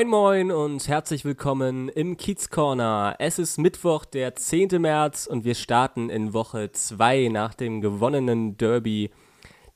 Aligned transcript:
Moin 0.00 0.08
Moin 0.08 0.50
und 0.50 0.88
herzlich 0.88 1.26
willkommen 1.26 1.90
im 1.90 2.16
Kiez 2.16 2.48
Corner. 2.48 3.16
Es 3.18 3.38
ist 3.38 3.58
Mittwoch, 3.58 4.06
der 4.06 4.34
10. 4.34 4.80
März 4.80 5.26
und 5.26 5.44
wir 5.44 5.54
starten 5.54 6.08
in 6.08 6.32
Woche 6.32 6.72
2 6.72 7.28
nach 7.28 7.52
dem 7.52 7.82
gewonnenen 7.82 8.56
Derby, 8.56 9.10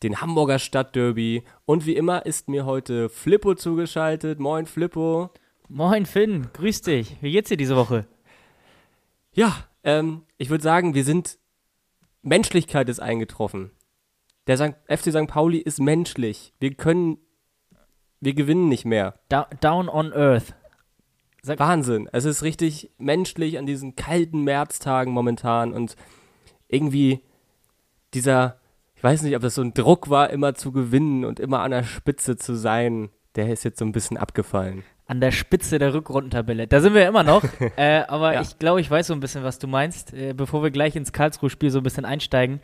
den 0.02 0.22
Hamburger 0.22 0.58
Stadtderby. 0.58 1.42
Und 1.66 1.84
wie 1.84 1.94
immer 1.94 2.24
ist 2.24 2.48
mir 2.48 2.64
heute 2.64 3.10
Flippo 3.10 3.54
zugeschaltet. 3.54 4.40
Moin 4.40 4.64
Flippo. 4.64 5.28
Moin 5.68 6.06
Finn, 6.06 6.48
grüß 6.54 6.80
dich. 6.80 7.18
Wie 7.20 7.32
geht's 7.32 7.50
dir 7.50 7.58
diese 7.58 7.76
Woche? 7.76 8.06
Ja, 9.34 9.54
ähm, 9.82 10.22
ich 10.38 10.48
würde 10.48 10.64
sagen, 10.64 10.94
wir 10.94 11.04
sind, 11.04 11.38
Menschlichkeit 12.22 12.88
ist 12.88 13.00
eingetroffen. 13.00 13.72
Der. 14.46 14.74
FC 14.86 15.10
St. 15.10 15.26
Pauli 15.26 15.58
ist 15.58 15.80
menschlich. 15.80 16.54
Wir 16.60 16.72
können 16.72 17.18
wir 18.24 18.34
gewinnen 18.34 18.68
nicht 18.68 18.84
mehr. 18.84 19.14
Da 19.28 19.48
down 19.60 19.88
on 19.88 20.12
Earth. 20.12 20.54
Sag 21.42 21.58
Wahnsinn. 21.58 22.08
Es 22.12 22.24
ist 22.24 22.42
richtig 22.42 22.90
menschlich 22.96 23.58
an 23.58 23.66
diesen 23.66 23.96
kalten 23.96 24.44
Märztagen 24.44 25.12
momentan 25.12 25.72
und 25.72 25.94
irgendwie 26.68 27.20
dieser, 28.14 28.58
ich 28.96 29.04
weiß 29.04 29.22
nicht, 29.22 29.36
ob 29.36 29.42
das 29.42 29.56
so 29.56 29.62
ein 29.62 29.74
Druck 29.74 30.08
war, 30.08 30.30
immer 30.30 30.54
zu 30.54 30.72
gewinnen 30.72 31.24
und 31.24 31.40
immer 31.40 31.60
an 31.60 31.72
der 31.72 31.84
Spitze 31.84 32.36
zu 32.36 32.54
sein, 32.56 33.10
der 33.34 33.52
ist 33.52 33.64
jetzt 33.64 33.78
so 33.78 33.84
ein 33.84 33.92
bisschen 33.92 34.16
abgefallen. 34.16 34.84
An 35.06 35.20
der 35.20 35.32
Spitze 35.32 35.78
der 35.78 35.92
Rückrundentabelle. 35.92 36.66
Da 36.66 36.80
sind 36.80 36.94
wir 36.94 37.06
immer 37.06 37.24
noch. 37.24 37.44
äh, 37.76 38.04
aber 38.08 38.34
ja. 38.34 38.40
ich 38.40 38.58
glaube, 38.58 38.80
ich 38.80 38.90
weiß 38.90 39.08
so 39.08 39.12
ein 39.12 39.20
bisschen, 39.20 39.44
was 39.44 39.58
du 39.58 39.66
meinst. 39.66 40.14
Äh, 40.14 40.32
bevor 40.32 40.62
wir 40.62 40.70
gleich 40.70 40.96
ins 40.96 41.12
Karlsruhe-Spiel 41.12 41.70
so 41.70 41.80
ein 41.80 41.82
bisschen 41.82 42.06
einsteigen, 42.06 42.60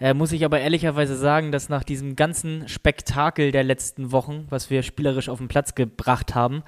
äh, 0.00 0.14
muss 0.14 0.32
ich 0.32 0.44
aber 0.44 0.60
ehrlicherweise 0.60 1.16
sagen, 1.16 1.52
dass 1.52 1.68
nach 1.68 1.84
diesem 1.84 2.16
ganzen 2.16 2.68
Spektakel 2.68 3.52
der 3.52 3.64
letzten 3.64 4.12
Wochen, 4.12 4.46
was 4.48 4.70
wir 4.70 4.82
spielerisch 4.82 5.28
auf 5.28 5.38
den 5.38 5.48
Platz 5.48 5.74
gebracht 5.74 6.34
haben, 6.34 6.62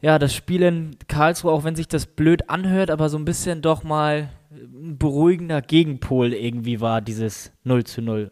ja, 0.00 0.18
das 0.18 0.34
Spiel 0.34 0.62
in 0.62 0.96
Karlsruhe, 1.08 1.50
auch 1.50 1.64
wenn 1.64 1.76
sich 1.76 1.88
das 1.88 2.06
blöd 2.06 2.50
anhört, 2.50 2.90
aber 2.90 3.08
so 3.08 3.16
ein 3.16 3.24
bisschen 3.24 3.62
doch 3.62 3.82
mal 3.82 4.28
ein 4.50 4.98
beruhigender 4.98 5.62
Gegenpol 5.62 6.32
irgendwie 6.32 6.80
war, 6.80 7.00
dieses 7.00 7.52
0 7.64 7.84
zu 7.84 8.02
0. 8.02 8.30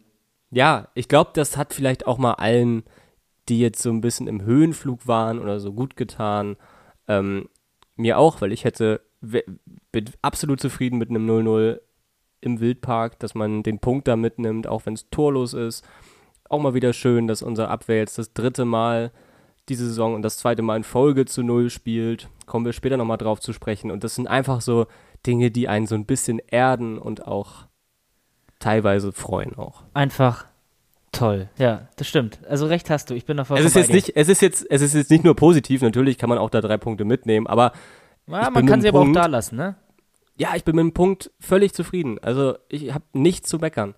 Ja, 0.50 0.88
ich 0.94 1.08
glaube, 1.08 1.30
das 1.32 1.56
hat 1.56 1.72
vielleicht 1.72 2.06
auch 2.06 2.18
mal 2.18 2.34
allen, 2.34 2.82
die 3.48 3.58
jetzt 3.58 3.80
so 3.82 3.90
ein 3.90 4.02
bisschen 4.02 4.28
im 4.28 4.42
Höhenflug 4.42 5.08
waren 5.08 5.38
oder 5.38 5.60
so 5.60 5.72
gut 5.72 5.96
getan. 5.96 6.56
Ähm, 7.08 7.48
mir 7.96 8.18
auch, 8.18 8.40
weil 8.42 8.52
ich 8.52 8.64
hätte, 8.64 9.00
bin 9.20 10.04
absolut 10.20 10.60
zufrieden 10.60 10.98
mit 10.98 11.08
einem 11.08 11.28
0-0 11.28 11.80
im 12.42 12.60
Wildpark, 12.60 13.18
dass 13.18 13.34
man 13.34 13.62
den 13.62 13.78
Punkt 13.78 14.06
da 14.08 14.16
mitnimmt, 14.16 14.66
auch 14.66 14.84
wenn 14.84 14.94
es 14.94 15.08
torlos 15.10 15.54
ist. 15.54 15.84
Auch 16.48 16.60
mal 16.60 16.74
wieder 16.74 16.92
schön, 16.92 17.26
dass 17.26 17.42
unser 17.42 17.70
Abwehr 17.70 17.98
jetzt 17.98 18.18
das 18.18 18.34
dritte 18.34 18.66
Mal 18.66 19.10
diese 19.68 19.86
Saison 19.86 20.14
und 20.14 20.22
das 20.22 20.36
zweite 20.36 20.60
Mal 20.60 20.76
in 20.76 20.84
Folge 20.84 21.24
zu 21.24 21.42
Null 21.42 21.70
spielt. 21.70 22.28
Kommen 22.46 22.66
wir 22.66 22.72
später 22.72 22.96
nochmal 22.96 23.16
drauf 23.16 23.40
zu 23.40 23.52
sprechen. 23.52 23.90
Und 23.90 24.04
das 24.04 24.16
sind 24.16 24.26
einfach 24.26 24.60
so 24.60 24.86
Dinge, 25.24 25.50
die 25.50 25.68
einen 25.68 25.86
so 25.86 25.94
ein 25.94 26.04
bisschen 26.04 26.40
erden 26.48 26.98
und 26.98 27.26
auch 27.26 27.66
teilweise 28.58 29.12
freuen 29.12 29.56
auch. 29.56 29.84
Einfach 29.94 30.46
toll. 31.12 31.48
Ja, 31.58 31.88
das 31.96 32.08
stimmt. 32.08 32.40
Also 32.48 32.66
recht 32.66 32.90
hast 32.90 33.10
du. 33.10 33.14
Ich 33.14 33.24
bin 33.24 33.36
davon 33.36 33.56
es 33.56 33.64
ist 33.64 33.76
jetzt 33.76 33.92
nicht, 33.92 34.16
es 34.16 34.28
ist 34.28 34.42
jetzt, 34.42 34.66
es 34.68 34.82
ist 34.82 34.94
jetzt 34.94 35.10
nicht 35.10 35.24
nur 35.24 35.36
positiv. 35.36 35.82
Natürlich 35.82 36.18
kann 36.18 36.28
man 36.28 36.38
auch 36.38 36.50
da 36.50 36.60
drei 36.60 36.76
Punkte 36.76 37.04
mitnehmen, 37.04 37.46
aber 37.46 37.72
ja, 38.26 38.50
man 38.50 38.66
kann 38.66 38.80
sie 38.80 38.88
aber 38.88 39.00
auch 39.00 39.12
da 39.12 39.26
lassen, 39.26 39.56
ne? 39.56 39.76
Ja, 40.36 40.54
ich 40.56 40.64
bin 40.64 40.76
mit 40.76 40.82
dem 40.82 40.94
Punkt 40.94 41.30
völlig 41.40 41.74
zufrieden. 41.74 42.18
Also 42.20 42.56
ich 42.68 42.92
habe 42.94 43.04
nichts 43.12 43.48
zu 43.48 43.58
meckern. 43.58 43.94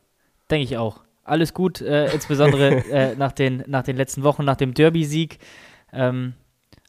Denke 0.51 0.65
ich 0.65 0.77
auch. 0.77 1.01
Alles 1.23 1.55
gut, 1.55 1.81
äh, 1.81 2.13
insbesondere 2.13 2.85
äh, 2.91 3.17
nach, 3.17 3.33
den, 3.33 3.65
nach 3.67 3.83
den 3.83 3.97
letzten 3.97 4.23
Wochen, 4.25 4.45
nach 4.45 4.57
dem 4.57 4.75
Derby-Sieg. 4.75 5.39
Ähm, 5.93 6.35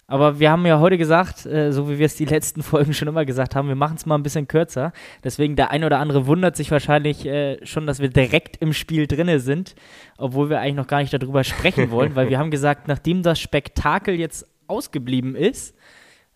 aber 0.07 0.39
wir 0.39 0.51
haben 0.51 0.65
ja 0.65 0.79
heute 0.79 0.97
gesagt, 0.97 1.45
äh, 1.45 1.71
so 1.71 1.89
wie 1.89 1.97
wir 1.97 2.05
es 2.05 2.15
die 2.15 2.25
letzten 2.25 2.61
Folgen 2.63 2.93
schon 2.93 3.07
immer 3.07 3.25
gesagt 3.25 3.55
haben, 3.55 3.67
wir 3.67 3.75
machen 3.75 3.95
es 3.97 4.05
mal 4.05 4.15
ein 4.15 4.23
bisschen 4.23 4.47
kürzer. 4.47 4.93
Deswegen 5.23 5.55
der 5.55 5.71
ein 5.71 5.83
oder 5.83 5.99
andere 5.99 6.27
wundert 6.27 6.55
sich 6.55 6.69
wahrscheinlich 6.69 7.25
äh, 7.25 7.65
schon, 7.65 7.87
dass 7.87 7.99
wir 7.99 8.09
direkt 8.09 8.57
im 8.57 8.73
Spiel 8.73 9.07
drinne 9.07 9.39
sind, 9.39 9.75
obwohl 10.17 10.49
wir 10.49 10.59
eigentlich 10.59 10.75
noch 10.75 10.87
gar 10.87 10.99
nicht 10.99 11.13
darüber 11.13 11.43
sprechen 11.43 11.91
wollen, 11.91 12.15
weil 12.15 12.29
wir 12.29 12.37
haben 12.37 12.51
gesagt, 12.51 12.87
nachdem 12.87 13.23
das 13.23 13.39
Spektakel 13.39 14.15
jetzt 14.15 14.47
ausgeblieben 14.67 15.35
ist, 15.35 15.74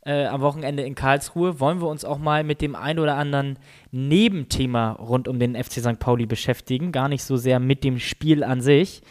äh, 0.09 0.25
am 0.25 0.41
Wochenende 0.41 0.81
in 0.81 0.95
Karlsruhe, 0.95 1.59
wollen 1.59 1.81
wir 1.81 1.87
uns 1.87 2.03
auch 2.03 2.17
mal 2.17 2.43
mit 2.43 2.61
dem 2.61 2.75
ein 2.75 2.97
oder 2.97 3.15
anderen 3.15 3.59
Nebenthema 3.91 4.93
rund 4.93 5.27
um 5.27 5.37
den 5.37 5.55
FC 5.55 5.73
St. 5.73 5.99
Pauli 5.99 6.25
beschäftigen. 6.25 6.91
Gar 6.91 7.09
nicht 7.09 7.23
so 7.23 7.37
sehr 7.37 7.59
mit 7.59 7.83
dem 7.83 7.99
Spiel 7.99 8.43
an 8.43 8.61
sich. 8.61 9.03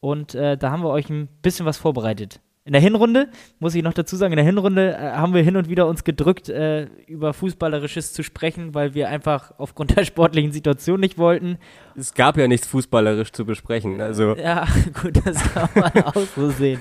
Und 0.00 0.34
äh, 0.34 0.56
da 0.58 0.72
haben 0.72 0.82
wir 0.82 0.90
euch 0.90 1.08
ein 1.10 1.28
bisschen 1.42 1.64
was 1.64 1.78
vorbereitet. 1.78 2.40
In 2.64 2.72
der 2.72 2.82
Hinrunde, 2.82 3.28
muss 3.60 3.74
ich 3.76 3.84
noch 3.84 3.92
dazu 3.92 4.16
sagen, 4.16 4.32
in 4.32 4.36
der 4.36 4.44
Hinrunde 4.44 4.96
äh, 4.96 5.12
haben 5.12 5.32
wir 5.32 5.42
hin 5.42 5.56
und 5.56 5.68
wieder 5.68 5.86
uns 5.86 6.02
gedrückt, 6.02 6.48
äh, 6.48 6.86
über 7.06 7.34
Fußballerisches 7.34 8.12
zu 8.12 8.24
sprechen, 8.24 8.74
weil 8.74 8.94
wir 8.94 9.08
einfach 9.08 9.52
aufgrund 9.58 9.96
der 9.96 10.04
sportlichen 10.04 10.50
Situation 10.50 10.98
nicht 10.98 11.18
wollten. 11.18 11.58
Es 11.96 12.14
gab 12.14 12.36
ja 12.36 12.48
nichts 12.48 12.66
Fußballerisch 12.66 13.30
zu 13.30 13.44
besprechen, 13.44 14.00
also. 14.00 14.36
Ja, 14.36 14.66
gut, 15.02 15.20
das 15.24 15.40
kann 15.52 15.68
man 15.74 16.04
auch 16.04 16.26
so 16.34 16.50
sehen. 16.50 16.80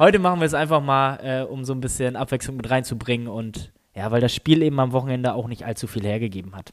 Heute 0.00 0.18
machen 0.18 0.40
wir 0.40 0.46
es 0.46 0.54
einfach 0.54 0.80
mal, 0.80 1.18
äh, 1.22 1.42
um 1.42 1.66
so 1.66 1.74
ein 1.74 1.82
bisschen 1.82 2.16
Abwechslung 2.16 2.56
mit 2.56 2.70
reinzubringen 2.70 3.28
und 3.28 3.70
ja, 3.94 4.10
weil 4.10 4.22
das 4.22 4.34
Spiel 4.34 4.62
eben 4.62 4.80
am 4.80 4.92
Wochenende 4.92 5.34
auch 5.34 5.46
nicht 5.46 5.66
allzu 5.66 5.86
viel 5.86 6.04
hergegeben 6.04 6.56
hat. 6.56 6.72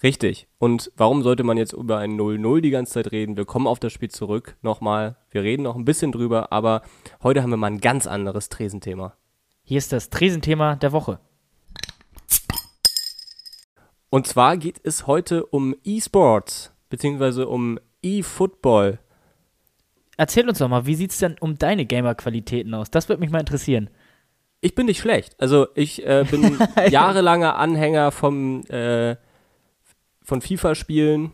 Richtig. 0.00 0.46
Und 0.58 0.92
warum 0.96 1.24
sollte 1.24 1.42
man 1.42 1.56
jetzt 1.56 1.72
über 1.72 1.98
ein 1.98 2.12
0-0 2.12 2.60
die 2.60 2.70
ganze 2.70 2.92
Zeit 2.92 3.10
reden? 3.10 3.36
Wir 3.36 3.44
kommen 3.44 3.66
auf 3.66 3.80
das 3.80 3.92
Spiel 3.92 4.08
zurück 4.08 4.56
nochmal. 4.62 5.16
Wir 5.30 5.42
reden 5.42 5.64
noch 5.64 5.74
ein 5.74 5.84
bisschen 5.84 6.12
drüber, 6.12 6.52
aber 6.52 6.82
heute 7.24 7.42
haben 7.42 7.50
wir 7.50 7.56
mal 7.56 7.66
ein 7.66 7.80
ganz 7.80 8.06
anderes 8.06 8.50
Tresenthema. 8.50 9.14
Hier 9.64 9.78
ist 9.78 9.92
das 9.92 10.10
Tresenthema 10.10 10.76
der 10.76 10.92
Woche. 10.92 11.18
Und 14.10 14.28
zwar 14.28 14.56
geht 14.58 14.80
es 14.84 15.08
heute 15.08 15.44
um 15.44 15.74
E-Sports, 15.82 16.72
beziehungsweise 16.88 17.48
um 17.48 17.80
E-Football. 18.00 19.00
Erzähl 20.20 20.46
uns 20.46 20.58
doch 20.58 20.68
mal, 20.68 20.84
wie 20.84 20.96
sieht 20.96 21.12
es 21.12 21.18
denn 21.18 21.36
um 21.40 21.56
deine 21.56 21.86
Gamer-Qualitäten 21.86 22.74
aus? 22.74 22.90
Das 22.90 23.08
würde 23.08 23.20
mich 23.20 23.30
mal 23.30 23.40
interessieren. 23.40 23.88
Ich 24.60 24.74
bin 24.74 24.84
nicht 24.84 24.98
schlecht. 24.98 25.34
Also 25.40 25.68
ich 25.74 26.06
äh, 26.06 26.26
bin 26.30 26.58
jahrelanger 26.90 27.56
Anhänger 27.56 28.10
vom, 28.10 28.60
äh, 28.66 29.16
von 30.22 30.42
FIFA-Spielen. 30.42 31.32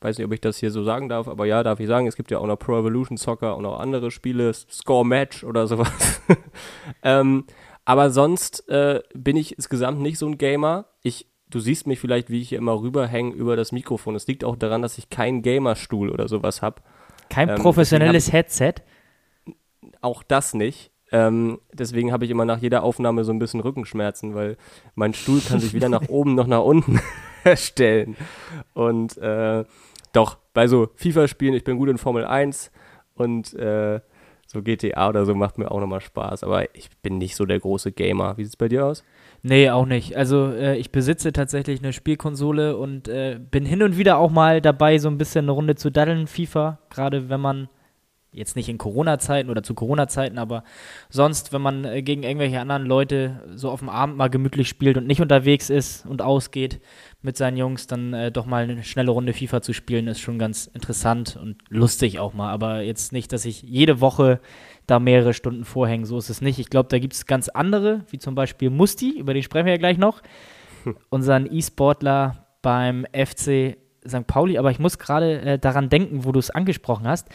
Weiß 0.00 0.16
nicht, 0.16 0.26
ob 0.26 0.32
ich 0.32 0.40
das 0.40 0.58
hier 0.58 0.70
so 0.70 0.84
sagen 0.84 1.08
darf, 1.08 1.26
aber 1.26 1.44
ja, 1.44 1.64
darf 1.64 1.80
ich 1.80 1.88
sagen. 1.88 2.06
Es 2.06 2.14
gibt 2.14 2.30
ja 2.30 2.38
auch 2.38 2.46
noch 2.46 2.56
Pro 2.56 2.78
Evolution 2.78 3.16
Soccer 3.16 3.56
und 3.56 3.66
auch 3.66 3.80
andere 3.80 4.12
Spiele, 4.12 4.54
Score 4.54 5.04
Match 5.04 5.42
oder 5.42 5.66
sowas. 5.66 6.20
ähm, 7.02 7.46
aber 7.84 8.10
sonst 8.10 8.68
äh, 8.68 9.00
bin 9.12 9.36
ich 9.36 9.56
insgesamt 9.56 10.02
nicht 10.02 10.18
so 10.18 10.28
ein 10.28 10.38
Gamer. 10.38 10.86
Ich, 11.02 11.26
du 11.48 11.58
siehst 11.58 11.88
mich 11.88 11.98
vielleicht, 11.98 12.30
wie 12.30 12.42
ich 12.42 12.50
hier 12.50 12.58
immer 12.58 12.80
rüberhänge 12.80 13.34
über 13.34 13.56
das 13.56 13.72
Mikrofon. 13.72 14.14
Es 14.14 14.28
liegt 14.28 14.44
auch 14.44 14.54
daran, 14.54 14.82
dass 14.82 14.98
ich 14.98 15.10
keinen 15.10 15.42
Gamerstuhl 15.42 16.10
oder 16.10 16.28
sowas 16.28 16.62
habe. 16.62 16.80
Kein 17.30 17.48
ähm, 17.48 17.56
professionelles 17.56 18.32
Headset? 18.32 18.74
Auch 20.02 20.22
das 20.22 20.52
nicht. 20.52 20.90
Ähm, 21.12 21.58
deswegen 21.72 22.12
habe 22.12 22.24
ich 22.24 22.30
immer 22.30 22.44
nach 22.44 22.58
jeder 22.58 22.82
Aufnahme 22.82 23.24
so 23.24 23.32
ein 23.32 23.38
bisschen 23.38 23.60
Rückenschmerzen, 23.60 24.34
weil 24.34 24.56
mein 24.94 25.14
Stuhl 25.14 25.40
kann 25.40 25.58
sich 25.58 25.72
weder 25.72 25.88
nach 25.88 26.08
oben 26.08 26.34
noch 26.34 26.46
nach 26.46 26.62
unten 26.62 27.00
stellen. 27.54 28.16
Und 28.74 29.16
äh, 29.18 29.64
doch, 30.12 30.38
bei 30.52 30.66
so 30.66 30.88
FIFA-Spielen, 30.96 31.54
ich 31.54 31.64
bin 31.64 31.78
gut 31.78 31.88
in 31.88 31.98
Formel 31.98 32.24
1 32.24 32.70
und 33.14 33.54
äh, 33.54 34.00
so 34.50 34.62
GTA 34.62 35.08
oder 35.08 35.24
so 35.24 35.34
macht 35.36 35.58
mir 35.58 35.70
auch 35.70 35.78
nochmal 35.78 36.00
Spaß. 36.00 36.42
Aber 36.42 36.74
ich 36.74 36.90
bin 37.02 37.18
nicht 37.18 37.36
so 37.36 37.46
der 37.46 37.60
große 37.60 37.92
Gamer. 37.92 38.36
Wie 38.36 38.42
sieht 38.42 38.54
es 38.54 38.56
bei 38.56 38.68
dir 38.68 38.84
aus? 38.84 39.04
Nee, 39.42 39.70
auch 39.70 39.86
nicht. 39.86 40.16
Also 40.16 40.50
äh, 40.50 40.76
ich 40.76 40.90
besitze 40.90 41.32
tatsächlich 41.32 41.80
eine 41.80 41.92
Spielkonsole 41.92 42.76
und 42.76 43.06
äh, 43.06 43.38
bin 43.38 43.64
hin 43.64 43.82
und 43.84 43.96
wieder 43.96 44.18
auch 44.18 44.30
mal 44.30 44.60
dabei, 44.60 44.98
so 44.98 45.08
ein 45.08 45.18
bisschen 45.18 45.44
eine 45.44 45.52
Runde 45.52 45.76
zu 45.76 45.90
daddeln, 45.90 46.26
FIFA. 46.26 46.78
Gerade 46.90 47.28
wenn 47.28 47.40
man 47.40 47.68
Jetzt 48.32 48.54
nicht 48.54 48.68
in 48.68 48.78
Corona-Zeiten 48.78 49.50
oder 49.50 49.64
zu 49.64 49.74
Corona-Zeiten, 49.74 50.38
aber 50.38 50.62
sonst, 51.08 51.52
wenn 51.52 51.62
man 51.62 51.84
äh, 51.84 52.02
gegen 52.02 52.22
irgendwelche 52.22 52.60
anderen 52.60 52.86
Leute 52.86 53.42
so 53.56 53.70
auf 53.70 53.80
dem 53.80 53.88
Abend 53.88 54.16
mal 54.16 54.30
gemütlich 54.30 54.68
spielt 54.68 54.96
und 54.96 55.08
nicht 55.08 55.20
unterwegs 55.20 55.68
ist 55.68 56.06
und 56.06 56.22
ausgeht 56.22 56.80
mit 57.22 57.36
seinen 57.36 57.56
Jungs, 57.56 57.88
dann 57.88 58.14
äh, 58.14 58.30
doch 58.30 58.46
mal 58.46 58.62
eine 58.62 58.84
schnelle 58.84 59.10
Runde 59.10 59.32
FIFA 59.32 59.62
zu 59.62 59.72
spielen, 59.72 60.06
ist 60.06 60.20
schon 60.20 60.38
ganz 60.38 60.66
interessant 60.66 61.36
und 61.42 61.56
lustig 61.68 62.20
auch 62.20 62.32
mal. 62.32 62.52
Aber 62.52 62.82
jetzt 62.82 63.12
nicht, 63.12 63.32
dass 63.32 63.44
ich 63.44 63.62
jede 63.62 64.00
Woche 64.00 64.40
da 64.86 65.00
mehrere 65.00 65.34
Stunden 65.34 65.64
vorhänge. 65.64 66.06
So 66.06 66.18
ist 66.18 66.30
es 66.30 66.40
nicht. 66.40 66.58
Ich 66.58 66.70
glaube, 66.70 66.88
da 66.88 66.98
gibt 66.98 67.14
es 67.14 67.26
ganz 67.26 67.48
andere, 67.48 68.04
wie 68.10 68.18
zum 68.18 68.36
Beispiel 68.36 68.70
Musti, 68.70 69.18
über 69.18 69.34
den 69.34 69.42
sprechen 69.42 69.66
wir 69.66 69.72
ja 69.72 69.78
gleich 69.78 69.98
noch. 69.98 70.22
Unseren 71.10 71.52
E-Sportler 71.52 72.46
beim 72.62 73.06
FC 73.12 73.76
St. 74.06 74.26
Pauli. 74.26 74.58
Aber 74.58 74.70
ich 74.70 74.78
muss 74.78 74.98
gerade 74.98 75.40
äh, 75.40 75.58
daran 75.58 75.88
denken, 75.88 76.24
wo 76.24 76.32
du 76.32 76.38
es 76.38 76.50
angesprochen 76.50 77.06
hast. 77.06 77.28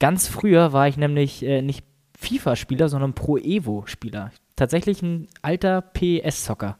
Ganz 0.00 0.28
früher 0.28 0.72
war 0.72 0.88
ich 0.88 0.96
nämlich 0.96 1.42
äh, 1.44 1.62
nicht 1.62 1.84
FIFA-Spieler, 2.18 2.88
sondern 2.88 3.14
Pro 3.14 3.36
Evo-Spieler. 3.36 4.32
Tatsächlich 4.56 5.02
ein 5.02 5.28
alter 5.42 5.82
PS-Zocker. 5.82 6.78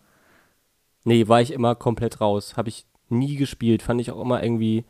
Nee, 1.05 1.29
war 1.29 1.41
ich 1.41 1.53
immer 1.53 1.75
komplett 1.75 2.20
raus. 2.20 2.56
Habe 2.56 2.69
ich 2.69 2.87
nie 3.09 3.37
gespielt. 3.37 3.82
Fand 3.82 4.00
ich 4.00 4.11
auch 4.11 4.20
immer 4.20 4.43
irgendwie, 4.43 4.85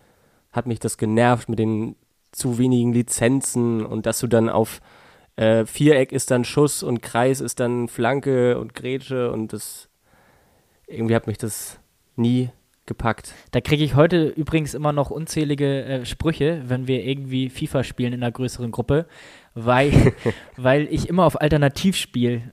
hat 0.52 0.66
mich 0.66 0.80
das 0.80 0.98
genervt 0.98 1.48
mit 1.48 1.58
den 1.58 1.96
zu 2.32 2.58
wenigen 2.58 2.92
Lizenzen 2.92 3.84
und 3.84 4.06
dass 4.06 4.20
du 4.20 4.26
dann 4.26 4.48
auf 4.48 4.80
äh, 5.36 5.64
Viereck 5.64 6.12
ist 6.12 6.30
dann 6.30 6.44
Schuss 6.44 6.82
und 6.82 7.00
Kreis 7.00 7.40
ist 7.40 7.60
dann 7.60 7.88
Flanke 7.88 8.58
und 8.58 8.74
Grätsche 8.74 9.30
und 9.30 9.52
das 9.52 9.88
irgendwie 10.86 11.14
hat 11.14 11.26
mich 11.26 11.38
das 11.38 11.78
nie 12.16 12.50
gepackt. 12.88 13.32
Da 13.52 13.60
kriege 13.60 13.84
ich 13.84 13.94
heute 13.94 14.26
übrigens 14.26 14.74
immer 14.74 14.92
noch 14.92 15.10
unzählige 15.10 15.84
äh, 15.84 16.04
Sprüche, 16.04 16.62
wenn 16.66 16.88
wir 16.88 17.04
irgendwie 17.04 17.48
FIFA 17.50 17.84
spielen 17.84 18.12
in 18.12 18.22
einer 18.24 18.32
größeren 18.32 18.72
Gruppe, 18.72 19.06
weil, 19.54 19.92
weil 20.56 20.88
ich 20.90 21.08
immer 21.08 21.24
auf 21.24 21.40
Alternativ 21.40 21.94
spiele. 21.96 22.52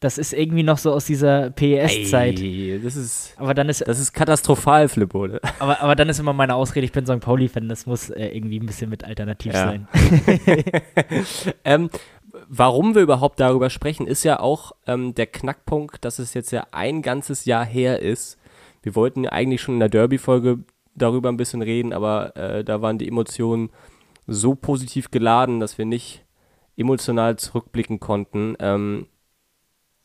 Das 0.00 0.18
ist 0.18 0.32
irgendwie 0.32 0.64
noch 0.64 0.78
so 0.78 0.92
aus 0.92 1.04
dieser 1.04 1.50
PES-Zeit. 1.50 2.40
Das 2.82 2.96
ist, 2.96 3.34
Aber 3.36 3.54
dann 3.54 3.68
ist, 3.68 3.86
das 3.86 4.00
ist 4.00 4.12
katastrophal, 4.12 4.88
Flippo. 4.88 5.28
ne? 5.28 5.40
aber, 5.60 5.80
aber 5.80 5.94
dann 5.94 6.08
ist 6.08 6.18
immer 6.18 6.32
meine 6.32 6.56
Ausrede, 6.56 6.84
ich 6.84 6.90
bin 6.90 7.06
St. 7.06 7.20
Pauli-Fan, 7.20 7.68
das 7.68 7.86
muss 7.86 8.10
äh, 8.10 8.26
irgendwie 8.26 8.58
ein 8.58 8.66
bisschen 8.66 8.90
mit 8.90 9.04
Alternativ 9.04 9.52
Ja. 9.52 9.66
sein. 9.66 9.86
ähm, 11.64 11.88
warum 12.48 12.96
wir 12.96 13.02
überhaupt 13.02 13.38
darüber 13.38 13.70
sprechen, 13.70 14.08
ist 14.08 14.24
ja 14.24 14.40
auch 14.40 14.72
ähm, 14.88 15.14
der 15.14 15.26
Knackpunkt, 15.26 16.04
dass 16.04 16.18
es 16.18 16.34
jetzt 16.34 16.50
ja 16.50 16.66
ein 16.72 17.02
ganzes 17.02 17.44
Jahr 17.44 17.64
her 17.64 18.00
ist. 18.02 18.38
Wir 18.82 18.94
wollten 18.94 19.24
ja 19.24 19.32
eigentlich 19.32 19.62
schon 19.62 19.74
in 19.74 19.80
der 19.80 19.88
Derby-Folge 19.88 20.58
darüber 20.94 21.30
ein 21.30 21.36
bisschen 21.36 21.62
reden, 21.62 21.92
aber 21.92 22.36
äh, 22.36 22.64
da 22.64 22.82
waren 22.82 22.98
die 22.98 23.08
Emotionen 23.08 23.70
so 24.26 24.54
positiv 24.54 25.10
geladen, 25.10 25.60
dass 25.60 25.78
wir 25.78 25.84
nicht 25.84 26.24
emotional 26.76 27.36
zurückblicken 27.36 28.00
konnten. 28.00 28.56
Ähm, 28.58 29.06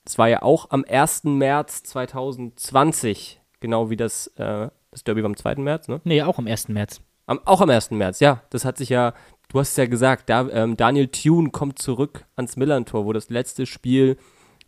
es 0.06 0.18
war 0.18 0.29
ja 0.29 0.41
auch 0.41 0.69
am 0.69 0.85
1. 0.88 1.25
März 1.25 1.83
2020, 1.83 3.41
genau 3.59 3.89
wie 3.89 3.97
das, 3.97 4.27
äh, 4.38 4.69
das 4.91 5.03
Derby 5.03 5.21
war 5.23 5.30
am 5.30 5.35
2. 5.35 5.56
März, 5.56 5.88
ne? 5.88 6.01
Nee, 6.03 6.21
auch 6.21 6.38
am 6.38 6.47
1. 6.47 6.69
März. 6.69 7.01
Am, 7.25 7.39
auch 7.45 7.62
am 7.62 7.69
1. 7.69 7.91
März, 7.91 8.19
ja. 8.21 8.41
Das 8.50 8.63
hat 8.63 8.77
sich 8.77 8.89
ja, 8.89 9.13
du 9.50 9.59
hast 9.59 9.71
es 9.71 9.77
ja 9.77 9.85
gesagt, 9.85 10.30
da, 10.30 10.47
ähm, 10.50 10.77
Daniel 10.77 11.09
Thune 11.09 11.50
kommt 11.50 11.80
zurück 11.80 12.25
ans 12.35 12.56
Millern-Tor, 12.56 13.06
wo 13.06 13.13
das 13.13 13.30
letzte 13.30 13.65
Spiel 13.65 14.18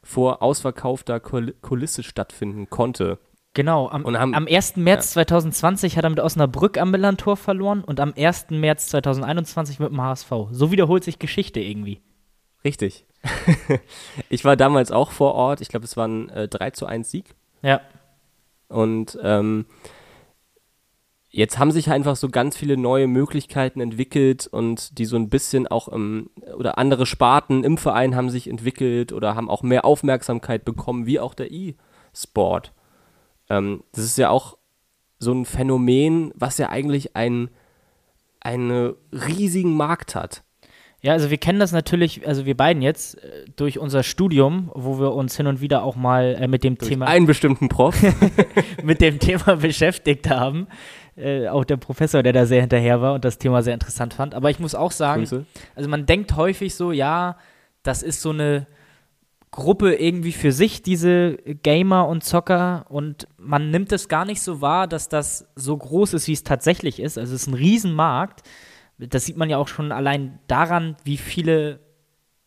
vor 0.03 0.41
ausverkaufter 0.41 1.19
Kul 1.19 1.53
Kulisse 1.61 2.03
stattfinden 2.03 2.69
konnte. 2.69 3.19
Genau, 3.59 3.89
am, 3.89 4.05
haben- 4.17 4.33
am 4.33 4.47
1. 4.47 4.77
März 4.77 5.11
2020 5.11 5.97
hat 5.97 6.05
er 6.05 6.09
mit 6.11 6.21
Osnabrück 6.21 6.77
am 6.77 6.91
Millantor 6.91 7.35
verloren 7.35 7.83
und 7.83 7.99
am 7.99 8.13
1. 8.17 8.51
März 8.51 8.87
2021 8.87 9.79
mit 9.79 9.89
dem 9.91 10.01
HSV. 10.01 10.31
So 10.51 10.71
wiederholt 10.71 11.03
sich 11.03 11.19
Geschichte 11.19 11.59
irgendwie. 11.59 11.99
Richtig. 12.63 13.05
ich 14.29 14.45
war 14.45 14.55
damals 14.55 14.93
auch 14.93 15.11
vor 15.11 15.33
Ort. 15.35 15.59
Ich 15.59 15.67
glaube, 15.67 15.83
es 15.83 15.97
war 15.97 16.07
ein 16.07 16.29
äh, 16.29 16.47
3 16.47 16.71
zu 16.71 16.85
1 16.85 17.11
Sieg. 17.11 17.35
Ja, 17.61 17.81
Und 18.69 19.19
ähm, 19.21 19.65
jetzt 21.29 21.59
haben 21.59 21.73
sich 21.73 21.91
einfach 21.91 22.15
so 22.15 22.29
ganz 22.29 22.55
viele 22.55 22.77
neue 22.77 23.07
Möglichkeiten 23.07 23.81
entwickelt 23.81 24.47
und 24.47 24.97
die 24.97 25.03
so 25.03 25.17
ein 25.17 25.27
bisschen 25.29 25.67
auch 25.67 25.89
im, 25.89 26.29
oder 26.55 26.77
andere 26.77 27.05
Sparten 27.05 27.65
im 27.65 27.77
Verein 27.77 28.15
haben 28.15 28.29
sich 28.29 28.49
entwickelt 28.49 29.11
oder 29.11 29.35
haben 29.35 29.49
auch 29.49 29.63
mehr 29.63 29.83
Aufmerksamkeit 29.83 30.63
bekommen, 30.63 31.05
wie 31.05 31.19
auch 31.19 31.33
der 31.33 31.51
E-Sport. 31.51 32.71
Ähm, 33.49 33.83
das 33.93 34.05
ist 34.05 34.17
ja 34.17 34.29
auch 34.29 34.57
so 35.19 35.33
ein 35.33 35.45
Phänomen, 35.45 36.31
was 36.35 36.57
ja 36.57 36.69
eigentlich 36.69 37.15
ein, 37.15 37.49
einen 38.39 38.93
riesigen 39.11 39.75
Markt 39.75 40.15
hat. 40.15 40.43
Ja, 41.01 41.13
also 41.13 41.29
wir 41.29 41.37
kennen 41.37 41.59
das 41.59 41.71
natürlich, 41.71 42.27
also 42.27 42.45
wir 42.45 42.57
beiden 42.57 42.81
jetzt, 42.81 43.23
äh, 43.23 43.45
durch 43.55 43.79
unser 43.79 44.03
Studium, 44.03 44.69
wo 44.73 44.99
wir 44.99 45.13
uns 45.13 45.35
hin 45.37 45.47
und 45.47 45.61
wieder 45.61 45.83
auch 45.83 45.95
mal 45.95 46.35
äh, 46.37 46.47
mit 46.47 46.63
dem 46.63 46.77
Durch 46.77 46.89
Thema 46.89 47.07
einen 47.07 47.25
bestimmten 47.25 47.69
Prof. 47.69 47.95
mit 48.83 48.99
dem 48.99 49.19
Thema 49.19 49.55
beschäftigt 49.55 50.29
haben. 50.29 50.67
Äh, 51.15 51.47
auch 51.47 51.63
der 51.63 51.77
Professor, 51.77 52.21
der 52.21 52.33
da 52.33 52.45
sehr 52.45 52.61
hinterher 52.61 53.01
war 53.01 53.13
und 53.13 53.23
das 53.23 53.37
Thema 53.37 53.61
sehr 53.61 53.73
interessant 53.73 54.13
fand. 54.13 54.35
Aber 54.35 54.49
ich 54.49 54.59
muss 54.59 54.75
auch 54.75 54.91
sagen, 54.91 55.21
Grüße. 55.21 55.45
also 55.75 55.89
man 55.89 56.05
denkt 56.05 56.35
häufig 56.35 56.75
so, 56.75 56.91
ja, 56.91 57.37
das 57.83 58.03
ist 58.03 58.21
so 58.21 58.31
eine 58.31 58.67
Gruppe 59.51 59.95
irgendwie 59.95 60.31
für 60.31 60.51
sich, 60.51 60.83
diese 60.83 61.37
Gamer 61.37 62.07
und 62.07 62.23
Zocker, 62.23 62.85
und 62.89 63.27
man 63.37 63.71
nimmt 63.71 63.91
es 63.91 64.07
gar 64.07 64.25
nicht 64.25 64.41
so 64.41 64.61
wahr, 64.61 64.87
dass 64.87 65.09
das 65.09 65.47
so 65.55 65.75
groß 65.75 66.13
ist, 66.13 66.27
wie 66.27 66.33
es 66.33 66.43
tatsächlich 66.43 66.99
ist. 66.99 67.17
Also 67.17 67.33
es 67.33 67.43
ist 67.43 67.47
ein 67.47 67.55
Riesenmarkt. 67.55 68.43
Das 68.97 69.25
sieht 69.25 69.37
man 69.37 69.49
ja 69.49 69.57
auch 69.57 69.67
schon 69.67 69.91
allein 69.91 70.39
daran, 70.47 70.97
wie 71.03 71.17
viele 71.17 71.79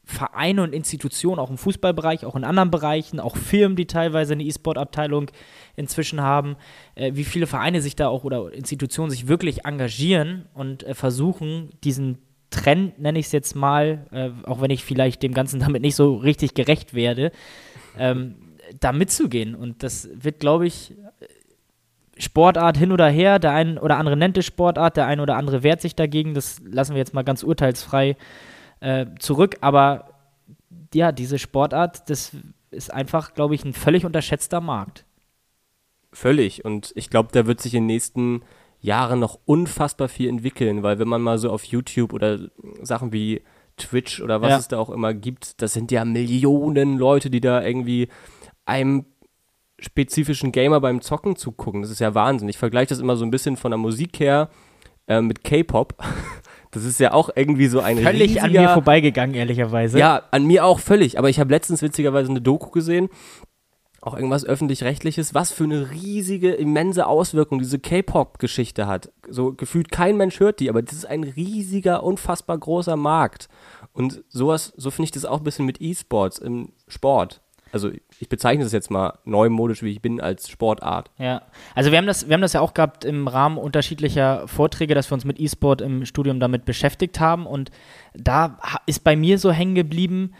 Vereine 0.05 0.63
und 0.63 0.75
Institutionen, 0.75 1.39
auch 1.39 1.51
im 1.51 1.59
Fußballbereich, 1.59 2.25
auch 2.25 2.35
in 2.35 2.45
anderen 2.45 2.71
Bereichen, 2.71 3.21
auch 3.21 3.37
Firmen, 3.37 3.77
die 3.77 3.87
teilweise 3.87 4.35
eine 4.35 4.43
E-Sport-Abteilung 4.43 5.31
inzwischen 5.77 6.21
haben, 6.21 6.57
äh, 6.95 7.13
wie 7.15 7.25
viele 7.25 7.47
Vereine 7.47 7.81
sich 7.81 7.97
da 7.97 8.09
auch 8.09 8.25
oder 8.25 8.53
Institutionen 8.53 9.11
sich 9.11 9.29
wirklich 9.29 9.65
engagieren 9.65 10.49
und 10.55 10.83
äh, 10.83 10.95
versuchen, 10.95 11.71
diesen 11.85 12.19
Trend, 12.53 12.99
nenne 13.01 13.19
ich 13.19 13.27
es 13.27 13.33
jetzt 13.33 13.57
mal, 13.57 14.07
äh, 14.13 14.31
auch 14.49 14.61
wenn 14.61 14.71
ich 14.71 14.85
vielleicht 14.85 15.23
dem 15.23 15.35
Ganzen 15.35 15.61
damit 15.65 15.83
nicht 15.83 15.97
so 15.97 16.15
richtig 16.15 16.55
gerecht 16.55 16.95
werde, 16.95 17.33
ähm, 17.99 18.37
da 18.79 18.93
mitzugehen. 18.93 19.55
Und 19.55 19.83
das 19.83 20.09
wird, 20.15 20.39
glaube 20.39 20.67
ich, 20.67 20.95
Sportart 22.17 22.77
hin 22.77 22.93
oder 22.93 23.09
her, 23.09 23.39
der 23.39 23.53
ein 23.53 23.79
oder 23.79 23.97
andere 23.97 24.17
nennt 24.17 24.37
es 24.39 24.47
Sportart, 24.47 24.97
der 24.97 25.07
ein 25.07 25.21
oder 25.21 25.37
andere 25.37 25.63
wehrt 25.63 25.81
sich 25.81 25.97
dagegen, 25.97 26.35
das 26.35 26.61
lassen 26.65 26.93
wir 26.93 26.99
jetzt 26.99 27.15
mal 27.15 27.23
ganz 27.23 27.43
urteilsfrei 27.43 28.17
äh, 28.81 29.07
zurück, 29.19 29.57
aber 29.61 30.11
ja, 30.95 31.11
diese 31.11 31.39
Sportart, 31.39 32.09
das 32.11 32.33
ist 32.71 32.93
einfach, 32.93 33.35
glaube 33.35 33.55
ich, 33.55 33.65
ein 33.65 33.73
völlig 33.73 34.05
unterschätzter 34.05 34.61
Markt. 34.61 35.05
Völlig. 36.13 36.65
Und 36.65 36.93
ich 36.95 37.09
glaube, 37.09 37.31
da 37.33 37.47
wird 37.47 37.61
sich 37.61 37.75
in 37.75 37.83
den 37.83 37.87
nächsten 37.87 38.43
Jahren 38.83 39.19
noch 39.21 39.39
unfassbar 39.47 40.09
viel 40.09 40.29
entwickeln, 40.29 40.83
weil 40.83 40.99
wenn 40.99 41.09
man 41.09 41.23
mal 41.23 41.39
so 41.39 41.51
auf 41.51 41.65
YouTube 41.65 42.13
oder 42.13 42.39
Sachen 42.83 43.13
wie 43.13 43.41
Twitch 43.79 44.21
oder 44.21 44.43
was 44.43 44.51
Ja. 44.51 44.59
es 44.59 44.69
da 44.69 44.79
auch 44.79 44.91
immer 44.91 45.15
gibt, 45.15 45.63
das 45.63 45.73
sind 45.73 45.91
ja 45.91 46.05
Millionen 46.05 46.99
Leute, 46.99 47.31
die 47.31 47.41
da 47.41 47.63
irgendwie 47.65 48.09
einem 48.67 49.07
spezifischen 49.79 50.53
Gamer 50.53 50.81
beim 50.81 51.01
Zocken 51.01 51.37
zugucken. 51.37 51.83
Das 51.83 51.91
ist 51.91 52.01
ja 52.01 52.15
Wahnsinn. 52.15 52.49
Ich 52.49 52.59
vergleiche 52.59 52.89
das 52.91 53.01
immer 53.01 53.17
so 53.17 53.25
ein 53.25 53.31
bisschen 53.31 53.57
von 53.57 53.71
der 53.71 53.79
Musik 53.79 54.21
her 54.21 54.49
äh, 55.07 55.21
mit 55.21 55.43
K-Pop. 55.45 55.95
Das 56.75 56.87
ist 56.87 56.99
ja 57.01 57.13
auch 57.13 57.29
irgendwie 57.37 57.67
so 57.67 57.81
ein 57.81 57.99
Völlig 57.99 58.31
riesiger, 58.31 58.45
an 58.45 58.51
mir 58.53 58.69
vorbeigegangen, 58.71 59.35
ehrlicherweise. 59.35 59.99
ja, 59.99 60.23
an 60.31 60.47
mir 60.47 60.65
auch 60.65 60.79
völlig. 60.81 61.19
Aber 61.19 61.29
ich 61.29 61.39
habe 61.39 61.53
letztens 61.53 61.83
witzigerweise 61.83 62.31
eine 62.31 62.41
Doku 62.41 62.71
gesehen, 62.71 63.11
auch 64.03 64.15
irgendwas 64.15 64.45
öffentlich-rechtliches, 64.45 65.33
was 65.33 65.53
für 65.53 65.63
eine 65.63 65.93
riesige, 65.93 66.53
immense 66.53 67.07
Auswirkung 67.07 67.61
diese 67.61 67.79
K-Pop-Geschichte 67.79 68.89
hat. 68.89 69.13
So 69.29 69.55
gefühlt 69.55 69.93
kein 69.93 70.17
Mensch 70.17 70.41
hört 70.41 70.59
die, 70.59 70.69
aber 70.69 70.83
das 70.83 70.95
ist 70.95 71.07
ein 71.07 71.23
riesiger, 71.23 72.03
unfassbar 72.03 72.59
großer 72.59 72.97
Markt. 72.97 73.49
Und 73.93 74.25
sowas, 74.29 74.73
so 74.77 74.91
finde 74.91 75.05
ich 75.05 75.13
das 75.13 75.25
auch 75.25 75.39
ein 75.39 75.45
bisschen 75.45 75.67
mit 75.67 75.81
E-Sports 75.81 76.39
im 76.39 76.73
Sport. 76.89 77.41
Also 77.71 77.91
ich 78.19 78.29
bezeichne 78.29 78.65
das 78.65 78.73
jetzt 78.73 78.91
mal 78.91 79.19
neumodisch, 79.25 79.85
wie 79.85 79.93
ich 79.93 80.03
bin, 80.03 80.21
als 80.21 80.51
Sportart. 80.51 81.11
Ja, 81.19 81.43
also 81.77 81.93
wir 81.93 81.99
haben 81.99 82.07
das, 82.07 82.29
wir 82.29 82.35
haben 82.35 82.43
das 82.43 82.53
ja 82.53 82.61
auch 82.61 82.75
gehabt 82.75 83.05
im 83.05 83.29
Rahmen 83.29 83.57
unterschiedlicher 83.57 84.47
Vorträge, 84.49 84.95
dass 84.95 85.11
wir 85.11 85.15
uns 85.15 85.25
mit 85.25 85.39
E-Sport 85.39 85.81
im 85.81 86.05
Studium 86.05 86.41
damit 86.41 86.65
beschäftigt 86.65 87.21
haben. 87.21 87.47
Und 87.47 87.71
da 88.15 88.59
ist 88.87 89.05
bei 89.05 89.15
mir 89.15 89.39
so 89.39 89.53
hängen 89.53 89.77
geblieben, 89.77 90.35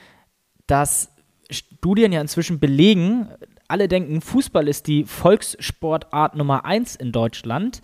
dass 0.67 1.13
Studien 1.49 2.13
ja 2.13 2.21
inzwischen 2.21 2.59
belegen, 2.61 3.29
alle 3.73 3.89
denken, 3.89 4.21
Fußball 4.21 4.69
ist 4.69 4.87
die 4.87 5.05
Volkssportart 5.05 6.37
Nummer 6.37 6.65
eins 6.65 6.95
in 6.95 7.11
Deutschland. 7.11 7.83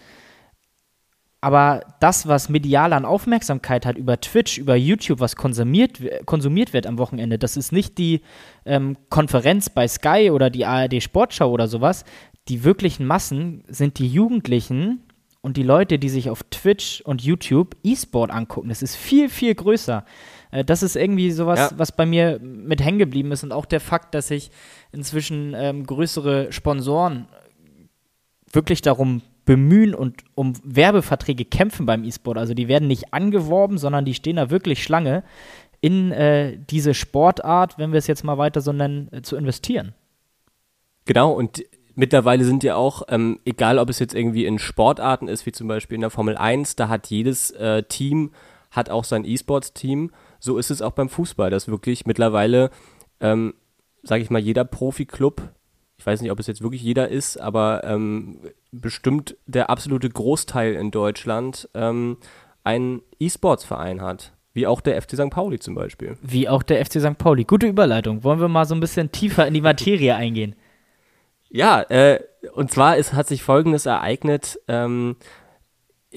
Aber 1.41 1.83
das, 2.01 2.27
was 2.27 2.49
medial 2.49 2.93
an 2.93 3.05
Aufmerksamkeit 3.05 3.87
hat 3.87 3.97
über 3.97 4.21
Twitch, 4.21 4.59
über 4.59 4.75
YouTube, 4.77 5.21
was 5.21 5.37
konsumiert, 5.37 6.01
konsumiert 6.27 6.73
wird 6.73 6.87
am 6.87 6.99
Wochenende, 6.99 7.39
das 7.39 7.57
ist 7.57 7.71
nicht 7.73 7.97
die 7.97 8.23
ähm, 8.67 8.97
Konferenz 9.09 9.71
bei 9.71 9.87
Sky 9.87 10.31
oder 10.33 10.51
die 10.51 10.67
ARD 10.67 11.03
Sportschau 11.03 11.51
oder 11.51 11.69
sowas. 11.69 12.05
Die 12.49 12.65
wirklichen 12.65 13.07
Massen 13.07 13.63
sind 13.69 13.99
die 13.99 14.09
Jugendlichen 14.09 15.05
und 15.41 15.57
die 15.57 15.63
Leute, 15.63 15.99
die 16.01 16.09
sich 16.09 16.29
auf 16.29 16.43
Twitch 16.51 17.03
und 17.03 17.23
YouTube 17.23 17.77
E-Sport 17.85 18.33
angucken, 18.33 18.69
das 18.69 18.83
ist 18.83 18.97
viel, 18.97 19.29
viel 19.29 19.55
größer. 19.55 20.05
Äh, 20.51 20.65
das 20.65 20.83
ist 20.83 20.97
irgendwie 20.97 21.31
sowas, 21.31 21.71
ja. 21.71 21.71
was 21.77 21.93
bei 21.93 22.07
mir 22.07 22.39
mit 22.41 22.83
hängen 22.85 22.99
geblieben 22.99 23.33
ist 23.33 23.45
und 23.45 23.53
auch 23.53 23.67
der 23.67 23.81
Fakt, 23.81 24.15
dass 24.15 24.29
sich 24.29 24.51
inzwischen 24.93 25.55
ähm, 25.57 25.87
größere 25.87 26.53
Sponsoren 26.53 27.27
wirklich 28.51 28.83
darum 28.83 29.23
bemühen 29.45 29.95
und 29.95 30.25
um 30.35 30.53
Werbeverträge 30.63 31.45
kämpfen 31.45 31.87
beim 31.87 32.05
E-Sport. 32.05 32.37
Also 32.37 32.53
die 32.53 32.69
werden 32.69 32.87
nicht 32.87 33.15
angeworben, 33.15 33.79
sondern 33.79 34.05
die 34.05 34.15
stehen 34.15 34.37
da 34.37 34.51
wirklich 34.51 34.83
Schlange 34.83 35.25
in 35.81 36.13
äh, 36.13 36.59
diese 36.71 36.93
Sportart, 36.93 37.79
wenn 37.79 37.93
wir 37.93 37.99
es 37.99 38.07
jetzt 38.07 38.25
mal 38.25 38.37
weiter 38.37 38.61
so 38.61 38.73
nennen, 38.73 39.09
äh, 39.13 39.23
zu 39.23 39.37
investieren. 39.37 39.95
Genau, 41.07 41.33
und 41.33 41.65
mittlerweile 41.95 42.45
sind 42.45 42.63
ja 42.63 42.77
auch, 42.77 43.03
ähm, 43.09 43.41
egal 43.45 43.79
ob 43.79 43.89
es 43.89 43.99
jetzt 43.99 44.15
irgendwie 44.15 44.45
in 44.45 44.59
Sportarten 44.59 45.29
ist, 45.29 45.47
wie 45.47 45.53
zum 45.53 45.69
Beispiel 45.69 45.95
in 45.95 46.03
der 46.03 46.11
Formel 46.11 46.37
1, 46.37 46.77
da 46.77 46.89
hat 46.89 47.07
jedes 47.07 47.51
äh, 47.53 47.83
Team, 47.85 48.33
hat 48.71 48.91
auch 48.91 49.05
sein 49.05 49.25
E-Sports-Team. 49.25 50.11
So 50.39 50.59
ist 50.59 50.71
es 50.71 50.83
auch 50.83 50.93
beim 50.93 51.09
Fußball, 51.09 51.51
dass 51.51 51.69
wirklich 51.69 52.07
mittlerweile, 52.07 52.71
ähm, 53.21 53.55
sage 54.03 54.23
ich 54.23 54.31
mal, 54.31 54.39
jeder 54.39 54.65
Profi-Club, 54.65 55.43
ich 55.97 56.07
weiß 56.07 56.23
nicht, 56.23 56.31
ob 56.31 56.39
es 56.39 56.47
jetzt 56.47 56.63
wirklich 56.63 56.83
jeder 56.83 57.09
ist, 57.09 57.39
aber 57.39 57.83
ähm, 57.85 58.41
bestimmt 58.71 59.37
der 59.47 59.69
absolute 59.69 60.09
Großteil 60.09 60.75
in 60.75 60.91
Deutschland 60.91 61.69
ähm, 61.75 62.19
einen 62.63 63.03
E-Sports-Verein 63.19 64.01
hat. 64.01 64.33
Wie 64.53 64.67
auch 64.67 64.81
der 64.81 65.01
FC 65.01 65.13
St. 65.13 65.31
Pauli 65.31 65.59
zum 65.59 65.75
Beispiel. 65.75 66.17
Wie 66.23 66.49
auch 66.49 66.63
der 66.63 66.85
FC 66.85 67.01
St. 67.01 67.19
Pauli. 67.19 67.45
Gute 67.45 67.67
Überleitung. 67.67 68.25
Wollen 68.25 68.41
wir 68.41 68.49
mal 68.49 68.65
so 68.65 68.75
ein 68.75 68.81
bisschen 68.81 69.13
tiefer 69.13 69.47
in 69.47 69.55
die 69.55 69.61
Materie 69.61 70.15
eingehen? 70.15 70.57
Ja, 71.51 71.83
äh, 71.83 72.21
und 72.53 72.71
zwar 72.71 72.97
ist, 72.97 73.13
hat 73.13 73.27
sich 73.27 73.43
Folgendes 73.43 73.87
ereignet. 73.87 74.59
Ähm, 74.69 75.17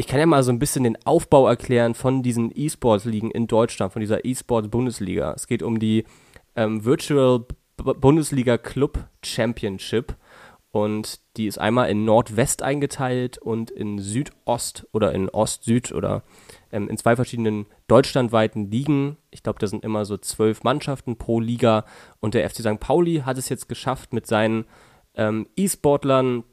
ich 0.02 0.08
kann 0.08 0.20
ja 0.20 0.26
mal 0.26 0.42
so 0.42 0.52
ein 0.52 0.58
bisschen 0.58 0.84
den 0.84 0.98
Aufbau 1.06 1.48
erklären 1.48 1.94
von 1.94 2.24
diesen 2.24 2.52
E-Sports-Ligen 2.52 3.30
in 3.30 3.46
Deutschland, 3.46 3.94
von 3.94 4.00
dieser 4.00 4.26
E-Sports-Bundesliga. 4.26 5.32
Es 5.34 5.46
geht 5.46 5.62
um 5.62 5.78
die 5.78 6.06
ähm, 6.56 6.84
Virtual 6.84 7.46
Bundesliga 7.78 8.58
Club 8.58 9.06
Championship. 9.24 10.16
Und 10.72 11.20
die 11.38 11.46
ist 11.46 11.60
einmal 11.60 11.92
in 11.92 12.04
Nordwest 12.04 12.64
eingeteilt 12.64 13.38
und 13.38 13.70
in 13.70 14.00
Südost 14.00 14.88
oder 14.92 15.14
in 15.14 15.30
Ost-Süd 15.30 15.92
oder 15.92 16.24
ähm, 16.72 16.90
in 16.90 16.98
zwei 16.98 17.16
verschiedenen 17.16 17.68
deutschlandweiten 17.88 18.72
Ligen. 18.72 19.18
Ich 19.30 19.44
glaube, 19.44 19.60
da 19.60 19.68
sind 19.68 19.86
immer 19.86 20.06
so 20.06 20.18
zwölf 20.18 20.64
Mannschaften 20.64 21.16
pro 21.20 21.40
Liga. 21.40 21.86
Und 22.20 22.34
der 22.34 22.50
FC 22.50 22.62
St. 22.62 22.80
Pauli 22.80 23.22
hat 23.24 23.38
es 23.38 23.50
jetzt 23.50 23.70
geschafft 23.70 24.14
mit 24.14 24.26
seinen 24.26 24.66
ähm, 25.14 25.46
E-Sportlern 25.56 26.44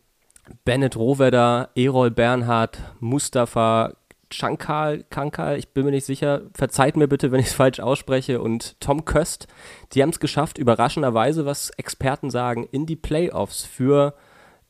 Bennett 0.65 0.97
Rohwedder, 0.97 1.71
Erol 1.75 2.11
Bernhard, 2.11 2.79
Mustafa 3.01 3.93
Chankal, 4.31 5.05
Kankal, 5.09 5.59
ich 5.59 5.69
bin 5.69 5.85
mir 5.85 5.91
nicht 5.91 6.05
sicher, 6.05 6.43
verzeiht 6.53 6.97
mir 6.97 7.09
bitte, 7.09 7.33
wenn 7.33 7.41
ich 7.41 7.47
es 7.47 7.53
falsch 7.55 7.81
ausspreche, 7.81 8.41
und 8.41 8.81
Tom 8.81 9.05
Köst, 9.05 9.47
die 9.93 10.03
haben 10.03 10.11
es 10.11 10.21
geschafft, 10.21 10.59
überraschenderweise, 10.59 11.47
was 11.47 11.71
Experten 11.71 12.31
sagen, 12.31 12.69
in 12.71 12.87
die 12.87 12.97
Playoffs 12.97 13.65
für, 13.65 14.15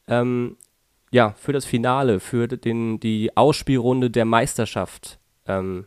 ähm, 0.07 0.57
ja, 1.11 1.35
für 1.37 1.53
das 1.53 1.65
Finale, 1.65 2.21
für 2.21 2.47
den, 2.47 3.01
die 3.01 3.37
Ausspielrunde 3.37 4.11
der 4.11 4.25
Meisterschaft 4.25 5.19
ähm, 5.47 5.87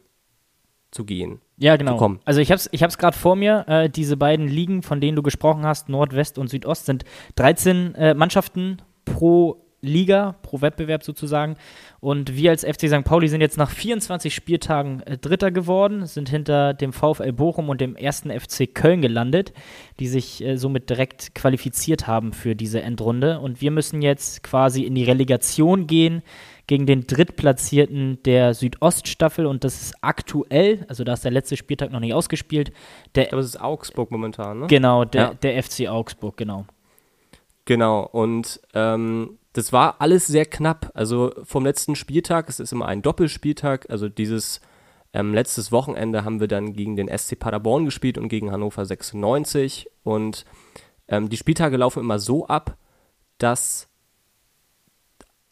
zu 0.91 1.05
gehen. 1.05 1.39
Ja, 1.57 1.77
genau. 1.77 2.17
Also 2.25 2.41
ich 2.41 2.51
habe 2.51 2.57
es 2.57 2.69
ich 2.71 2.81
gerade 2.97 3.17
vor 3.17 3.35
mir. 3.35 3.65
Äh, 3.67 3.89
diese 3.89 4.17
beiden 4.17 4.47
Ligen, 4.47 4.81
von 4.81 4.99
denen 4.99 5.15
du 5.15 5.21
gesprochen 5.21 5.63
hast, 5.63 5.89
Nordwest 5.89 6.39
und 6.39 6.49
Südost, 6.49 6.87
sind 6.87 7.05
13 7.35 7.95
äh, 7.95 8.13
Mannschaften 8.15 8.81
pro 9.05 9.60
Liga, 9.81 10.35
pro 10.41 10.61
Wettbewerb 10.61 11.03
sozusagen. 11.03 11.57
Und 11.99 12.35
wir 12.35 12.51
als 12.51 12.63
FC 12.63 12.87
St. 12.87 13.03
Pauli 13.03 13.27
sind 13.27 13.41
jetzt 13.41 13.57
nach 13.57 13.69
24 13.69 14.33
Spieltagen 14.33 15.01
äh, 15.01 15.17
Dritter 15.17 15.51
geworden, 15.51 16.05
sind 16.05 16.29
hinter 16.29 16.73
dem 16.73 16.93
VfL 16.93 17.31
Bochum 17.33 17.69
und 17.69 17.81
dem 17.81 17.95
ersten 17.95 18.31
FC 18.31 18.73
Köln 18.73 19.01
gelandet, 19.01 19.53
die 19.99 20.07
sich 20.07 20.43
äh, 20.43 20.57
somit 20.57 20.89
direkt 20.89 21.35
qualifiziert 21.35 22.07
haben 22.07 22.33
für 22.33 22.55
diese 22.55 22.81
Endrunde. 22.81 23.39
Und 23.39 23.61
wir 23.61 23.71
müssen 23.71 24.01
jetzt 24.01 24.43
quasi 24.43 24.83
in 24.83 24.95
die 24.95 25.03
Relegation 25.03 25.87
gehen 25.87 26.21
gegen 26.67 26.85
den 26.85 27.05
Drittplatzierten 27.05 28.23
der 28.23 28.53
Südoststaffel 28.53 29.45
und 29.45 29.65
das 29.65 29.81
ist 29.81 29.95
aktuell, 29.99 30.85
also 30.87 31.03
da 31.03 31.13
ist 31.13 31.25
der 31.25 31.31
letzte 31.31 31.57
Spieltag 31.57 31.91
noch 31.91 31.99
nicht 31.99 32.13
ausgespielt. 32.13 32.71
Der, 33.15 33.25
glaube, 33.25 33.41
es 33.41 33.47
ist 33.47 33.61
Augsburg 33.61 34.09
momentan, 34.09 34.59
ne? 34.59 34.67
Genau, 34.67 35.03
der, 35.03 35.21
ja. 35.21 35.33
der 35.33 35.61
FC 35.61 35.89
Augsburg, 35.89 36.37
genau. 36.37 36.65
Genau, 37.65 38.07
und 38.11 38.61
ähm, 38.73 39.37
das 39.53 39.73
war 39.73 39.99
alles 39.99 40.27
sehr 40.27 40.45
knapp. 40.45 40.91
Also 40.93 41.33
vom 41.43 41.65
letzten 41.65 41.95
Spieltag, 41.95 42.49
es 42.49 42.59
ist 42.59 42.71
immer 42.71 42.87
ein 42.87 43.01
Doppelspieltag, 43.01 43.89
also 43.89 44.09
dieses 44.09 44.61
ähm, 45.13 45.33
letztes 45.33 45.71
Wochenende 45.71 46.23
haben 46.23 46.39
wir 46.39 46.47
dann 46.47 46.73
gegen 46.73 46.95
den 46.95 47.09
SC 47.15 47.37
Paderborn 47.37 47.85
gespielt 47.85 48.17
und 48.17 48.29
gegen 48.29 48.51
Hannover 48.51 48.85
96. 48.85 49.89
Und 50.03 50.45
ähm, 51.07 51.29
die 51.29 51.37
Spieltage 51.37 51.77
laufen 51.77 51.99
immer 51.99 52.19
so 52.19 52.47
ab, 52.47 52.77
dass 53.37 53.89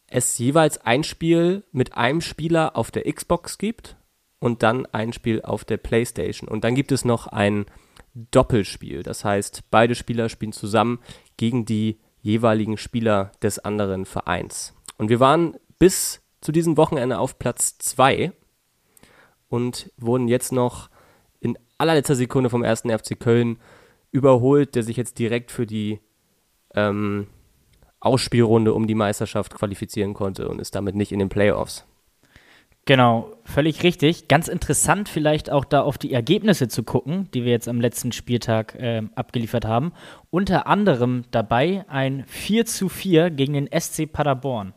es 0.07 0.37
jeweils 0.37 0.77
ein 0.79 1.03
Spiel 1.03 1.63
mit 1.71 1.95
einem 1.95 2.21
Spieler 2.21 2.75
auf 2.75 2.91
der 2.91 3.11
Xbox 3.11 3.57
gibt 3.57 3.97
und 4.39 4.63
dann 4.63 4.85
ein 4.87 5.13
Spiel 5.13 5.41
auf 5.41 5.65
der 5.65 5.77
PlayStation. 5.77 6.47
Und 6.47 6.63
dann 6.63 6.75
gibt 6.75 6.91
es 6.91 7.03
noch 7.03 7.27
ein 7.27 7.65
Doppelspiel. 8.13 9.03
Das 9.03 9.25
heißt, 9.25 9.63
beide 9.69 9.95
Spieler 9.95 10.29
spielen 10.29 10.53
zusammen 10.53 10.99
gegen 11.37 11.65
die 11.65 11.99
jeweiligen 12.21 12.77
Spieler 12.77 13.31
des 13.41 13.59
anderen 13.59 14.05
Vereins. 14.05 14.73
Und 14.97 15.09
wir 15.09 15.19
waren 15.19 15.55
bis 15.77 16.21
zu 16.41 16.51
diesem 16.51 16.77
Wochenende 16.77 17.19
auf 17.19 17.39
Platz 17.39 17.77
2 17.79 18.31
und 19.47 19.91
wurden 19.97 20.27
jetzt 20.27 20.51
noch 20.51 20.89
in 21.39 21.57
allerletzter 21.77 22.15
Sekunde 22.15 22.49
vom 22.49 22.63
ersten 22.63 22.89
FC 22.89 23.19
Köln 23.19 23.57
überholt, 24.11 24.75
der 24.75 24.83
sich 24.83 24.97
jetzt 24.97 25.19
direkt 25.19 25.51
für 25.51 25.65
die 25.65 25.99
ähm, 26.75 27.27
Ausspielrunde 27.99 28.73
um 28.73 28.87
die 28.87 28.95
Meisterschaft 28.95 29.53
qualifizieren 29.55 30.13
konnte 30.13 30.47
und 30.47 30.59
ist 30.59 30.75
damit 30.75 30.95
nicht 30.95 31.11
in 31.11 31.19
den 31.19 31.29
Playoffs. 31.29 31.85
Genau, 32.89 33.35
völlig 33.43 33.83
richtig. 33.83 34.27
Ganz 34.27 34.47
interessant 34.47 35.09
vielleicht 35.09 35.51
auch 35.51 35.63
da 35.63 35.81
auf 35.81 35.99
die 35.99 36.11
Ergebnisse 36.11 36.69
zu 36.69 36.81
gucken, 36.81 37.29
die 37.35 37.45
wir 37.45 37.51
jetzt 37.51 37.69
am 37.69 37.79
letzten 37.79 38.11
Spieltag 38.11 38.73
äh, 38.73 39.03
abgeliefert 39.13 39.63
haben. 39.63 39.93
Unter 40.31 40.65
anderem 40.65 41.25
dabei 41.29 41.85
ein 41.87 42.23
4 42.25 42.65
zu 42.65 42.89
4 42.89 43.29
gegen 43.29 43.53
den 43.53 43.69
SC 43.79 44.11
Paderborn. 44.11 44.73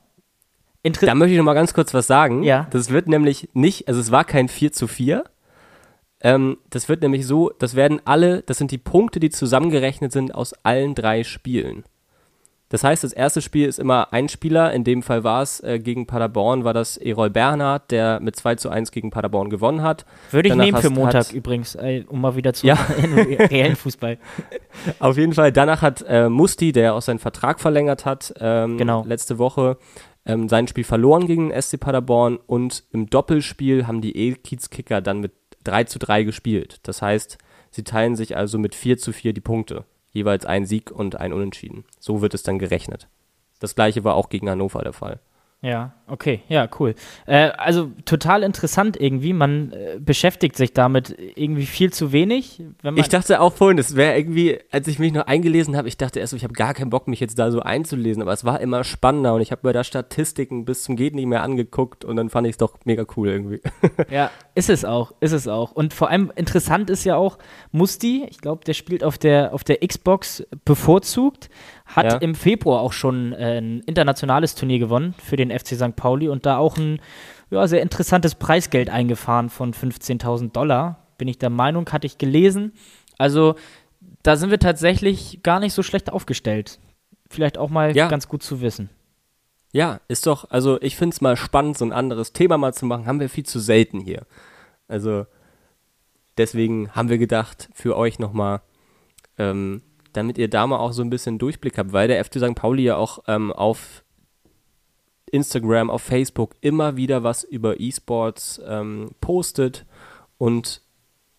Inter 0.83 1.07
da 1.07 1.15
möchte 1.15 1.33
ich 1.33 1.39
noch 1.39 1.47
mal 1.47 1.55
ganz 1.55 1.73
kurz 1.73 1.95
was 1.95 2.07
sagen. 2.07 2.43
Ja. 2.43 2.67
Das 2.69 2.91
wird 2.91 3.09
nämlich 3.09 3.49
nicht, 3.55 3.89
also 3.89 3.99
es 3.99 4.11
war 4.11 4.27
kein 4.27 4.49
4 4.51 4.73
zu 4.73 4.89
4. 4.89 5.25
Ähm, 6.21 6.59
das 6.69 6.91
wird 6.91 7.01
nämlich 7.01 7.27
so, 7.27 7.49
das 7.61 7.77
werden 7.77 8.03
alle, 8.05 8.43
das 8.43 8.59
sind 8.59 8.73
die 8.73 8.79
Punkte, 8.79 9.21
die 9.21 9.31
zusammengerechnet 9.31 10.13
sind 10.13 10.35
aus 10.35 10.53
allen 10.65 10.95
drei 10.95 11.25
Spielen. 11.25 11.85
Das 12.73 12.85
heißt, 12.85 13.05
das 13.05 13.13
erste 13.13 13.43
Spiel 13.43 13.69
ist 13.69 13.79
immer 13.79 14.15
ein 14.15 14.31
Spieler. 14.31 14.73
In 14.73 14.83
dem 14.83 15.03
Fall 15.03 15.25
war 15.25 15.43
es 15.43 15.61
äh, 15.61 15.79
gegen 15.79 16.07
Paderborn, 16.07 16.65
war 16.65 16.73
das 16.73 16.97
Erol 16.97 17.29
Bernhard, 17.29 17.91
der 17.91 18.19
mit 18.21 18.35
2 18.35 18.55
zu 18.55 18.71
1 18.71 18.93
gegen 18.93 19.11
Paderborn 19.11 19.51
gewonnen 19.51 19.83
hat. 19.83 20.07
Würde 20.31 20.49
ich 20.49 20.55
Danach 20.55 20.65
nehmen 20.65 20.79
für 20.79 20.89
Montag 20.89 21.27
hat, 21.27 21.33
übrigens, 21.35 21.75
äh, 21.75 22.03
um 22.09 22.23
mal 22.23 22.35
wieder 22.35 22.55
zu 22.55 22.67
ja. 22.67 22.73
reellen 23.51 23.77
Fußball. 23.77 24.17
Auf 25.01 25.19
jeden 25.19 25.35
Fall. 25.35 25.53
Danach 25.53 25.83
hat 25.83 26.03
äh, 26.09 26.31
Musti, 26.31 26.73
der 26.73 26.95
auch 26.95 27.03
seinen 27.03 27.19
Vertrag 27.19 27.61
verlängert 27.61 28.07
hat, 28.07 28.33
ähm, 28.41 28.79
genau. 28.79 29.05
letzte 29.07 29.37
Woche, 29.37 29.77
ähm, 30.25 30.49
sein 30.49 30.67
Spiel 30.67 30.85
verloren 30.85 31.27
gegen 31.27 31.51
den 31.51 31.61
SC 31.61 31.79
Paderborn 31.79 32.39
und 32.39 32.85
im 32.91 33.11
Doppelspiel 33.11 33.87
haben 33.87 34.01
die 34.01 34.17
E-Kiez-Kicker 34.17 35.03
dann 35.03 35.21
mit 35.21 35.33
3 35.65 35.85
zu 35.85 35.99
3 35.99 36.23
gespielt. 36.23 36.81
Das 36.85 37.03
heißt, 37.03 37.37
sie 37.71 37.85
teilen 37.85 38.17
sich 38.17 38.35
also 38.35 38.57
mit 38.57 38.75
4 38.75 38.97
zu 38.97 39.13
4 39.13 39.35
die 39.35 39.43
Punkte 39.43 39.85
jeweils 40.13 40.47
ein 40.47 40.67
Sieg 40.67 40.91
und 40.91 41.17
ein 41.17 41.33
Unentschieden. 41.33 41.85
So 41.99 42.23
wird 42.23 42.35
es 42.35 42.43
dann 42.43 42.59
gerechnet. 42.59 43.09
Das 43.59 43.75
gleiche 43.75 44.05
war 44.05 44.15
auch 44.15 44.29
gegen 44.29 44.49
Hannover 44.49 44.83
der 44.83 44.93
Fall. 44.93 45.21
Ja, 45.65 45.93
okay, 46.09 46.41
ja, 46.49 46.69
cool. 46.81 46.97
Äh, 47.25 47.51
also 47.57 47.93
total 48.05 48.43
interessant 48.43 49.01
irgendwie. 49.01 49.33
Man 49.33 49.71
äh, 49.71 50.01
beschäftigt 50.01 50.57
sich 50.57 50.75
damit 50.75 51.17
irgendwie 51.37 51.67
viel 51.67 51.93
zu 51.93 52.11
wenig. 52.11 52.61
ich 52.97 53.09
dachte 53.09 53.41
auch 53.41 53.53
vorhin, 53.53 53.77
das 53.77 53.95
wäre 53.95 54.19
irgendwie, 54.19 54.59
als 54.73 54.89
ich 54.89 54.99
mich 54.99 55.13
noch 55.13 55.29
eingelesen 55.29 55.77
habe, 55.77 55.87
ich 55.87 55.97
dachte 55.97 56.19
erst, 56.19 56.33
ich 56.33 56.43
habe 56.43 56.53
gar 56.53 56.75
keinen 56.75 56.91
Bock, 56.91 57.07
mich 57.07 57.21
jetzt 57.21 57.39
da 57.39 57.53
so 57.53 57.61
einzulesen, 57.61 58.23
aber 58.23 58.33
es 58.33 58.45
war 58.45 58.61
immer 58.61 58.83
spannender 58.83 59.35
und 59.35 59.41
ich 59.41 59.53
habe 59.53 59.65
mir 59.65 59.73
da 59.73 59.85
Statistiken 59.85 60.65
bis 60.65 60.83
zum 60.83 60.97
Geht 60.97 61.15
nicht 61.15 61.27
mehr 61.27 61.45
angeguckt 61.45 62.05
und 62.05 62.17
dann 62.17 62.29
fand 62.29 62.49
ich 62.49 62.55
es 62.55 62.59
doch 62.59 62.81
mega 62.85 63.05
cool 63.17 63.29
irgendwie. 63.29 63.61
ja, 64.11 64.33
ist 64.57 64.69
es 64.69 64.85
auch, 64.85 65.13
ist 65.21 65.33
es 65.33 65.47
auch. 65.47 65.71
Und 65.71 65.95
vor 65.95 66.11
allem 66.11 66.33
interessant 66.35 66.91
ist 66.91 67.05
ja 67.05 67.15
auch, 67.15 67.39
Musti, 67.71 68.27
ich 68.29 68.39
glaube, 68.39 68.65
der 68.65 68.75
spielt 68.75 69.05
auf 69.05 69.17
der, 69.17 69.55
auf 69.55 69.63
der 69.63 69.79
Xbox 69.79 70.45
bevorzugt, 70.65 71.51
hat 71.93 72.13
ja. 72.13 72.19
im 72.19 72.35
Februar 72.35 72.81
auch 72.81 72.93
schon 72.93 73.33
äh, 73.33 73.59
ein 73.59 73.81
internationales 73.81 74.55
Turnier 74.55 74.79
gewonnen 74.79 75.15
für 75.23 75.37
den 75.37 75.51
FC 75.51 75.69
St. 75.77 75.95
Pauli 75.95 76.29
und 76.29 76.47
da 76.47 76.57
auch 76.57 76.77
ein 76.77 77.01
ja, 77.51 77.67
sehr 77.69 77.83
interessantes 77.83 78.35
Preisgeld 78.35 78.89
eingefahren 78.89 79.51
von 79.51 79.75
15.000 79.75 80.53
Dollar. 80.53 81.07
Bin 81.19 81.29
ich 81.29 81.39
der 81.39 81.51
Meinung, 81.51 81.89
hatte 81.91 82.07
ich 82.07 82.19
gelesen. 82.19 82.73
Also 83.19 83.57
da 84.23 84.37
sind 84.37 84.51
wir 84.51 84.59
tatsächlich 84.59 85.43
gar 85.43 85.61
nicht 85.61 85.75
so 85.75 85.83
schlecht 85.83 86.11
aufgestellt. 86.11 86.79
Vielleicht 87.29 87.59
auch 87.59 87.69
mal 87.69 87.95
ja. 87.95 88.09
ganz 88.09 88.27
gut 88.27 88.43
zu 88.43 88.61
wissen. 88.63 88.89
Ja, 89.73 90.01
ist 90.09 90.27
doch, 90.27 90.51
also 90.51 90.81
ich 90.83 90.97
finde 90.97 91.15
es 91.15 91.21
mal 91.21 91.37
spannend, 91.37 91.79
so 91.79 91.85
ein 91.85 91.93
anderes 91.93 92.33
Thema 92.33 92.59
mal 92.59 92.75
zu 92.75 92.87
machen. 92.87 93.07
Haben 93.07 93.21
wir 93.21 93.29
viel 93.29 93.47
zu 93.47 93.59
selten 93.59 94.01
hier. 94.01 94.27
Also 94.89 95.27
deswegen 96.37 96.91
haben 96.93 97.09
wir 97.09 97.19
gedacht, 97.19 97.69
für 97.75 97.97
euch 97.97 98.19
nochmal, 98.19 98.61
ähm, 99.39 99.83
damit 100.13 100.39
ihr 100.39 100.49
da 100.49 100.67
mal 100.67 100.79
auch 100.79 100.93
so 100.93 101.03
ein 101.03 101.11
bisschen 101.11 101.39
Durchblick 101.39 101.79
habt, 101.79 101.93
weil 101.93 102.09
der 102.09 102.25
FC 102.25 102.39
St. 102.39 102.55
Pauli 102.55 102.85
ja 102.85 102.97
auch 102.97 103.21
ähm, 103.27 103.53
auf 103.53 104.05
Instagram, 105.31 105.91
auf 105.91 106.03
Facebook 106.03 106.55
immer 106.61 106.97
wieder 106.97 107.25
was 107.25 107.43
über 107.43 107.81
E-Sports 107.81 108.61
ähm, 108.67 109.11
postet 109.21 109.87
und 110.39 110.83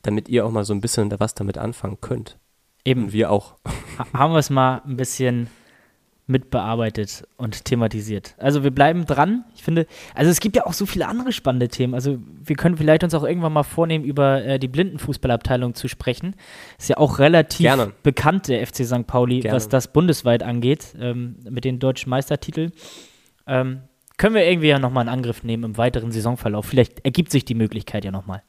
damit 0.02 0.28
ihr 0.30 0.46
auch 0.46 0.52
mal 0.52 0.66
so 0.66 0.74
ein 0.74 0.82
bisschen 0.82 1.14
was 1.20 1.36
damit 1.36 1.58
anfangen 1.58 2.00
könnt. 2.02 2.40
Eben. 2.84 3.06
Und 3.06 3.14
wir 3.14 3.32
auch. 3.32 3.56
Ha 3.98 4.08
haben 4.14 4.34
wir 4.34 4.40
es 4.40 4.50
mal 4.50 4.82
ein 4.86 4.98
bisschen 4.98 5.48
mitbearbeitet 6.26 7.28
und 7.36 7.66
thematisiert. 7.66 8.36
Also 8.38 8.64
wir 8.64 8.72
bleiben 8.72 9.06
dran. 9.06 9.44
Ich 9.56 9.64
finde, 9.64 9.88
also 10.16 10.32
es 10.32 10.40
gibt 10.40 10.56
ja 10.56 10.66
auch 10.66 10.74
so 10.74 10.86
viele 10.86 11.08
andere 11.08 11.34
spannende 11.34 11.68
Themen. 11.68 11.94
Also 11.94 12.18
wir 12.42 12.56
können 12.56 12.78
vielleicht 12.78 13.04
uns 13.04 13.14
auch 13.14 13.24
irgendwann 13.24 13.52
mal 13.52 13.64
vornehmen, 13.64 14.06
über 14.06 14.44
äh, 14.44 14.58
die 14.58 14.70
Blindenfußballabteilung 14.70 15.76
zu 15.76 15.90
sprechen. 15.90 16.36
Ist 16.78 16.90
ja 16.90 16.98
auch 16.98 17.20
relativ 17.20 17.60
Gerne. 17.60 17.92
bekannt, 18.04 18.48
der 18.48 18.66
FC 18.66 18.86
St. 18.86 19.06
Pauli, 19.06 19.42
Gerne. 19.42 19.56
was 19.56 19.68
das 19.68 19.92
bundesweit 19.92 20.44
angeht, 20.44 20.96
ähm, 20.98 21.36
mit 21.50 21.66
den 21.66 21.80
deutschen 21.80 22.10
Meistertiteln. 22.10 22.72
Ähm, 23.46 23.82
können 24.18 24.36
wir 24.36 24.46
irgendwie 24.46 24.68
ja 24.68 24.80
nochmal 24.80 25.02
einen 25.02 25.14
Angriff 25.14 25.44
nehmen 25.44 25.64
im 25.66 25.78
weiteren 25.78 26.14
Saisonverlauf. 26.14 26.66
Vielleicht 26.66 27.04
ergibt 27.04 27.32
sich 27.32 27.44
die 27.44 27.56
Möglichkeit 27.56 28.06
ja 28.06 28.12
nochmal. 28.12 28.44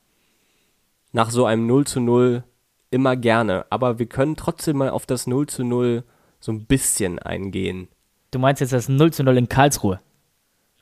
Nach 1.13 1.31
so 1.31 1.45
einem 1.47 1.67
0 1.67 1.87
zu 1.87 2.01
0 2.01 2.45
immer 2.91 3.17
gerne. 3.17 3.67
Aber 3.71 3.99
wir 3.99 4.07
können 4.07 4.37
trotzdem 4.37 4.77
mal 4.77 4.91
auf 4.91 5.07
das 5.07 5.27
0 5.27 5.49
zu 5.49 5.65
0 5.65 6.05
so 6.45 6.53
ein 6.53 6.67
bisschen 6.67 7.19
eingehen. 7.19 7.89
Du 8.31 8.39
meinst 8.39 8.61
jetzt 8.61 8.75
das 8.75 8.91
0 8.91 9.15
zu 9.15 9.25
0 9.25 9.39
in 9.39 9.49
Karlsruhe? 9.49 10.01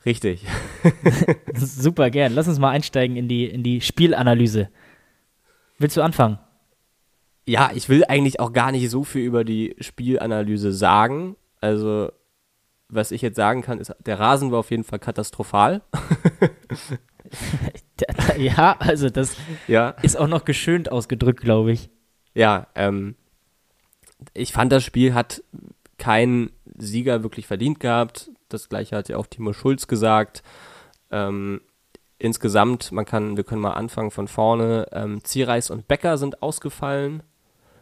Richtig. 0.05 0.45
Super 1.55 2.09
gern. 2.09 2.33
Lass 2.33 2.49
uns 2.49 2.59
mal 2.59 2.71
einsteigen 2.71 3.15
in 3.15 3.29
die, 3.29 3.45
in 3.45 3.63
die 3.63 3.79
Spielanalyse. 3.79 4.67
Willst 5.77 5.95
du 5.95 6.01
anfangen? 6.01 6.37
Ja, 7.45 7.71
ich 7.73 7.87
will 7.87 8.03
eigentlich 8.03 8.41
auch 8.41 8.51
gar 8.51 8.73
nicht 8.73 8.89
so 8.89 9.05
viel 9.05 9.21
über 9.21 9.45
die 9.45 9.77
Spielanalyse 9.79 10.73
sagen. 10.73 11.37
Also, 11.61 12.11
was 12.89 13.11
ich 13.11 13.21
jetzt 13.21 13.37
sagen 13.37 13.61
kann, 13.61 13.79
ist, 13.79 13.95
der 14.05 14.19
Rasen 14.19 14.51
war 14.51 14.59
auf 14.59 14.69
jeden 14.69 14.83
Fall 14.83 14.99
katastrophal. 14.99 15.81
ja, 18.37 18.75
also 18.79 19.09
das 19.09 19.37
ja. 19.69 19.91
ist 20.01 20.17
auch 20.17 20.27
noch 20.27 20.43
geschönt 20.43 20.91
ausgedrückt, 20.91 21.39
glaube 21.39 21.71
ich. 21.71 21.89
Ja, 22.33 22.67
ähm, 22.75 23.15
ich 24.33 24.51
fand, 24.53 24.71
das 24.71 24.83
Spiel 24.83 25.13
hat 25.13 25.43
keinen 25.97 26.51
Sieger 26.77 27.23
wirklich 27.23 27.47
verdient 27.47 27.79
gehabt. 27.79 28.31
Das 28.49 28.69
gleiche 28.69 28.95
hat 28.95 29.09
ja 29.09 29.17
auch 29.17 29.27
Timo 29.27 29.53
Schulz 29.53 29.87
gesagt. 29.87 30.43
Ähm, 31.11 31.61
insgesamt, 32.17 32.91
man 32.91 33.05
kann, 33.05 33.37
wir 33.37 33.43
können 33.43 33.61
mal 33.61 33.73
anfangen 33.73 34.11
von 34.11 34.27
vorne. 34.27 34.87
Ähm, 34.91 35.23
Zierreis 35.23 35.69
und 35.69 35.87
Becker 35.87 36.17
sind 36.17 36.41
ausgefallen. 36.41 37.23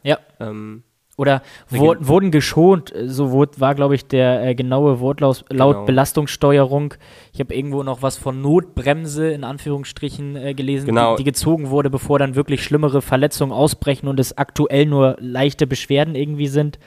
Ja. 0.03 0.19
Ähm, 0.39 0.83
Oder 1.21 1.43
wo, 1.69 1.93
wurden 1.99 2.31
geschont, 2.31 2.91
so 3.05 3.29
wurde, 3.29 3.59
war, 3.59 3.75
glaube 3.75 3.93
ich, 3.93 4.07
der 4.07 4.43
äh, 4.43 4.55
genaue 4.55 4.99
Wortlaut 4.99 5.45
laut 5.49 5.75
Genau. 5.75 5.85
Belastungssteuerung. 5.85 6.95
Ich 7.31 7.39
habe 7.39 7.53
irgendwo 7.53 7.83
noch 7.83 8.01
was 8.01 8.17
von 8.17 8.41
Notbremse 8.41 9.31
in 9.31 9.43
Anführungsstrichen 9.43 10.35
äh, 10.35 10.53
gelesen, 10.55 10.87
Genau. 10.87 11.15
die, 11.15 11.23
die 11.23 11.29
gezogen 11.29 11.69
wurde, 11.69 11.91
bevor 11.91 12.17
dann 12.17 12.33
wirklich 12.33 12.63
schlimmere 12.63 13.03
Verletzungen 13.03 13.51
ausbrechen 13.51 14.07
und 14.07 14.19
es 14.19 14.35
aktuell 14.35 14.87
nur 14.87 15.15
leichte 15.19 15.67
Beschwerden 15.67 16.15
irgendwie 16.15 16.47
sind. 16.47 16.79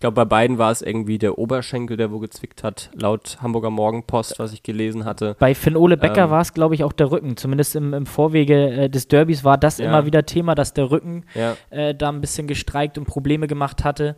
Ich 0.00 0.02
glaube, 0.02 0.14
bei 0.14 0.24
beiden 0.24 0.56
war 0.56 0.70
es 0.70 0.80
irgendwie 0.80 1.18
der 1.18 1.36
Oberschenkel, 1.36 1.98
der 1.98 2.10
wo 2.10 2.20
gezwickt 2.20 2.64
hat, 2.64 2.88
laut 2.94 3.36
Hamburger 3.42 3.68
Morgenpost, 3.68 4.38
was 4.38 4.54
ich 4.54 4.62
gelesen 4.62 5.04
hatte. 5.04 5.36
Bei 5.38 5.54
Finn-Ole 5.54 5.98
Becker 5.98 6.24
Ähm. 6.24 6.30
war 6.30 6.40
es, 6.40 6.54
glaube 6.54 6.74
ich, 6.74 6.84
auch 6.84 6.94
der 6.94 7.10
Rücken. 7.10 7.36
Zumindest 7.36 7.76
im, 7.76 7.92
im 7.92 8.06
Vorwege 8.06 8.70
äh, 8.70 8.88
des 8.88 9.08
Derbys 9.08 9.44
war 9.44 9.58
das 9.58 9.76
Ja. 9.76 9.84
immer 9.84 10.06
wieder 10.06 10.24
Thema, 10.24 10.54
dass 10.54 10.72
der 10.72 10.90
Rücken 10.90 11.26
Ja, 11.34 11.54
äh, 11.68 11.94
da 11.94 12.08
ein 12.08 12.22
bisschen 12.22 12.46
gestreikt 12.46 12.96
und 12.96 13.04
Probleme 13.04 13.46
gemacht 13.46 13.84
hatte. 13.84 14.16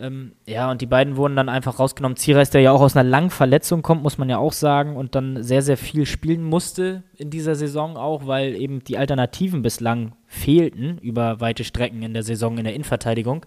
Ähm, 0.00 0.32
ja, 0.46 0.70
und 0.70 0.80
die 0.80 0.86
beiden 0.86 1.18
wurden 1.18 1.36
dann 1.36 1.50
einfach 1.50 1.78
rausgenommen. 1.78 2.16
Ziereis, 2.16 2.48
der 2.48 2.62
ja 2.62 2.72
auch 2.72 2.80
aus 2.80 2.96
einer 2.96 3.06
langen 3.06 3.28
Verletzung 3.28 3.82
kommt, 3.82 4.02
muss 4.02 4.16
man 4.16 4.30
ja 4.30 4.38
auch 4.38 4.54
sagen, 4.54 4.96
und 4.96 5.14
dann 5.14 5.42
sehr, 5.42 5.60
sehr 5.60 5.76
viel 5.76 6.06
spielen 6.06 6.42
musste 6.42 7.02
in 7.16 7.28
dieser 7.28 7.54
Saison 7.54 7.98
auch, 7.98 8.26
weil 8.26 8.56
eben 8.56 8.82
die 8.82 8.96
Alternativen 8.96 9.60
bislang 9.60 10.12
fehlten 10.26 10.96
über 11.02 11.38
weite 11.42 11.64
Strecken 11.64 12.02
in 12.02 12.14
der 12.14 12.22
Saison 12.22 12.56
in 12.56 12.64
der 12.64 12.72
Innenverteidigung. 12.72 13.44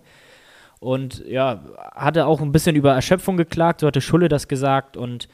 Und 0.81 1.23
ja, 1.27 1.63
hatte 1.93 2.25
auch 2.25 2.41
ein 2.41 2.51
bisschen 2.51 2.75
über 2.75 2.91
Erschöpfung 2.91 3.37
geklagt, 3.37 3.81
so 3.81 3.87
hatte 3.87 4.01
Schulle 4.01 4.29
das 4.29 4.47
gesagt. 4.47 4.97
Und 4.97 5.27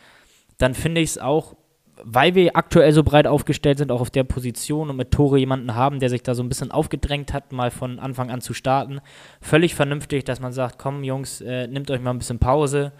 dann 0.57 0.73
finde 0.73 0.99
ich 0.99 1.11
es 1.11 1.17
auch, 1.17 1.55
weil 2.03 2.35
wir 2.35 2.57
aktuell 2.57 2.91
so 2.91 3.01
breit 3.01 3.27
aufgestellt 3.27 3.77
sind, 3.77 3.89
auch 3.89 4.01
auf 4.01 4.09
der 4.09 4.25
Position 4.25 4.89
und 4.89 4.97
mit 4.97 5.11
Tore 5.11 5.39
jemanden 5.39 5.73
haben, 5.73 6.01
der 6.01 6.09
sich 6.09 6.21
da 6.21 6.35
so 6.35 6.43
ein 6.43 6.49
bisschen 6.49 6.69
aufgedrängt 6.69 7.31
hat, 7.31 7.53
mal 7.53 7.71
von 7.71 7.97
Anfang 7.97 8.29
an 8.29 8.41
zu 8.41 8.53
starten, 8.53 8.99
völlig 9.39 9.73
vernünftig, 9.73 10.25
dass 10.25 10.41
man 10.41 10.51
sagt, 10.51 10.77
komm 10.79 11.05
Jungs, 11.05 11.39
äh, 11.39 11.65
nehmt 11.67 11.89
euch 11.91 12.01
mal 12.01 12.11
ein 12.11 12.19
bisschen 12.19 12.39
Pause, 12.39 12.91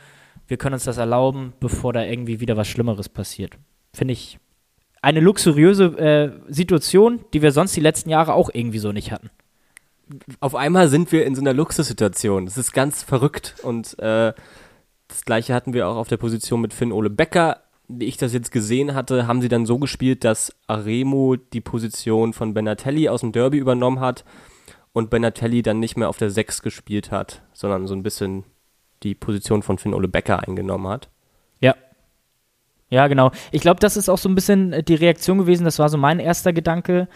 wir 0.47 0.55
können 0.55 0.75
uns 0.75 0.86
das 0.86 0.97
erlauben, 0.97 1.51
bevor 1.60 1.91
da 1.91 2.03
irgendwie 2.03 2.39
wieder 2.39 2.55
was 2.55 2.69
Schlimmeres 2.69 3.10
passiert. 3.10 3.57
Finde 3.93 4.13
ich 4.13 4.39
eine 5.01 5.19
luxuriöse 5.19 5.86
äh, 5.97 6.31
Situation, 6.47 7.25
die 7.33 7.41
wir 7.41 7.51
sonst 7.51 7.75
die 7.75 7.81
letzten 7.81 8.10
Jahre 8.10 8.33
auch 8.33 8.49
irgendwie 8.53 8.79
so 8.79 8.93
nicht 8.93 9.12
hatten. 9.12 9.29
Auf 10.39 10.55
einmal 10.55 10.89
sind 10.89 11.11
wir 11.11 11.25
in 11.25 11.35
so 11.35 11.41
einer 11.41 11.53
Luxussituation. 11.53 12.45
Das 12.45 12.57
ist 12.57 12.73
ganz 12.73 13.03
verrückt. 13.03 13.55
Und 13.63 13.97
äh, 13.99 14.33
das 15.07 15.25
gleiche 15.25 15.53
hatten 15.53 15.73
wir 15.73 15.87
auch 15.87 15.97
auf 15.97 16.07
der 16.07 16.17
Position 16.17 16.61
mit 16.61 16.73
Finn 16.73 16.91
Ole 16.91 17.09
Becker. 17.09 17.63
Wie 17.87 18.05
ich 18.05 18.17
das 18.17 18.33
jetzt 18.33 18.51
gesehen 18.51 18.93
hatte, 18.93 19.27
haben 19.27 19.41
sie 19.41 19.47
dann 19.47 19.65
so 19.65 19.77
gespielt, 19.77 20.23
dass 20.23 20.53
Aremo 20.67 21.37
die 21.37 21.61
Position 21.61 22.33
von 22.33 22.53
Benatelli 22.53 23.07
aus 23.07 23.21
dem 23.21 23.31
Derby 23.31 23.57
übernommen 23.57 24.01
hat 24.01 24.25
und 24.91 25.09
Benatelli 25.09 25.61
dann 25.61 25.79
nicht 25.79 25.95
mehr 25.95 26.09
auf 26.09 26.17
der 26.17 26.29
6 26.29 26.61
gespielt 26.63 27.11
hat, 27.11 27.43
sondern 27.53 27.87
so 27.87 27.95
ein 27.95 28.03
bisschen 28.03 28.43
die 29.03 29.15
Position 29.15 29.63
von 29.63 29.77
Finn 29.77 29.93
Ole 29.93 30.07
Becker 30.07 30.45
eingenommen 30.45 30.87
hat. 30.87 31.09
Ja. 31.61 31.75
Ja, 32.89 33.07
genau. 33.07 33.31
Ich 33.51 33.61
glaube, 33.61 33.79
das 33.79 33.95
ist 33.95 34.09
auch 34.09 34.17
so 34.17 34.27
ein 34.27 34.35
bisschen 34.35 34.73
äh, 34.73 34.83
die 34.83 34.95
Reaktion 34.95 35.37
gewesen. 35.37 35.65
Das 35.65 35.79
war 35.79 35.89
so 35.89 35.97
mein 35.97 36.19
erster 36.19 36.51
Gedanke, 36.51 37.07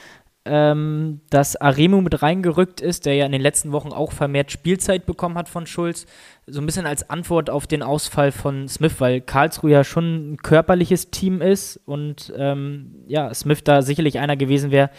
ähm, 0.43 1.21
dass 1.29 1.55
Aremu 1.55 2.01
mit 2.01 2.23
reingerückt 2.23 2.81
ist, 2.81 3.05
der 3.05 3.13
ja 3.13 3.25
in 3.27 3.31
den 3.31 3.41
letzten 3.41 3.71
Wochen 3.71 3.89
auch 3.89 4.11
vermehrt 4.11 4.51
Spielzeit 4.51 5.05
bekommen 5.05 5.37
hat 5.37 5.47
von 5.47 5.67
Schulz. 5.67 6.07
So 6.47 6.59
ein 6.59 6.65
bisschen 6.65 6.87
als 6.87 7.07
Antwort 7.11 7.51
auf 7.51 7.67
den 7.67 7.83
Ausfall 7.83 8.31
von 8.31 8.67
Smith, 8.67 8.95
weil 8.97 9.21
Karlsruhe 9.21 9.71
ja 9.71 9.83
schon 9.83 10.33
ein 10.33 10.37
körperliches 10.37 11.11
Team 11.11 11.41
ist 11.41 11.77
und 11.85 12.33
ähm, 12.35 13.03
ja, 13.07 13.31
Smith 13.35 13.63
da 13.63 13.83
sicherlich 13.83 14.17
einer 14.17 14.35
gewesen 14.35 14.71
wäre, 14.71 14.89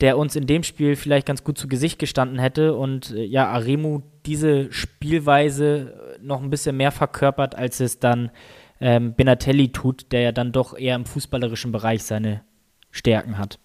der 0.00 0.18
uns 0.18 0.34
in 0.34 0.48
dem 0.48 0.64
Spiel 0.64 0.96
vielleicht 0.96 1.26
ganz 1.26 1.44
gut 1.44 1.58
zu 1.58 1.68
Gesicht 1.68 2.00
gestanden 2.00 2.40
hätte 2.40 2.74
und 2.74 3.12
äh, 3.12 3.24
ja, 3.24 3.46
Aremu 3.48 4.02
diese 4.26 4.72
Spielweise 4.72 6.18
noch 6.20 6.42
ein 6.42 6.50
bisschen 6.50 6.76
mehr 6.76 6.90
verkörpert, 6.90 7.54
als 7.54 7.78
es 7.78 8.00
dann 8.00 8.32
ähm, 8.80 9.14
Benatelli 9.14 9.70
tut, 9.70 10.10
der 10.10 10.22
ja 10.22 10.32
dann 10.32 10.50
doch 10.50 10.76
eher 10.76 10.96
im 10.96 11.04
fußballerischen 11.04 11.70
Bereich 11.70 12.02
seine 12.02 12.42
Stärken 12.90 13.38
hat. 13.38 13.60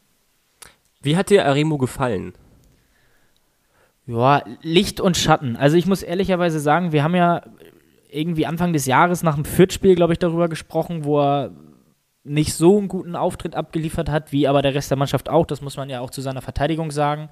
Wie 1.04 1.18
hat 1.18 1.30
dir 1.30 1.46
Aremo 1.46 1.78
gefallen? 1.78 2.34
Ja, 4.08 4.44
Licht 4.62 5.00
und 5.00 5.18
Schatten. 5.18 5.56
Also 5.56 5.78
ich 5.78 5.86
muss 5.86 6.02
ehrlicherweise 6.02 6.60
sagen, 6.60 6.92
wir 6.92 7.04
haben 7.04 7.16
ja 7.16 7.44
irgendwie 8.10 8.46
Anfang 8.46 8.74
des 8.74 8.86
Jahres 8.86 9.22
nach 9.22 9.36
dem 9.36 9.46
Fürth-Spiel, 9.46 9.96
glaube 9.96 10.14
ich, 10.14 10.20
darüber 10.20 10.48
gesprochen, 10.48 11.04
wo 11.04 11.20
er 11.20 11.52
nicht 12.24 12.54
so 12.54 12.78
einen 12.78 12.88
guten 12.88 13.16
Auftritt 13.16 13.56
abgeliefert 13.56 14.10
hat, 14.10 14.32
wie 14.32 14.48
aber 14.48 14.62
der 14.62 14.74
Rest 14.74 14.90
der 14.90 14.98
Mannschaft 14.98 15.30
auch. 15.30 15.46
Das 15.46 15.62
muss 15.62 15.78
man 15.78 15.90
ja 15.90 16.00
auch 16.00 16.10
zu 16.10 16.22
seiner 16.22 16.42
Verteidigung 16.42 16.90
sagen. 16.92 17.30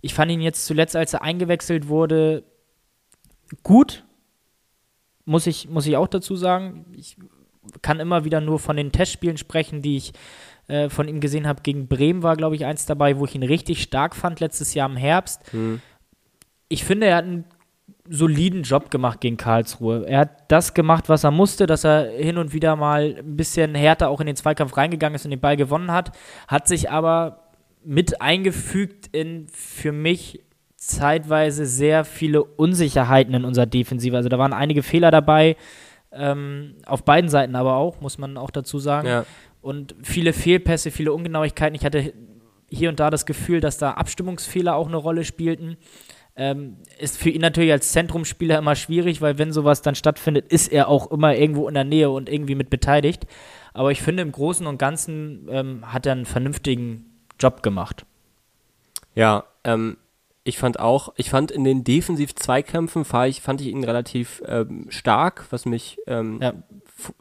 Ich 0.00 0.14
fand 0.14 0.30
ihn 0.30 0.40
jetzt 0.40 0.66
zuletzt, 0.66 0.96
als 0.96 1.14
er 1.14 1.22
eingewechselt 1.22 1.88
wurde, 1.88 2.42
gut. 3.62 4.04
Muss 5.24 5.46
ich, 5.46 5.68
muss 5.68 5.86
ich 5.86 5.96
auch 5.96 6.08
dazu 6.08 6.36
sagen. 6.36 6.84
Ich 6.96 7.16
kann 7.80 8.00
immer 8.00 8.24
wieder 8.24 8.40
nur 8.40 8.58
von 8.58 8.76
den 8.76 8.92
Testspielen 8.92 9.36
sprechen, 9.36 9.82
die 9.82 9.96
ich 9.96 10.12
äh, 10.68 10.88
von 10.88 11.08
ihm 11.08 11.20
gesehen 11.20 11.46
habe. 11.46 11.62
Gegen 11.62 11.88
Bremen 11.88 12.22
war, 12.22 12.36
glaube 12.36 12.56
ich, 12.56 12.64
eins 12.64 12.86
dabei, 12.86 13.18
wo 13.18 13.24
ich 13.24 13.34
ihn 13.34 13.42
richtig 13.42 13.82
stark 13.82 14.16
fand 14.16 14.40
letztes 14.40 14.74
Jahr 14.74 14.88
im 14.88 14.96
Herbst. 14.96 15.40
Hm. 15.52 15.80
Ich 16.68 16.84
finde, 16.84 17.06
er 17.06 17.16
hat 17.16 17.24
einen 17.24 17.44
soliden 18.08 18.62
Job 18.62 18.90
gemacht 18.90 19.20
gegen 19.20 19.36
Karlsruhe. 19.36 20.06
Er 20.06 20.20
hat 20.20 20.50
das 20.50 20.74
gemacht, 20.74 21.08
was 21.08 21.24
er 21.24 21.30
musste, 21.30 21.66
dass 21.66 21.84
er 21.84 22.10
hin 22.10 22.38
und 22.38 22.52
wieder 22.52 22.76
mal 22.76 23.16
ein 23.18 23.36
bisschen 23.36 23.74
härter 23.74 24.08
auch 24.08 24.20
in 24.20 24.26
den 24.26 24.36
Zweikampf 24.36 24.76
reingegangen 24.76 25.16
ist 25.16 25.24
und 25.24 25.30
den 25.30 25.40
Ball 25.40 25.56
gewonnen 25.56 25.90
hat, 25.90 26.12
hat 26.46 26.68
sich 26.68 26.90
aber 26.90 27.40
mit 27.84 28.20
eingefügt 28.20 29.08
in 29.12 29.46
für 29.48 29.92
mich 29.92 30.42
zeitweise 30.76 31.64
sehr 31.66 32.04
viele 32.04 32.44
Unsicherheiten 32.44 33.34
in 33.34 33.44
unserer 33.44 33.66
Defensive. 33.66 34.16
Also 34.16 34.28
da 34.28 34.38
waren 34.38 34.52
einige 34.52 34.82
Fehler 34.82 35.10
dabei, 35.10 35.56
ähm, 36.12 36.76
auf 36.86 37.04
beiden 37.04 37.30
Seiten 37.30 37.56
aber 37.56 37.76
auch, 37.76 38.00
muss 38.00 38.18
man 38.18 38.36
auch 38.36 38.50
dazu 38.50 38.78
sagen. 38.78 39.08
Ja. 39.08 39.24
Und 39.64 39.94
viele 40.02 40.34
Fehlpässe, 40.34 40.90
viele 40.90 41.14
Ungenauigkeiten. 41.14 41.74
Ich 41.74 41.86
hatte 41.86 42.12
hier 42.68 42.90
und 42.90 43.00
da 43.00 43.08
das 43.08 43.24
Gefühl, 43.24 43.60
dass 43.60 43.78
da 43.78 43.92
Abstimmungsfehler 43.92 44.76
auch 44.76 44.88
eine 44.88 44.98
Rolle 44.98 45.24
spielten. 45.24 45.78
Ähm, 46.36 46.76
ist 46.98 47.16
für 47.16 47.30
ihn 47.30 47.40
natürlich 47.40 47.72
als 47.72 47.92
Zentrumspieler 47.92 48.58
immer 48.58 48.74
schwierig, 48.74 49.22
weil 49.22 49.38
wenn 49.38 49.52
sowas 49.52 49.80
dann 49.80 49.94
stattfindet, 49.94 50.52
ist 50.52 50.70
er 50.70 50.88
auch 50.88 51.10
immer 51.10 51.34
irgendwo 51.34 51.66
in 51.66 51.72
der 51.72 51.84
Nähe 51.84 52.10
und 52.10 52.28
irgendwie 52.28 52.56
mit 52.56 52.68
beteiligt. 52.68 53.26
Aber 53.72 53.90
ich 53.90 54.02
finde, 54.02 54.22
im 54.22 54.32
Großen 54.32 54.66
und 54.66 54.76
Ganzen 54.76 55.48
ähm, 55.50 55.90
hat 55.90 56.04
er 56.04 56.12
einen 56.12 56.26
vernünftigen 56.26 57.06
Job 57.40 57.62
gemacht. 57.62 58.04
Ja, 59.14 59.44
ähm, 59.64 59.96
ich 60.42 60.58
fand 60.58 60.78
auch, 60.78 61.14
ich 61.16 61.30
fand 61.30 61.50
in 61.50 61.64
den 61.64 61.84
Defensiv-Zweikämpfen 61.84 63.06
ich, 63.28 63.40
fand 63.40 63.62
ich 63.62 63.68
ihn 63.68 63.82
relativ 63.82 64.42
ähm, 64.46 64.86
stark, 64.90 65.46
was 65.48 65.64
mich 65.64 65.98
ähm, 66.06 66.38
ja. 66.42 66.52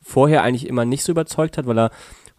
vorher 0.01 0.43
eigentlich 0.43 0.67
immer 0.67 0.83
nicht 0.83 1.03
so 1.03 1.13
überzeugt 1.13 1.57
hat, 1.57 1.67
weil 1.67 1.79
er 1.79 1.91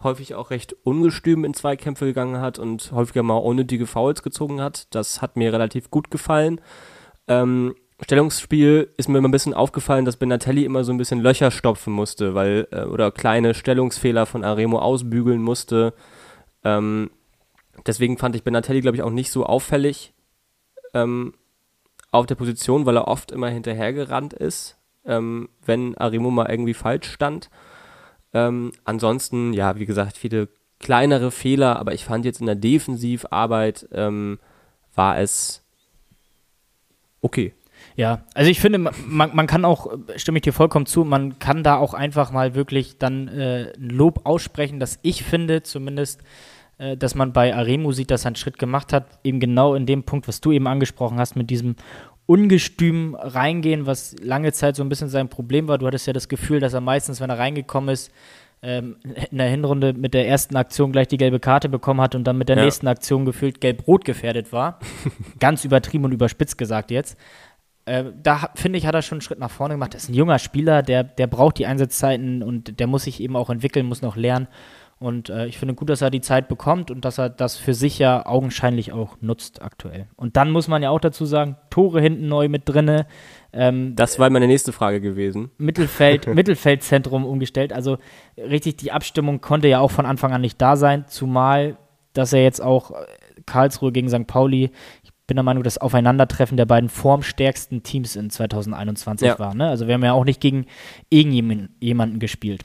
häufig 0.05 0.35
auch 0.35 0.51
recht 0.51 0.75
ungestüm 0.83 1.43
in 1.43 1.53
Zweikämpfe 1.53 2.05
gegangen 2.05 2.39
hat 2.39 2.57
und 2.57 2.93
häufiger 2.93 3.23
mal 3.23 3.37
unnötige 3.37 3.85
Fouls 3.85 4.23
gezogen 4.23 4.61
hat. 4.61 4.87
Das 4.95 5.21
hat 5.21 5.35
mir 5.35 5.51
relativ 5.51 5.91
gut 5.91 6.09
gefallen. 6.09 6.61
Ähm, 7.27 7.75
Stellungsspiel 8.01 8.93
ist 8.97 9.07
mir 9.07 9.19
immer 9.19 9.29
ein 9.29 9.31
bisschen 9.31 9.53
aufgefallen, 9.53 10.05
dass 10.05 10.17
Benatelli 10.17 10.65
immer 10.65 10.83
so 10.83 10.91
ein 10.91 10.97
bisschen 10.97 11.21
Löcher 11.21 11.49
stopfen 11.49 11.93
musste, 11.93 12.35
weil, 12.35 12.67
äh, 12.71 12.83
oder 12.83 13.11
kleine 13.11 13.53
Stellungsfehler 13.53 14.25
von 14.25 14.43
Aremo 14.43 14.79
ausbügeln 14.79 15.41
musste. 15.41 15.93
Ähm, 16.63 17.09
deswegen 17.85 18.17
fand 18.17 18.35
ich 18.35 18.43
Benatelli, 18.43 18.81
glaube 18.81 18.97
ich, 18.97 19.03
auch 19.03 19.11
nicht 19.11 19.31
so 19.31 19.45
auffällig 19.45 20.13
ähm, 20.93 21.33
auf 22.11 22.25
der 22.25 22.35
Position, 22.35 22.85
weil 22.85 22.97
er 22.97 23.07
oft 23.07 23.31
immer 23.31 23.49
hinterhergerannt 23.49 24.33
ist, 24.33 24.77
ähm, 25.05 25.49
wenn 25.65 25.97
Arimo 25.97 26.31
mal 26.31 26.49
irgendwie 26.49 26.73
falsch 26.73 27.09
stand. 27.11 27.49
Ähm, 28.35 28.73
ansonsten, 28.83 29.53
ja, 29.53 29.79
wie 29.79 29.85
gesagt, 29.85 30.17
viele 30.17 30.49
kleinere 30.79 31.31
Fehler, 31.31 31.79
aber 31.79 31.93
ich 31.93 32.03
fand 32.03 32.25
jetzt 32.25 32.41
in 32.41 32.47
der 32.47 32.55
Defensivarbeit 32.55 33.87
ähm, 33.93 34.39
war 34.93 35.17
es 35.19 35.63
okay. 37.21 37.53
Ja, 37.95 38.25
also 38.33 38.51
ich 38.51 38.59
finde, 38.59 38.77
man, 38.77 39.33
man 39.33 39.47
kann 39.47 39.63
auch, 39.63 39.87
stimme 40.17 40.39
ich 40.39 40.41
dir 40.41 40.51
vollkommen 40.51 40.85
zu, 40.85 41.05
man 41.05 41.39
kann 41.39 41.63
da 41.63 41.77
auch 41.77 41.93
einfach 41.93 42.33
mal 42.33 42.55
wirklich 42.55 42.97
dann 42.97 43.29
äh, 43.29 43.71
ein 43.77 43.89
Lob 43.89 44.25
aussprechen, 44.25 44.81
dass 44.81 44.99
ich 45.01 45.23
finde 45.23 45.63
zumindest, 45.63 46.21
äh, 46.77 46.97
dass 46.97 47.15
man 47.15 47.31
bei 47.31 47.55
Aremu 47.55 47.93
sieht, 47.93 48.11
dass 48.11 48.25
er 48.25 48.27
einen 48.27 48.35
Schritt 48.35 48.59
gemacht 48.59 48.91
hat, 48.91 49.05
eben 49.23 49.39
genau 49.39 49.75
in 49.75 49.85
dem 49.85 50.03
Punkt, 50.03 50.27
was 50.27 50.41
du 50.41 50.51
eben 50.51 50.67
angesprochen 50.67 51.19
hast, 51.19 51.37
mit 51.37 51.49
diesem 51.49 51.77
ungestüm 52.25 53.15
reingehen, 53.15 53.85
was 53.85 54.15
lange 54.21 54.51
Zeit 54.51 54.75
so 54.75 54.83
ein 54.83 54.89
bisschen 54.89 55.09
sein 55.09 55.29
Problem 55.29 55.67
war. 55.67 55.77
Du 55.77 55.85
hattest 55.85 56.07
ja 56.07 56.13
das 56.13 56.27
Gefühl, 56.27 56.59
dass 56.59 56.73
er 56.73 56.81
meistens, 56.81 57.21
wenn 57.21 57.29
er 57.29 57.37
reingekommen 57.37 57.89
ist, 57.89 58.11
ähm, 58.61 58.97
in 59.31 59.37
der 59.37 59.47
Hinrunde 59.47 59.93
mit 59.93 60.13
der 60.13 60.27
ersten 60.27 60.55
Aktion 60.55 60.91
gleich 60.91 61.07
die 61.07 61.17
gelbe 61.17 61.39
Karte 61.39 61.69
bekommen 61.69 62.01
hat 62.01 62.15
und 62.15 62.23
dann 62.23 62.37
mit 62.37 62.49
der 62.49 62.57
ja. 62.57 62.63
nächsten 62.63 62.87
Aktion 62.87 63.25
gefühlt 63.25 63.61
gelb-rot 63.61 64.05
gefährdet 64.05 64.51
war. 64.51 64.79
Ganz 65.39 65.65
übertrieben 65.65 66.05
und 66.05 66.13
überspitzt 66.13 66.57
gesagt 66.57 66.89
jetzt. 66.89 67.17
Äh, 67.85 68.05
da 68.23 68.49
finde 68.55 68.79
ich, 68.79 68.87
hat 68.87 68.95
er 68.95 69.03
schon 69.03 69.17
einen 69.17 69.21
Schritt 69.21 69.37
nach 69.37 69.51
vorne 69.51 69.75
gemacht. 69.75 69.93
Das 69.93 70.03
ist 70.03 70.09
ein 70.09 70.15
junger 70.15 70.39
Spieler, 70.39 70.81
der, 70.81 71.03
der 71.03 71.27
braucht 71.27 71.59
die 71.59 71.67
Einsatzzeiten 71.67 72.41
und 72.41 72.79
der 72.79 72.87
muss 72.87 73.03
sich 73.03 73.21
eben 73.21 73.35
auch 73.35 73.51
entwickeln, 73.51 73.85
muss 73.85 74.01
noch 74.01 74.15
lernen. 74.15 74.47
Und 74.97 75.29
äh, 75.29 75.45
ich 75.47 75.57
finde 75.57 75.73
gut, 75.73 75.89
dass 75.89 76.01
er 76.01 76.09
die 76.09 76.21
Zeit 76.21 76.47
bekommt 76.47 76.89
und 76.89 77.03
dass 77.03 77.17
er 77.17 77.29
das 77.29 77.57
für 77.57 77.73
sich 77.73 77.99
ja 77.99 78.25
augenscheinlich 78.25 78.93
auch 78.93 79.17
nutzt 79.19 79.61
aktuell. 79.61 80.07
Und 80.15 80.37
dann 80.37 80.51
muss 80.51 80.69
man 80.69 80.81
ja 80.81 80.89
auch 80.89 81.01
dazu 81.01 81.25
sagen, 81.25 81.57
Tore 81.69 81.99
hinten 81.99 82.29
neu 82.29 82.47
mit 82.47 82.63
drinne. 82.65 83.05
Ähm, 83.51 83.95
das 83.97 84.19
war 84.19 84.29
meine 84.29 84.47
nächste 84.47 84.71
Frage 84.71 85.01
gewesen. 85.01 85.51
Mittelfeld, 85.57 86.27
Mittelfeldzentrum 86.33 87.25
umgestellt. 87.25 87.73
Also 87.73 87.97
richtig, 88.37 88.77
die 88.77 88.93
Abstimmung 88.93 89.41
konnte 89.41 89.67
ja 89.67 89.79
auch 89.79 89.91
von 89.91 90.05
Anfang 90.05 90.31
an 90.31 90.41
nicht 90.41 90.61
da 90.61 90.77
sein, 90.77 91.05
zumal, 91.07 91.77
dass 92.13 92.31
er 92.31 92.43
jetzt 92.43 92.61
auch 92.61 92.91
äh, 92.91 92.95
Karlsruhe 93.45 93.91
gegen 93.91 94.07
St. 94.07 94.27
Pauli, 94.27 94.71
ich 95.03 95.11
bin 95.27 95.35
der 95.35 95.43
Meinung, 95.43 95.63
das 95.63 95.77
Aufeinandertreffen 95.77 96.55
der 96.55 96.65
beiden 96.65 96.87
formstärksten 96.87 97.83
Teams 97.83 98.15
in 98.15 98.29
2021 98.29 99.27
ja. 99.27 99.39
war. 99.39 99.55
Ne? 99.55 99.67
Also 99.67 99.87
wir 99.87 99.95
haben 99.95 100.03
ja 100.03 100.13
auch 100.13 100.23
nicht 100.23 100.39
gegen 100.39 100.67
irgendjemanden 101.09 102.19
gespielt. 102.19 102.61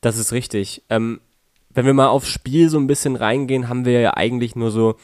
Das 0.00 0.16
ist 0.16 0.32
richtig. 0.32 0.82
Ähm, 0.88 1.20
wenn 1.78 1.86
wir 1.86 1.94
mal 1.94 2.08
aufs 2.08 2.28
Spiel 2.28 2.68
so 2.70 2.76
ein 2.76 2.88
bisschen 2.88 3.14
reingehen, 3.14 3.68
haben 3.68 3.84
wir 3.84 4.00
ja 4.00 4.16
eigentlich 4.16 4.56
nur 4.56 4.72
so, 4.72 4.96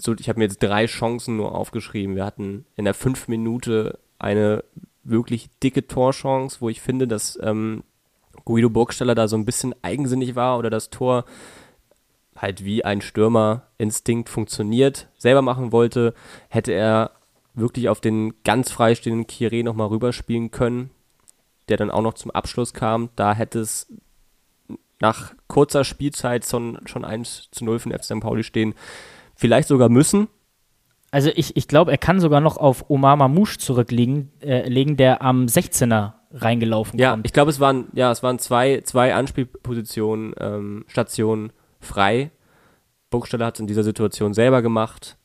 so 0.00 0.16
ich 0.18 0.28
habe 0.28 0.40
mir 0.40 0.46
jetzt 0.46 0.60
drei 0.60 0.86
Chancen 0.86 1.36
nur 1.36 1.54
aufgeschrieben. 1.54 2.16
Wir 2.16 2.24
hatten 2.24 2.66
in 2.74 2.84
der 2.86 2.94
fünf 2.94 3.28
Minute 3.28 4.00
eine 4.18 4.64
wirklich 5.04 5.48
dicke 5.62 5.86
Torchance, 5.86 6.60
wo 6.60 6.68
ich 6.68 6.80
finde, 6.80 7.06
dass 7.06 7.38
ähm, 7.40 7.84
Guido 8.44 8.68
Burgstaller 8.68 9.14
da 9.14 9.28
so 9.28 9.36
ein 9.36 9.44
bisschen 9.44 9.76
eigensinnig 9.82 10.34
war 10.34 10.58
oder 10.58 10.70
das 10.70 10.90
Tor 10.90 11.24
halt 12.34 12.64
wie 12.64 12.84
ein 12.84 13.00
Stürmerinstinkt 13.00 14.28
funktioniert, 14.28 15.06
selber 15.18 15.42
machen 15.42 15.70
wollte, 15.70 16.14
hätte 16.48 16.72
er 16.72 17.12
wirklich 17.54 17.88
auf 17.88 18.00
den 18.00 18.34
ganz 18.42 18.72
freistehenden 18.72 19.28
Kire 19.28 19.62
nochmal 19.62 19.86
rüberspielen 19.86 20.50
können, 20.50 20.90
der 21.68 21.76
dann 21.76 21.92
auch 21.92 22.02
noch 22.02 22.14
zum 22.14 22.32
Abschluss 22.32 22.74
kam. 22.74 23.10
Da 23.14 23.34
hätte 23.34 23.60
es 23.60 23.86
nach 25.02 25.34
kurzer 25.48 25.82
Spielzeit 25.84 26.46
schon, 26.46 26.78
schon 26.86 27.04
1 27.04 27.50
zu 27.50 27.64
0 27.64 27.80
von 27.80 27.92
FC 27.92 28.04
St. 28.04 28.20
Pauli 28.20 28.44
stehen. 28.44 28.74
Vielleicht 29.34 29.68
sogar 29.68 29.88
müssen. 29.88 30.28
Also 31.10 31.30
ich, 31.34 31.56
ich 31.56 31.68
glaube, 31.68 31.90
er 31.90 31.98
kann 31.98 32.20
sogar 32.20 32.40
noch 32.40 32.56
auf 32.56 32.88
Omar 32.88 33.16
Mamouche 33.16 33.58
zurücklegen, 33.58 34.30
äh, 34.40 34.66
legen, 34.68 34.96
der 34.96 35.20
am 35.20 35.46
16er 35.46 36.12
reingelaufen 36.30 36.98
ja, 36.98 37.10
kommt. 37.10 37.26
ich 37.26 37.32
glaube, 37.34 37.50
es 37.50 37.60
waren, 37.60 37.88
ja, 37.92 38.10
es 38.10 38.22
waren 38.22 38.38
zwei, 38.38 38.80
zwei 38.82 39.14
Anspielpositionen, 39.14 40.34
ähm, 40.38 40.84
Stationen 40.86 41.52
frei. 41.80 42.30
Burgstaller 43.10 43.46
hat 43.46 43.56
es 43.56 43.60
in 43.60 43.66
dieser 43.66 43.82
Situation 43.82 44.32
selber 44.32 44.62
gemacht. 44.62 45.18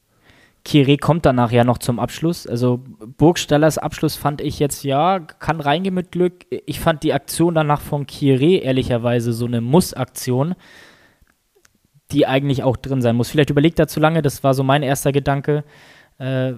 Kire 0.67 0.97
kommt 0.97 1.25
danach 1.25 1.53
ja 1.53 1.63
noch 1.63 1.77
zum 1.77 1.97
Abschluss. 1.97 2.45
Also 2.45 2.84
Burgstallers 3.17 3.77
Abschluss 3.77 4.17
fand 4.17 4.41
ich 4.41 4.60
jetzt, 4.60 4.84
ja, 4.84 5.19
kann 5.19 5.62
reingehen 5.62 5.95
mit 5.95 6.12
Glück. 6.12 6.45
Ich 6.65 6.82
fand 6.82 7.03
die 7.03 7.13
Aktion 7.13 7.56
danach 7.56 7.80
von 7.80 8.06
Kire 8.06 8.58
ehrlicherweise 8.58 9.32
so 9.32 9.45
eine 9.45 9.62
Muss-Aktion, 9.62 10.56
die 12.12 12.27
eigentlich 12.27 12.63
auch 12.63 12.75
drin 12.75 13.01
sein 13.01 13.15
muss. 13.15 13.30
Vielleicht 13.30 13.49
überlegt 13.49 13.80
er 13.80 13.88
zu 13.88 14.01
lange, 14.01 14.21
das 14.21 14.43
war 14.43 14.53
so 14.53 14.62
mein 14.62 14.84
erster 14.84 15.13
Gedanke. 15.13 15.63
Äh, 16.17 16.56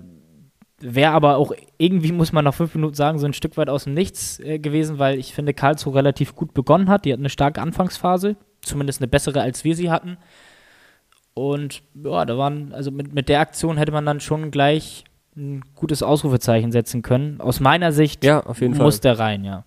Wäre 0.82 1.12
aber 1.12 1.38
auch 1.38 1.52
irgendwie, 1.78 2.12
muss 2.12 2.32
man 2.32 2.45
nach 2.45 2.56
fünf 2.56 2.74
Minuten 2.74 2.95
sagen, 2.95 3.19
so 3.19 3.28
ein 3.28 3.34
Stück 3.34 3.58
weit 3.58 3.69
aus 3.69 3.84
dem 3.84 3.93
Nichts 3.93 4.39
äh, 4.39 4.58
gewesen, 4.58 4.98
weil 4.98 5.19
ich 5.19 5.36
finde, 5.36 5.54
Karlsruhe 5.54 5.93
relativ 5.93 6.36
gut 6.36 6.56
begonnen 6.56 6.89
hat. 6.89 7.06
Die 7.06 7.13
hat 7.13 7.19
eine 7.19 7.30
starke 7.30 7.62
Anfangsphase, 7.62 8.38
zumindest 8.62 9.02
eine 9.02 9.08
bessere, 9.08 9.41
als 9.41 9.63
wir 9.63 9.76
sie 9.76 9.91
hatten. 9.91 10.17
Und 11.39 11.84
ja, 11.93 12.25
da 12.25 12.38
waren, 12.38 12.73
also 12.73 12.91
mit, 12.91 13.13
mit 13.13 13.30
der 13.30 13.39
Aktion 13.39 13.78
hätte 13.78 13.93
man 13.93 14.06
dann 14.06 14.19
schon 14.19 14.52
gleich 14.52 15.06
ein 15.38 15.63
gutes 15.73 16.04
Ausrufezeichen 16.04 16.73
setzen 16.73 17.02
können. 17.02 17.39
Aus 17.39 17.62
meiner 17.62 17.93
Sicht 17.93 18.25
ja, 18.25 18.41
auf 18.41 18.60
jeden 18.60 18.75
muss 18.75 18.95
Fall. 18.95 19.02
der 19.02 19.19
rein, 19.19 19.45
ja. 19.45 19.63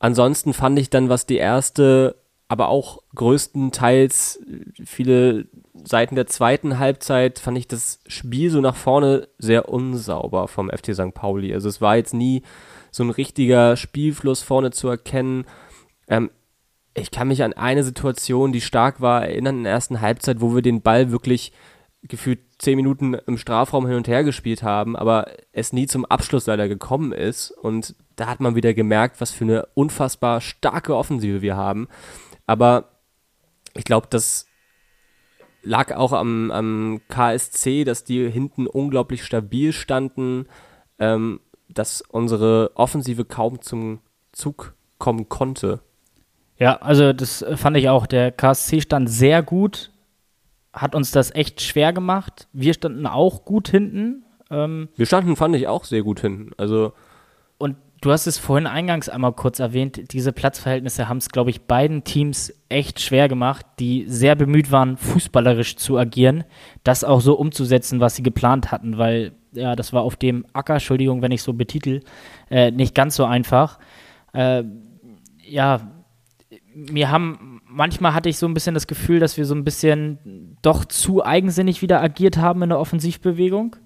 Ansonsten 0.00 0.52
fand 0.52 0.76
ich 0.80 0.90
dann, 0.90 1.08
was 1.08 1.24
die 1.24 1.36
erste, 1.36 2.16
aber 2.48 2.68
auch 2.68 3.00
größtenteils 3.14 4.40
viele 4.84 5.46
Seiten 5.84 6.16
der 6.16 6.26
zweiten 6.26 6.80
Halbzeit, 6.80 7.38
fand 7.38 7.58
ich 7.58 7.68
das 7.68 8.00
Spiel 8.08 8.50
so 8.50 8.60
nach 8.60 8.74
vorne 8.74 9.28
sehr 9.38 9.68
unsauber 9.68 10.48
vom 10.48 10.68
FC 10.68 10.96
St. 10.96 11.14
Pauli. 11.14 11.54
Also 11.54 11.68
es 11.68 11.80
war 11.80 11.96
jetzt 11.96 12.12
nie 12.12 12.42
so 12.90 13.04
ein 13.04 13.10
richtiger 13.10 13.76
Spielfluss 13.76 14.42
vorne 14.42 14.72
zu 14.72 14.88
erkennen. 14.88 15.44
Ähm, 16.08 16.30
ich 16.96 17.10
kann 17.10 17.28
mich 17.28 17.42
an 17.42 17.52
eine 17.52 17.84
Situation, 17.84 18.52
die 18.52 18.60
stark 18.60 19.00
war, 19.00 19.22
erinnern 19.22 19.58
in 19.58 19.64
der 19.64 19.72
ersten 19.72 20.00
Halbzeit, 20.00 20.40
wo 20.40 20.54
wir 20.54 20.62
den 20.62 20.82
Ball 20.82 21.10
wirklich 21.10 21.52
gefühlt 22.02 22.40
zehn 22.58 22.76
Minuten 22.76 23.14
im 23.14 23.36
Strafraum 23.36 23.86
hin 23.86 23.96
und 23.96 24.08
her 24.08 24.24
gespielt 24.24 24.62
haben, 24.62 24.96
aber 24.96 25.26
es 25.52 25.72
nie 25.72 25.86
zum 25.86 26.04
Abschluss 26.04 26.46
leider 26.46 26.68
gekommen 26.68 27.12
ist. 27.12 27.50
Und 27.50 27.94
da 28.16 28.26
hat 28.28 28.40
man 28.40 28.54
wieder 28.54 28.74
gemerkt, 28.74 29.20
was 29.20 29.30
für 29.30 29.44
eine 29.44 29.66
unfassbar 29.74 30.40
starke 30.40 30.96
Offensive 30.96 31.42
wir 31.42 31.56
haben. 31.56 31.88
Aber 32.46 32.90
ich 33.74 33.84
glaube, 33.84 34.06
das 34.08 34.46
lag 35.62 35.94
auch 35.94 36.12
am, 36.12 36.50
am, 36.50 37.00
KSC, 37.08 37.84
dass 37.84 38.04
die 38.04 38.30
hinten 38.30 38.66
unglaublich 38.66 39.24
stabil 39.24 39.72
standen, 39.72 40.46
ähm, 40.98 41.40
dass 41.68 42.00
unsere 42.00 42.70
Offensive 42.74 43.24
kaum 43.24 43.60
zum 43.60 43.98
Zug 44.32 44.74
kommen 44.98 45.28
konnte. 45.28 45.80
Ja, 46.58 46.76
also 46.76 47.12
das 47.12 47.44
fand 47.56 47.76
ich 47.76 47.88
auch. 47.88 48.06
Der 48.06 48.32
KSC 48.32 48.80
stand 48.80 49.10
sehr 49.10 49.42
gut, 49.42 49.90
hat 50.72 50.94
uns 50.94 51.10
das 51.10 51.34
echt 51.34 51.60
schwer 51.60 51.92
gemacht. 51.92 52.48
Wir 52.52 52.74
standen 52.74 53.06
auch 53.06 53.44
gut 53.44 53.68
hinten. 53.68 54.24
Ähm, 54.50 54.88
wir 54.96 55.06
standen, 55.06 55.36
fand 55.36 55.56
ich, 55.56 55.68
auch 55.68 55.84
sehr 55.84 56.02
gut 56.02 56.20
hinten. 56.20 56.52
Also 56.56 56.92
und 57.58 57.76
du 58.00 58.12
hast 58.12 58.26
es 58.26 58.38
vorhin 58.38 58.66
eingangs 58.66 59.08
einmal 59.08 59.32
kurz 59.32 59.58
erwähnt, 59.58 60.12
diese 60.12 60.32
Platzverhältnisse 60.32 61.08
haben 61.08 61.16
es, 61.18 61.30
glaube 61.30 61.50
ich, 61.50 61.62
beiden 61.62 62.04
Teams 62.04 62.52
echt 62.68 63.00
schwer 63.00 63.28
gemacht, 63.28 63.64
die 63.78 64.04
sehr 64.06 64.34
bemüht 64.34 64.70
waren, 64.70 64.96
fußballerisch 64.96 65.76
zu 65.76 65.98
agieren, 65.98 66.44
das 66.84 67.04
auch 67.04 67.20
so 67.20 67.34
umzusetzen, 67.34 68.00
was 68.00 68.16
sie 68.16 68.22
geplant 68.22 68.70
hatten, 68.70 68.98
weil 68.98 69.32
ja, 69.52 69.74
das 69.74 69.92
war 69.92 70.02
auf 70.02 70.16
dem 70.16 70.44
Acker, 70.52 70.74
Entschuldigung, 70.74 71.22
wenn 71.22 71.32
ich 71.32 71.42
so 71.42 71.54
betitel, 71.54 72.00
äh, 72.50 72.70
nicht 72.70 72.94
ganz 72.94 73.16
so 73.16 73.24
einfach. 73.24 73.78
Äh, 74.34 74.64
ja, 75.42 75.80
mir 76.76 77.10
haben, 77.10 77.62
manchmal 77.66 78.12
hatte 78.12 78.28
ich 78.28 78.36
so 78.36 78.46
ein 78.46 78.52
bisschen 78.52 78.74
das 78.74 78.86
Gefühl, 78.86 79.18
dass 79.18 79.38
wir 79.38 79.46
so 79.46 79.54
ein 79.54 79.64
bisschen 79.64 80.58
doch 80.60 80.84
zu 80.84 81.24
eigensinnig 81.24 81.80
wieder 81.80 82.02
agiert 82.02 82.36
haben 82.36 82.62
in 82.62 82.68
der 82.68 82.78
Offensivbewegung. 82.78 83.76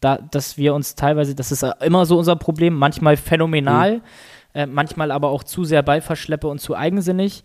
da, 0.00 0.18
dass 0.18 0.58
wir 0.58 0.74
uns 0.74 0.94
teilweise, 0.94 1.34
das 1.34 1.50
ist 1.50 1.64
immer 1.80 2.04
so 2.04 2.18
unser 2.18 2.36
Problem, 2.36 2.74
manchmal 2.74 3.16
phänomenal, 3.16 3.96
mhm. 3.96 4.02
äh, 4.52 4.66
manchmal 4.66 5.10
aber 5.10 5.30
auch 5.30 5.42
zu 5.42 5.64
sehr 5.64 5.82
Ballverschleppe 5.82 6.46
und 6.46 6.60
zu 6.60 6.76
eigensinnig. 6.76 7.44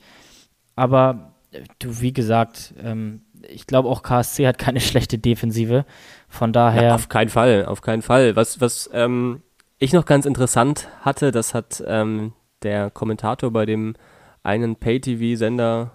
Aber 0.76 1.34
äh, 1.52 1.62
du, 1.80 2.02
wie 2.02 2.12
gesagt, 2.12 2.74
ähm, 2.84 3.22
ich 3.48 3.68
glaube 3.68 3.88
auch 3.88 4.04
KSC 4.04 4.46
hat 4.48 4.58
keine 4.58 4.80
schlechte 4.82 5.18
Defensive. 5.18 5.86
Von 6.28 6.52
daher. 6.52 6.84
Ja, 6.84 6.96
auf 6.96 7.08
keinen 7.08 7.30
Fall, 7.30 7.66
auf 7.68 7.82
keinen 7.82 8.02
Fall. 8.02 8.36
Was, 8.36 8.60
was 8.60 8.90
ähm, 8.94 9.44
ich 9.78 9.94
noch 9.94 10.06
ganz 10.06 10.26
interessant 10.26 10.90
hatte, 11.02 11.32
das 11.32 11.54
hat 11.54 11.82
ähm, 11.88 12.34
der 12.64 12.92
Kommentator 12.92 13.50
bei 13.52 13.66
dem 13.66 13.96
einen 14.44 14.76
Pay-TV-Sender, 14.76 15.92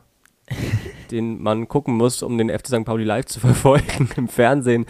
den 1.11 1.43
man 1.43 1.69
gucken 1.69 1.95
muss, 1.95 2.23
um 2.23 2.39
den 2.39 2.51
FC 2.51 2.69
St. 2.69 2.85
Pauli 2.85 3.05
live 3.05 3.27
zu 3.27 3.41
verfolgen 3.41 4.09
im 4.17 4.29
Fernsehen, 4.29 4.87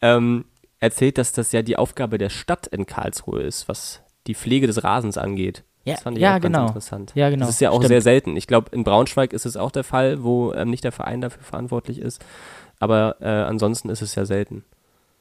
ähm, 0.00 0.44
erzählt, 0.78 1.18
dass 1.18 1.32
das 1.32 1.52
ja 1.52 1.62
die 1.62 1.76
Aufgabe 1.76 2.18
der 2.18 2.30
Stadt 2.30 2.66
in 2.66 2.86
Karlsruhe 2.86 3.42
ist, 3.42 3.68
was 3.68 4.00
die 4.26 4.34
Pflege 4.34 4.66
des 4.66 4.82
Rasens 4.82 5.18
angeht. 5.18 5.64
Ja, 5.84 5.94
das 5.94 6.02
fand 6.02 6.18
ich 6.18 6.22
ja, 6.22 6.36
auch 6.36 6.40
genau. 6.40 6.58
ganz 6.58 6.70
interessant. 6.70 7.12
Ja, 7.14 7.30
genau. 7.30 7.46
Das 7.46 7.54
ist 7.54 7.60
ja 7.60 7.70
auch 7.70 7.76
Stimmt. 7.76 7.88
sehr 7.88 8.02
selten. 8.02 8.36
Ich 8.36 8.46
glaube, 8.46 8.68
in 8.72 8.84
Braunschweig 8.84 9.32
ist 9.32 9.46
es 9.46 9.56
auch 9.56 9.70
der 9.70 9.84
Fall, 9.84 10.22
wo 10.22 10.52
ähm, 10.52 10.70
nicht 10.70 10.84
der 10.84 10.92
Verein 10.92 11.20
dafür 11.20 11.42
verantwortlich 11.42 11.98
ist. 11.98 12.22
Aber 12.78 13.16
äh, 13.20 13.28
ansonsten 13.28 13.88
ist 13.88 14.02
es 14.02 14.14
ja 14.14 14.24
selten. 14.26 14.64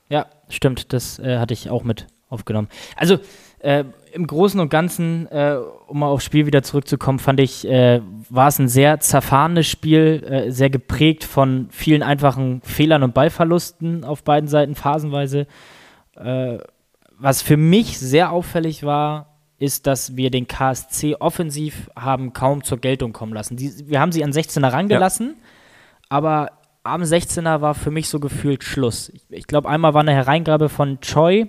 Ja, 0.09 0.25
stimmt. 0.49 0.91
Das 0.91 1.19
äh, 1.19 1.37
hatte 1.37 1.53
ich 1.53 1.69
auch 1.69 1.83
mit 1.83 2.07
aufgenommen. 2.29 2.67
Also 2.95 3.19
äh, 3.59 3.83
im 4.11 4.25
Großen 4.25 4.59
und 4.59 4.69
Ganzen, 4.69 5.27
äh, 5.27 5.57
um 5.87 5.99
mal 5.99 6.07
aufs 6.07 6.23
Spiel 6.23 6.45
wieder 6.45 6.63
zurückzukommen, 6.63 7.19
fand 7.19 7.39
ich, 7.39 7.67
äh, 7.67 8.01
war 8.29 8.47
es 8.47 8.59
ein 8.59 8.67
sehr 8.67 8.99
zerfahrenes 8.99 9.67
Spiel, 9.67 10.23
äh, 10.23 10.51
sehr 10.51 10.69
geprägt 10.69 11.23
von 11.23 11.67
vielen 11.71 12.03
einfachen 12.03 12.61
Fehlern 12.63 13.03
und 13.03 13.13
Ballverlusten 13.13 14.03
auf 14.03 14.23
beiden 14.23 14.47
Seiten 14.49 14.75
phasenweise. 14.75 15.47
was 17.21 17.41
für 17.41 17.55
mich 17.55 17.97
sehr 17.97 18.31
auffällig 18.31 18.83
war, 18.83 19.29
ist, 19.57 19.87
dass 19.87 20.15
wir 20.15 20.31
den 20.31 20.47
KSC 20.47 21.15
offensiv 21.19 21.89
haben 21.95 22.33
kaum 22.33 22.63
zur 22.63 22.77
Geltung 22.79 23.13
kommen 23.13 23.33
lassen. 23.33 23.57
Die, 23.57 23.71
wir 23.89 23.99
haben 23.99 24.11
sie 24.11 24.23
an 24.23 24.31
16er 24.31 24.71
rangelassen, 24.71 25.27
ja. 25.27 25.33
aber 26.09 26.51
am 26.83 27.01
16er 27.01 27.61
war 27.61 27.75
für 27.75 27.91
mich 27.91 28.09
so 28.09 28.19
gefühlt 28.19 28.63
Schluss. 28.63 29.09
Ich, 29.09 29.23
ich 29.29 29.47
glaube, 29.47 29.69
einmal 29.69 29.93
war 29.93 30.01
eine 30.01 30.13
Hereingabe 30.13 30.69
von 30.69 30.99
Choi, 31.01 31.47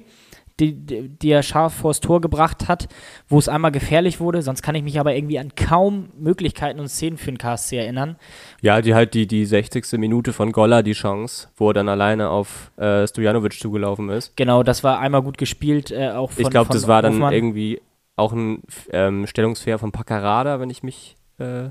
die, 0.60 1.08
die, 1.08 1.30
er 1.30 1.42
scharf 1.42 1.74
vors 1.74 2.00
Tor 2.00 2.20
gebracht 2.20 2.68
hat, 2.68 2.88
wo 3.28 3.38
es 3.38 3.48
einmal 3.48 3.72
gefährlich 3.72 4.20
wurde. 4.20 4.42
Sonst 4.42 4.62
kann 4.62 4.74
ich 4.74 4.82
mich 4.82 5.00
aber 5.00 5.14
irgendwie 5.14 5.38
an 5.38 5.54
kaum 5.54 6.10
Möglichkeiten 6.18 6.78
und 6.78 6.88
Szenen 6.88 7.16
für 7.16 7.32
den 7.32 7.38
KSC 7.38 7.78
erinnern. 7.78 8.16
Ja, 8.60 8.80
die 8.80 8.94
halt 8.94 9.14
die, 9.14 9.26
die 9.26 9.44
60. 9.46 9.92
Minute 9.98 10.32
von 10.32 10.52
Golla 10.52 10.82
die 10.82 10.92
Chance, 10.92 11.48
wo 11.56 11.70
er 11.70 11.74
dann 11.74 11.88
alleine 11.88 12.28
auf 12.28 12.70
äh, 12.76 13.06
Stojanovic 13.06 13.54
zugelaufen 13.54 14.08
ist. 14.10 14.36
Genau, 14.36 14.62
das 14.62 14.84
war 14.84 14.98
einmal 14.98 15.22
gut 15.22 15.38
gespielt, 15.38 15.90
äh, 15.90 16.10
auch 16.10 16.30
von 16.32 16.42
Ich 16.42 16.50
glaube, 16.50 16.72
das 16.72 16.86
war 16.86 17.02
dann 17.02 17.20
irgendwie 17.32 17.80
auch 18.16 18.32
ein 18.32 18.62
ähm, 18.92 19.26
Stellungsfair 19.26 19.78
von 19.78 19.92
Paccarada, 19.92 20.60
wenn 20.60 20.70
ich 20.70 20.82
mich 20.82 21.16
äh, 21.38 21.70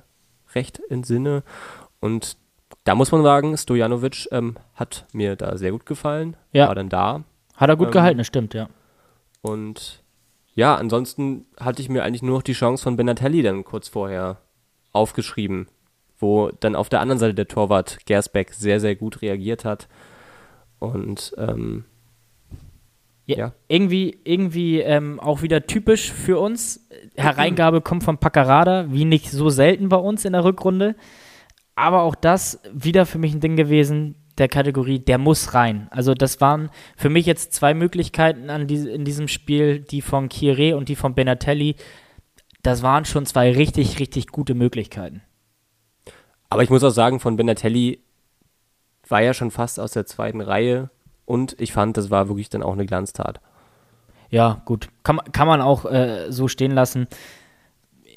recht 0.56 0.82
entsinne. 0.90 1.44
Und 2.00 2.38
da 2.84 2.96
muss 2.96 3.12
man 3.12 3.24
sagen, 3.24 3.56
Stojanovic 3.56 4.28
ähm, 4.32 4.56
hat 4.74 5.06
mir 5.14 5.36
da 5.36 5.58
sehr 5.58 5.72
gut 5.72 5.86
gefallen. 5.86 6.36
Ja. 6.52 6.68
War 6.68 6.76
dann 6.76 6.90
da. 6.90 7.24
Hat 7.56 7.70
er 7.70 7.76
gut 7.76 7.88
ähm, 7.88 7.94
gehalten, 7.94 8.18
das 8.18 8.28
stimmt, 8.28 8.54
ja. 8.54 8.70
Und 9.42 10.04
ja, 10.56 10.76
ansonsten 10.76 11.46
hatte 11.60 11.82
ich 11.82 11.90
mir 11.90 12.04
eigentlich 12.04 12.24
nur 12.24 12.38
noch 12.38 12.44
die 12.44 12.54
Chance 12.54 12.84
von 12.84 12.98
Benatelli 12.98 13.42
dann 13.42 13.64
kurz 13.64 13.88
vorher 13.88 14.42
aufgeschrieben, 14.92 15.68
wo 16.18 16.50
dann 16.60 16.76
auf 16.76 16.90
der 16.90 17.00
anderen 17.00 17.20
Seite 17.20 17.34
der 17.34 17.48
Torwart 17.48 18.06
Gersbeck 18.06 18.54
sehr, 18.54 18.80
sehr 18.80 18.96
gut 18.96 19.22
reagiert 19.22 19.64
hat. 19.66 19.88
Und 20.80 21.34
ähm, 21.38 21.86
ja, 23.30 23.38
ja. 23.38 23.54
Irgendwie, 23.68 24.18
irgendwie 24.24 24.80
ähm, 24.80 25.20
auch 25.20 25.44
wieder 25.44 25.68
typisch 25.68 26.12
für 26.12 26.40
uns. 26.40 26.88
Hereingabe 27.16 27.80
kommt 27.80 28.04
von 28.04 28.18
Paccarada, 28.18 28.92
wie 28.92 29.06
nicht 29.06 29.30
so 29.30 29.50
selten 29.50 29.88
bei 29.88 29.98
uns 29.98 30.26
in 30.26 30.34
der 30.34 30.44
Rückrunde. 30.44 30.96
Aber 31.76 32.02
auch 32.02 32.16
das 32.16 32.60
wieder 32.74 33.06
für 33.06 33.20
mich 33.20 33.34
ein 33.34 33.40
Ding 33.40 33.56
gewesen 33.56 34.16
der 34.40 34.48
Kategorie, 34.48 35.00
der 35.00 35.18
muss 35.18 35.54
rein. 35.54 35.88
Also 35.92 36.14
das 36.14 36.42
waren 36.42 36.70
für 36.98 37.10
mich 37.10 37.26
jetzt 37.26 37.54
zwei 37.54 37.74
Möglichkeiten 37.74 38.50
an 38.50 38.68
die, 38.68 38.90
in 38.90 39.06
diesem 39.06 39.28
Spiel, 39.28 39.80
die 39.80 40.02
von 40.02 40.30
Kire 40.30 40.76
und 40.78 40.90
die 40.90 40.96
von 40.96 41.14
Benatelli. 41.14 41.76
Das 42.64 42.82
waren 42.82 43.06
schon 43.06 43.26
zwei 43.26 43.52
richtig, 43.52 44.00
richtig 44.00 44.28
gute 44.28 44.54
Möglichkeiten. 44.54 45.22
Aber 46.50 46.64
ich 46.64 46.70
muss 46.70 46.84
auch 46.84 46.90
sagen, 46.90 47.20
von 47.20 47.36
Benatelli 47.36 48.00
war 49.08 49.22
ja 49.22 49.34
schon 49.34 49.52
fast 49.52 49.80
aus 49.80 49.92
der 49.92 50.06
zweiten 50.06 50.42
Reihe 50.42 50.90
und 51.26 51.56
ich 51.60 51.74
fand, 51.74 51.98
das 51.98 52.10
war 52.10 52.28
wirklich 52.28 52.50
dann 52.50 52.64
auch 52.64 52.74
eine 52.74 52.86
Glanztat. 52.86 53.40
Ja, 54.30 54.62
gut. 54.66 54.90
Kann, 55.04 55.20
kann 55.32 55.48
man 55.48 55.62
auch 55.62 55.86
äh, 55.86 56.32
so 56.32 56.48
stehen 56.48 56.72
lassen. 56.72 57.08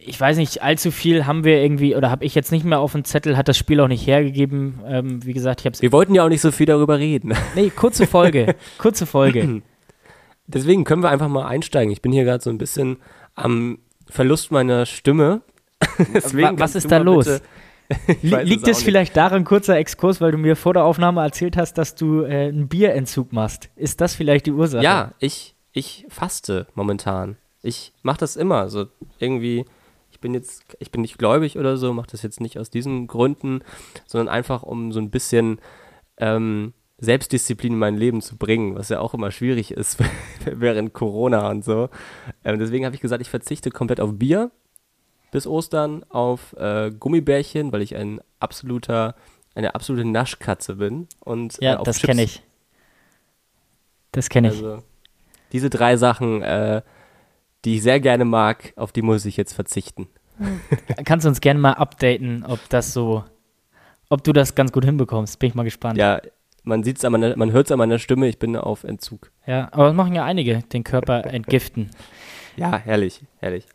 Ich 0.04 0.20
weiß 0.20 0.36
nicht, 0.36 0.62
allzu 0.62 0.90
viel 0.90 1.26
haben 1.26 1.44
wir 1.44 1.62
irgendwie, 1.62 1.94
oder 1.94 2.10
habe 2.10 2.24
ich 2.24 2.34
jetzt 2.34 2.52
nicht 2.52 2.64
mehr 2.64 2.80
auf 2.80 2.92
dem 2.92 3.04
Zettel, 3.04 3.36
hat 3.36 3.48
das 3.48 3.56
Spiel 3.56 3.80
auch 3.80 3.88
nicht 3.88 4.06
hergegeben. 4.06 4.80
Ähm, 4.86 5.24
wie 5.24 5.32
gesagt, 5.32 5.60
ich 5.60 5.66
habe 5.66 5.80
Wir 5.80 5.92
wollten 5.92 6.14
ja 6.14 6.24
auch 6.24 6.28
nicht 6.28 6.40
so 6.40 6.50
viel 6.50 6.66
darüber 6.66 6.98
reden. 6.98 7.34
Nee, 7.54 7.70
kurze 7.70 8.06
Folge. 8.06 8.54
kurze 8.78 9.06
Folge. 9.06 9.62
Deswegen 10.46 10.84
können 10.84 11.02
wir 11.02 11.10
einfach 11.10 11.28
mal 11.28 11.46
einsteigen. 11.46 11.92
Ich 11.92 12.02
bin 12.02 12.12
hier 12.12 12.24
gerade 12.24 12.42
so 12.42 12.50
ein 12.50 12.58
bisschen 12.58 12.96
am 13.34 13.78
Verlust 14.08 14.50
meiner 14.50 14.86
Stimme. 14.86 15.42
Deswegen 16.14 16.58
was 16.58 16.74
ist 16.74 16.90
da 16.90 16.98
los? 16.98 17.40
Liegt 18.22 18.68
es, 18.68 18.78
es 18.78 18.82
vielleicht 18.82 19.16
daran, 19.16 19.44
kurzer 19.44 19.76
Exkurs, 19.76 20.20
weil 20.20 20.32
du 20.32 20.38
mir 20.38 20.56
vor 20.56 20.74
der 20.74 20.84
Aufnahme 20.84 21.22
erzählt 21.22 21.56
hast, 21.56 21.74
dass 21.78 21.94
du 21.94 22.22
äh, 22.22 22.48
einen 22.48 22.68
Bierentzug 22.68 23.32
machst? 23.32 23.70
Ist 23.76 24.00
das 24.00 24.14
vielleicht 24.14 24.46
die 24.46 24.52
Ursache? 24.52 24.82
Ja, 24.82 25.12
ich, 25.18 25.54
ich 25.72 26.06
faste 26.08 26.66
momentan. 26.74 27.36
Ich 27.62 27.92
mache 28.02 28.18
das 28.18 28.36
immer. 28.36 28.68
So 28.68 28.86
irgendwie, 29.18 29.64
bin 30.22 30.32
jetzt, 30.32 30.64
ich 30.78 30.90
bin 30.90 31.02
nicht 31.02 31.18
gläubig 31.18 31.58
oder 31.58 31.76
so, 31.76 31.92
mache 31.92 32.10
das 32.10 32.22
jetzt 32.22 32.40
nicht 32.40 32.58
aus 32.58 32.70
diesen 32.70 33.06
Gründen, 33.06 33.60
sondern 34.06 34.34
einfach, 34.34 34.62
um 34.62 34.92
so 34.92 35.00
ein 35.00 35.10
bisschen 35.10 35.60
ähm, 36.16 36.72
Selbstdisziplin 36.96 37.74
in 37.74 37.78
mein 37.78 37.96
Leben 37.98 38.22
zu 38.22 38.38
bringen, 38.38 38.76
was 38.76 38.88
ja 38.88 39.00
auch 39.00 39.12
immer 39.12 39.30
schwierig 39.30 39.72
ist 39.72 39.98
während 40.46 40.94
Corona 40.94 41.50
und 41.50 41.64
so. 41.64 41.90
Ähm, 42.44 42.58
deswegen 42.58 42.86
habe 42.86 42.94
ich 42.94 43.02
gesagt, 43.02 43.20
ich 43.20 43.28
verzichte 43.28 43.70
komplett 43.70 44.00
auf 44.00 44.12
Bier 44.14 44.50
bis 45.32 45.46
Ostern 45.46 46.04
auf 46.10 46.54
äh, 46.56 46.90
Gummibärchen, 46.90 47.72
weil 47.72 47.82
ich 47.82 47.96
ein 47.96 48.20
absoluter, 48.38 49.16
eine 49.54 49.74
absolute 49.74 50.06
Naschkatze 50.06 50.76
bin. 50.76 51.08
Und, 51.20 51.58
ja, 51.60 51.80
äh, 51.80 51.82
das 51.82 52.00
kenne 52.00 52.22
ich. 52.22 52.42
Das 54.12 54.28
kenne 54.28 54.48
ich. 54.48 54.54
Also, 54.54 54.82
diese 55.52 55.70
drei 55.70 55.96
Sachen, 55.96 56.42
äh, 56.42 56.82
die 57.64 57.76
ich 57.76 57.82
sehr 57.82 58.00
gerne 58.00 58.24
mag, 58.24 58.72
auf 58.76 58.92
die 58.92 59.02
muss 59.02 59.24
ich 59.24 59.36
jetzt 59.36 59.52
verzichten. 59.52 60.08
Kannst 61.04 61.24
du 61.24 61.28
uns 61.28 61.40
gerne 61.40 61.60
mal 61.60 61.72
updaten, 61.74 62.44
ob 62.46 62.68
das 62.68 62.92
so, 62.92 63.24
ob 64.08 64.24
du 64.24 64.32
das 64.32 64.54
ganz 64.54 64.72
gut 64.72 64.84
hinbekommst? 64.84 65.38
Bin 65.38 65.48
ich 65.50 65.54
mal 65.54 65.62
gespannt. 65.62 65.98
Ja, 65.98 66.20
man 66.64 66.82
sieht's 66.82 67.04
an 67.04 67.12
meiner, 67.12 67.36
man 67.36 67.52
hört 67.52 67.66
es 67.66 67.72
an 67.72 67.78
meiner 67.78 67.98
Stimme, 67.98 68.28
ich 68.28 68.38
bin 68.38 68.56
auf 68.56 68.84
Entzug. 68.84 69.30
Ja, 69.46 69.68
aber 69.72 69.86
das 69.86 69.94
machen 69.94 70.14
ja 70.14 70.24
einige, 70.24 70.62
den 70.72 70.84
Körper 70.84 71.24
entgiften. 71.32 71.90
ja, 72.56 72.76
herrlich, 72.76 73.20
herrlich. 73.38 73.66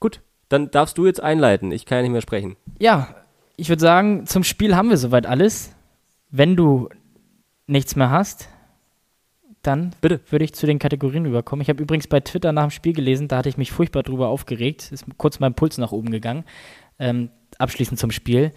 Gut, 0.00 0.20
dann 0.48 0.70
darfst 0.70 0.98
du 0.98 1.06
jetzt 1.06 1.22
einleiten. 1.22 1.72
Ich 1.72 1.86
kann 1.86 1.98
ja 1.98 2.02
nicht 2.02 2.12
mehr 2.12 2.22
sprechen. 2.22 2.56
Ja, 2.78 3.14
ich 3.56 3.68
würde 3.68 3.80
sagen, 3.80 4.26
zum 4.26 4.42
Spiel 4.44 4.74
haben 4.74 4.90
wir 4.90 4.96
soweit 4.96 5.26
alles. 5.26 5.74
Wenn 6.30 6.56
du 6.56 6.88
nichts 7.66 7.96
mehr 7.96 8.10
hast, 8.10 8.48
dann 9.62 9.94
Bitte. 10.00 10.20
würde 10.30 10.44
ich 10.44 10.54
zu 10.54 10.66
den 10.66 10.78
Kategorien 10.78 11.26
überkommen. 11.26 11.62
Ich 11.62 11.68
habe 11.68 11.82
übrigens 11.82 12.06
bei 12.06 12.20
Twitter 12.20 12.52
nach 12.52 12.64
dem 12.64 12.70
Spiel 12.70 12.92
gelesen, 12.92 13.28
da 13.28 13.38
hatte 13.38 13.48
ich 13.48 13.58
mich 13.58 13.72
furchtbar 13.72 14.02
drüber 14.02 14.28
aufgeregt. 14.28 14.90
Ist 14.92 15.04
kurz 15.16 15.40
mein 15.40 15.54
Puls 15.54 15.78
nach 15.78 15.92
oben 15.92 16.10
gegangen. 16.10 16.44
Ähm, 16.98 17.30
abschließend 17.58 17.98
zum 17.98 18.10
Spiel. 18.10 18.52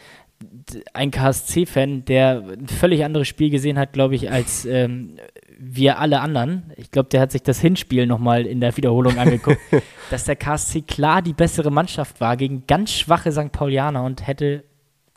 Ein 0.94 1.12
KSC-Fan, 1.12 2.06
der 2.06 2.44
ein 2.60 2.68
völlig 2.68 3.06
anderes 3.06 3.28
Spiel 3.28 3.50
gesehen 3.50 3.78
hat, 3.78 3.94
glaube 3.94 4.16
ich, 4.16 4.32
als 4.32 4.66
ähm, 4.66 5.18
wir 5.58 6.00
alle 6.00 6.20
anderen, 6.20 6.74
ich 6.76 6.92
glaube, 6.92 7.10
der 7.10 7.22
hat 7.22 7.32
sich 7.32 7.44
das 7.44 7.60
Hinspiel 7.60 8.08
nochmal 8.08 8.46
in 8.46 8.60
der 8.60 8.76
Wiederholung 8.76 9.18
angeguckt, 9.18 9.60
dass 10.10 10.26
der 10.26 10.36
KSC 10.36 10.82
klar 10.82 11.22
die 11.22 11.34
bessere 11.34 11.72
Mannschaft 11.72 12.20
war 12.20 12.36
gegen 12.36 12.66
ganz 12.68 12.92
schwache 12.92 13.32
St. 13.32 13.52
Paulianer 13.52 14.04
und 14.04 14.28
hätte 14.28 14.64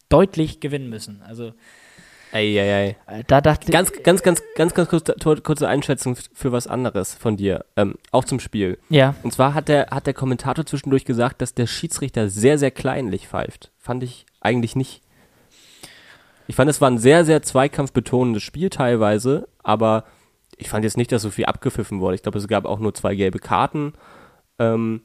deutlich 0.08 0.60
gewinnen 0.60 0.88
müssen. 0.88 1.22
Also 1.22 1.52
Eieiei. 2.36 2.96
Äh, 3.06 3.24
da 3.26 3.40
dachte 3.40 3.72
ganz, 3.72 3.92
ganz, 4.02 4.22
ganz, 4.22 4.42
ganz, 4.54 4.74
ganz 4.74 4.88
kurze, 4.88 5.14
kurze 5.42 5.68
Einschätzung 5.68 6.16
für 6.32 6.52
was 6.52 6.66
anderes 6.66 7.14
von 7.14 7.36
dir, 7.36 7.64
ähm, 7.76 7.96
auch 8.12 8.24
zum 8.24 8.40
Spiel. 8.40 8.78
Ja. 8.88 9.14
Und 9.22 9.32
zwar 9.32 9.54
hat 9.54 9.68
der, 9.68 9.88
hat 9.90 10.06
der 10.06 10.14
Kommentator 10.14 10.66
zwischendurch 10.66 11.04
gesagt, 11.04 11.40
dass 11.40 11.54
der 11.54 11.66
Schiedsrichter 11.66 12.28
sehr, 12.28 12.58
sehr 12.58 12.70
kleinlich 12.70 13.28
pfeift. 13.28 13.72
Fand 13.78 14.02
ich 14.02 14.26
eigentlich 14.40 14.76
nicht. 14.76 15.02
Ich 16.48 16.56
fand, 16.56 16.70
es 16.70 16.80
war 16.80 16.90
ein 16.90 16.98
sehr, 16.98 17.24
sehr 17.24 17.42
zweikampfbetonendes 17.42 18.42
Spiel 18.42 18.70
teilweise, 18.70 19.48
aber 19.62 20.04
ich 20.56 20.68
fand 20.68 20.84
jetzt 20.84 20.96
nicht, 20.96 21.10
dass 21.10 21.22
so 21.22 21.30
viel 21.30 21.46
abgepfiffen 21.46 22.00
wurde. 22.00 22.14
Ich 22.14 22.22
glaube, 22.22 22.38
es 22.38 22.48
gab 22.48 22.64
auch 22.66 22.78
nur 22.78 22.94
zwei 22.94 23.14
gelbe 23.14 23.38
Karten. 23.38 23.94
Ähm, 24.58 25.02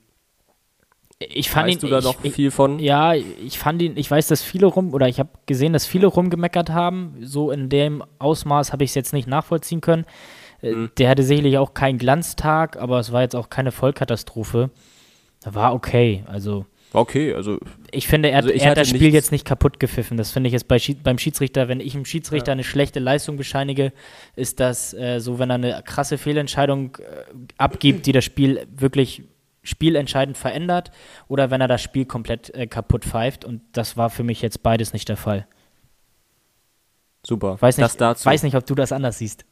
ich 1.30 1.50
fand 1.50 1.68
weißt 1.68 1.84
ihn, 1.84 1.90
du 1.90 1.92
da 1.92 2.00
ich, 2.00 2.06
noch 2.06 2.22
viel 2.22 2.52
von? 2.52 2.80
Ja, 2.80 3.14
ich 3.14 3.60
fand 3.60 3.82
ihn, 3.82 3.94
ich 3.96 4.10
weiß, 4.10 4.28
dass 4.28 4.42
viele 4.42 4.68
rum, 4.68 4.94
oder 4.94 5.08
ich 5.08 5.20
habe 5.20 5.30
gesehen, 5.46 5.74
dass 5.74 5.86
viele 5.86 6.08
rumgemeckert 6.08 6.70
haben. 6.70 7.16
So 7.22 7.52
in 7.52 7.70
dem 7.70 8.04
Ausmaß 8.20 8.74
habe 8.74 8.84
ich 8.84 8.92
es 8.92 8.96
jetzt 8.96 9.14
nicht 9.14 9.28
nachvollziehen 9.28 9.82
können. 9.82 10.06
Äh, 10.62 10.72
mhm. 10.72 10.92
Der 10.98 11.10
hatte 11.10 11.24
sicherlich 11.24 11.58
auch 11.58 11.74
keinen 11.74 11.98
Glanztag, 11.98 12.78
aber 12.78 13.00
es 13.00 13.12
war 13.12 13.22
jetzt 13.22 13.36
auch 13.36 13.50
keine 13.50 13.72
Vollkatastrophe. 13.72 14.70
War 15.44 15.74
okay, 15.74 16.24
also. 16.28 16.66
Okay, 16.94 17.34
also. 17.34 17.58
Ich 17.92 18.08
finde, 18.08 18.30
er, 18.30 18.38
also 18.38 18.50
ich 18.50 18.64
er 18.64 18.72
hat 18.72 18.78
das 18.78 18.90
Spiel 18.90 19.14
jetzt 19.14 19.32
nicht 19.32 19.46
kaputt 19.46 19.80
gepfiffen. 19.80 20.18
Das 20.18 20.32
finde 20.32 20.48
ich 20.48 20.54
jetzt 20.54 20.68
bei 20.68 20.78
beim 21.04 21.18
Schiedsrichter, 21.18 21.68
wenn 21.68 21.80
ich 21.80 21.96
einem 21.96 22.06
Schiedsrichter 22.06 22.50
ja. 22.50 22.54
eine 22.54 22.64
schlechte 22.64 23.00
Leistung 23.00 23.38
bescheinige, 23.38 23.94
ist 24.36 24.60
das 24.60 24.94
äh, 24.94 25.20
so, 25.20 25.40
wenn 25.40 25.50
er 25.50 25.56
eine 25.56 25.84
krasse 25.86 26.18
Fehlentscheidung 26.18 26.98
äh, 26.98 27.04
abgibt, 27.58 28.06
die 28.06 28.12
das 28.12 28.26
Spiel 28.26 28.68
wirklich 28.76 29.24
spielentscheidend 29.64 30.38
verändert, 30.38 30.92
oder 31.28 31.52
wenn 31.52 31.62
er 31.62 31.68
das 31.68 31.82
Spiel 31.82 32.06
komplett 32.06 32.54
äh, 32.54 32.68
kaputt 32.68 33.06
pfeift. 33.06 33.46
Und 33.46 33.62
das 33.74 33.98
war 33.98 34.10
für 34.10 34.24
mich 34.24 34.42
jetzt 34.42 34.64
beides 34.64 34.94
nicht 34.94 35.10
der 35.10 35.18
Fall. 35.18 35.48
Super. 37.26 37.62
Weiß 37.62 37.78
nicht, 37.78 38.00
weiß 38.00 38.44
nicht 38.44 38.56
ob 38.56 38.66
du 38.66 38.76
das 38.76 38.92
anders 38.92 39.20
siehst. 39.20 39.46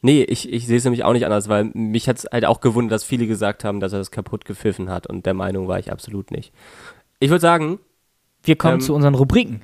Nee, 0.00 0.22
ich, 0.24 0.52
ich 0.52 0.66
sehe 0.66 0.78
es 0.78 0.84
nämlich 0.84 1.04
auch 1.04 1.12
nicht 1.12 1.24
anders, 1.24 1.48
weil 1.48 1.70
mich 1.74 2.08
hat 2.08 2.18
es 2.18 2.24
halt 2.24 2.44
auch 2.44 2.60
gewundert, 2.60 2.92
dass 2.92 3.04
viele 3.04 3.26
gesagt 3.28 3.62
haben, 3.62 3.78
dass 3.78 3.92
er 3.92 4.00
das 4.00 4.10
kaputt 4.10 4.44
gepfiffen 4.44 4.90
hat 4.90 5.06
und 5.06 5.26
der 5.26 5.34
Meinung 5.34 5.68
war 5.68 5.78
ich 5.78 5.92
absolut 5.92 6.32
nicht. 6.32 6.52
Ich 7.20 7.30
würde 7.30 7.40
sagen. 7.40 7.78
Wir 8.42 8.56
kommen 8.56 8.74
ähm, 8.74 8.80
zu 8.80 8.94
unseren 8.94 9.14
Rubriken. 9.14 9.62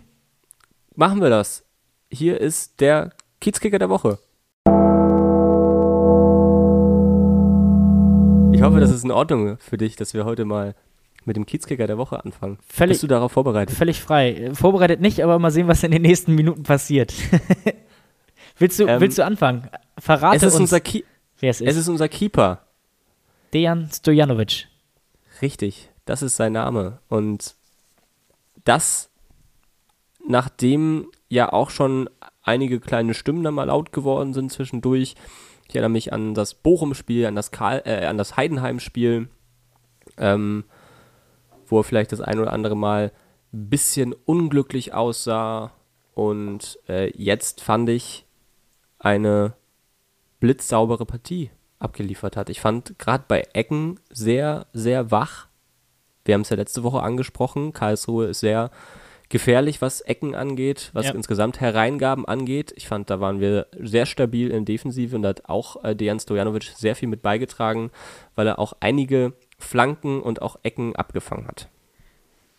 Machen 0.94 1.20
wir 1.20 1.30
das. 1.30 1.64
Hier 2.08 2.40
ist 2.40 2.80
der 2.80 3.10
Kiezkicker 3.40 3.80
der 3.80 3.88
Woche. 3.88 4.20
Ich 8.58 8.64
hoffe, 8.64 8.80
das 8.80 8.90
ist 8.90 9.04
in 9.04 9.12
Ordnung 9.12 9.56
für 9.58 9.76
dich, 9.76 9.94
dass 9.94 10.14
wir 10.14 10.24
heute 10.24 10.44
mal 10.44 10.74
mit 11.24 11.36
dem 11.36 11.46
Kiezkicker 11.46 11.86
der 11.86 11.96
Woche 11.96 12.24
anfangen. 12.24 12.58
Völlig, 12.66 12.94
Bist 12.94 13.04
du 13.04 13.06
darauf 13.06 13.30
vorbereitet? 13.30 13.76
Völlig 13.76 14.00
frei. 14.00 14.50
Vorbereitet 14.52 15.00
nicht, 15.00 15.22
aber 15.22 15.38
mal 15.38 15.52
sehen, 15.52 15.68
was 15.68 15.84
in 15.84 15.92
den 15.92 16.02
nächsten 16.02 16.34
Minuten 16.34 16.64
passiert. 16.64 17.14
willst, 18.58 18.80
du, 18.80 18.88
ähm, 18.88 19.00
willst 19.00 19.16
du 19.16 19.24
anfangen? 19.24 19.68
Verrate 19.96 20.38
es 20.38 20.42
ist 20.42 20.54
uns, 20.54 20.62
unser 20.62 20.80
Ki 20.80 21.04
wer 21.38 21.50
es 21.50 21.60
ist. 21.60 21.68
Es 21.68 21.76
ist 21.76 21.86
unser 21.86 22.08
Keeper. 22.08 22.64
Dejan 23.54 23.88
Stojanovic. 23.92 24.66
Richtig, 25.40 25.90
das 26.04 26.22
ist 26.22 26.34
sein 26.34 26.54
Name. 26.54 26.98
Und 27.08 27.54
das, 28.64 29.08
nachdem 30.26 31.12
ja 31.28 31.52
auch 31.52 31.70
schon 31.70 32.10
einige 32.42 32.80
kleine 32.80 33.14
Stimmen 33.14 33.44
dann 33.44 33.54
mal 33.54 33.68
laut 33.68 33.92
geworden 33.92 34.34
sind 34.34 34.50
zwischendurch. 34.50 35.14
Ich 35.68 35.74
erinnere 35.74 35.90
mich 35.90 36.12
an 36.12 36.34
das 36.34 36.54
Bochum-Spiel, 36.54 37.26
an 37.26 37.36
das, 37.36 37.50
äh, 37.50 38.14
das 38.14 38.36
Heidenheim-Spiel, 38.36 39.28
ähm, 40.16 40.64
wo 41.66 41.80
er 41.80 41.84
vielleicht 41.84 42.12
das 42.12 42.22
ein 42.22 42.38
oder 42.38 42.52
andere 42.52 42.76
Mal 42.76 43.12
ein 43.52 43.68
bisschen 43.68 44.14
unglücklich 44.24 44.94
aussah. 44.94 45.72
Und 46.14 46.78
äh, 46.88 47.12
jetzt 47.16 47.60
fand 47.60 47.90
ich 47.90 48.24
eine 48.98 49.52
blitzsaubere 50.40 51.04
Partie 51.04 51.50
abgeliefert 51.78 52.36
hat. 52.36 52.48
Ich 52.48 52.60
fand 52.60 52.98
gerade 52.98 53.24
bei 53.28 53.46
Ecken 53.52 54.00
sehr, 54.10 54.66
sehr 54.72 55.10
wach. 55.10 55.48
Wir 56.24 56.34
haben 56.34 56.42
es 56.42 56.48
ja 56.48 56.56
letzte 56.56 56.82
Woche 56.82 57.02
angesprochen. 57.02 57.74
Karlsruhe 57.74 58.26
ist 58.26 58.40
sehr 58.40 58.70
gefährlich, 59.28 59.82
was 59.82 60.00
Ecken 60.00 60.34
angeht, 60.34 60.90
was 60.94 61.06
ja. 61.06 61.12
insgesamt 61.12 61.60
Hereingaben 61.60 62.26
angeht. 62.26 62.72
Ich 62.76 62.88
fand, 62.88 63.10
da 63.10 63.20
waren 63.20 63.40
wir 63.40 63.66
sehr 63.78 64.06
stabil 64.06 64.50
in 64.50 64.64
Defensive 64.64 65.14
und 65.14 65.22
da 65.22 65.30
hat 65.30 65.48
auch 65.48 65.84
äh, 65.84 65.94
Dejan 65.94 66.20
Stojanovic 66.20 66.72
sehr 66.76 66.96
viel 66.96 67.08
mit 67.08 67.22
beigetragen, 67.22 67.90
weil 68.34 68.46
er 68.46 68.58
auch 68.58 68.74
einige 68.80 69.34
Flanken 69.58 70.22
und 70.22 70.40
auch 70.40 70.56
Ecken 70.62 70.96
abgefangen 70.96 71.46
hat. 71.46 71.68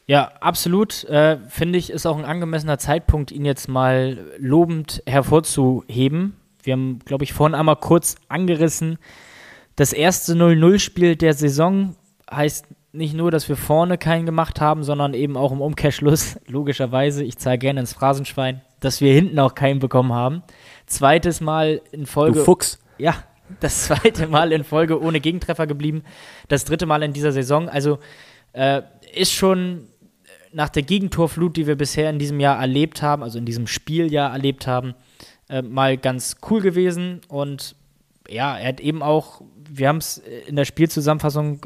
Ja, 0.06 0.32
absolut. 0.42 1.04
Äh, 1.06 1.38
Finde 1.50 1.78
ich, 1.78 1.92
ist 1.92 2.06
auch 2.06 2.18
ein 2.18 2.26
angemessener 2.26 2.78
Zeitpunkt, 2.78 3.32
ihn 3.32 3.46
jetzt 3.46 3.68
mal 3.68 4.26
lobend 4.38 5.04
hervorzuheben, 5.06 6.36
wir 6.64 6.74
haben, 6.74 7.00
glaube 7.06 7.24
ich, 7.24 7.34
vorhin 7.34 7.56
einmal 7.56 7.78
kurz 7.78 8.16
angerissen. 8.28 8.98
Das 9.76 9.94
erste 9.94 10.34
0-0-Spiel 10.34 11.16
der 11.16 11.34
Saison 11.34 11.96
heißt 12.30 12.66
nicht 12.92 13.14
nur, 13.14 13.32
dass 13.32 13.48
wir 13.50 13.56
vorne 13.56 13.98
keinen 13.98 14.26
gemacht 14.26 14.62
haben, 14.62 14.84
sondern 14.84 15.14
eben 15.14 15.38
auch 15.38 15.52
im 15.52 15.62
Umkehrschluss, 15.62 16.40
logischerweise, 16.48 17.24
ich 17.24 17.38
zahle 17.38 17.58
gerne 17.58 17.82
ins 17.82 17.94
Phrasenschwein, 17.94 18.62
dass 18.80 19.02
wir 19.02 19.14
hinten 19.14 19.40
auch 19.40 19.56
keinen 19.56 19.80
bekommen 19.80 20.14
haben. 20.14 20.44
Zweites 20.86 21.42
Mal 21.42 21.82
in 21.92 22.06
Folge. 22.06 22.40
Du 22.40 22.46
Fuchs. 22.46 22.80
Ja, 22.98 23.24
das 23.60 23.86
zweite 23.86 24.28
Mal 24.28 24.52
in 24.52 24.64
Folge 24.64 25.02
ohne 25.02 25.20
Gegentreffer 25.20 25.68
geblieben. 25.68 26.04
Das 26.48 26.66
dritte 26.66 26.86
Mal 26.86 27.04
in 27.04 27.14
dieser 27.14 27.32
Saison. 27.32 27.70
Also 27.70 28.00
äh, 28.54 28.82
ist 29.14 29.34
schon 29.34 29.88
nach 30.52 30.70
der 30.70 30.82
Gegentorflut, 30.82 31.58
die 31.58 31.68
wir 31.68 31.76
bisher 31.76 32.10
in 32.10 32.18
diesem 32.18 32.40
Jahr 32.40 32.60
erlebt 32.60 33.04
haben, 33.04 33.22
also 33.22 33.38
in 33.38 33.46
diesem 33.46 33.68
Spieljahr 33.68 34.32
erlebt 34.32 34.66
haben, 34.66 34.96
äh, 35.48 35.62
mal 35.62 35.98
ganz 35.98 36.38
cool 36.50 36.62
gewesen. 36.62 37.22
Und 37.28 37.76
ja, 38.28 38.58
er 38.58 38.70
hat 38.70 38.80
eben 38.80 39.04
auch, 39.04 39.42
wir 39.70 39.88
haben 39.88 39.98
es 39.98 40.18
in 40.48 40.56
der 40.56 40.66
Spielzusammenfassung 40.66 41.62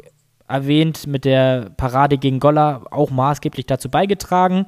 erwähnt, 0.53 1.07
mit 1.07 1.25
der 1.25 1.71
Parade 1.75 2.17
gegen 2.17 2.39
Golla 2.39 2.83
auch 2.91 3.09
maßgeblich 3.09 3.65
dazu 3.65 3.89
beigetragen, 3.89 4.67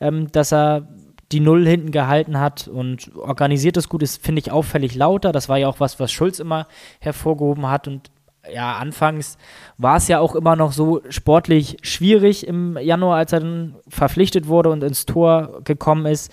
ähm, 0.00 0.30
dass 0.30 0.52
er 0.52 0.88
die 1.32 1.40
Null 1.40 1.66
hinten 1.66 1.90
gehalten 1.90 2.38
hat 2.38 2.68
und 2.68 3.10
organisiert 3.16 3.78
es 3.78 3.88
gut 3.88 4.02
ist, 4.02 4.22
finde 4.22 4.40
ich 4.40 4.52
auffällig 4.52 4.94
lauter. 4.94 5.32
Das 5.32 5.48
war 5.48 5.56
ja 5.56 5.68
auch 5.68 5.80
was, 5.80 5.98
was 5.98 6.12
Schulz 6.12 6.38
immer 6.38 6.66
hervorgehoben 7.00 7.70
hat 7.70 7.88
und 7.88 8.10
ja, 8.52 8.74
anfangs 8.74 9.38
war 9.78 9.96
es 9.96 10.08
ja 10.08 10.18
auch 10.18 10.34
immer 10.34 10.56
noch 10.56 10.72
so 10.72 11.00
sportlich 11.08 11.76
schwierig 11.82 12.46
im 12.46 12.76
Januar, 12.76 13.16
als 13.18 13.32
er 13.32 13.40
dann 13.40 13.76
verpflichtet 13.88 14.48
wurde 14.48 14.70
und 14.70 14.82
ins 14.82 15.06
Tor 15.06 15.60
gekommen 15.64 16.06
ist. 16.06 16.32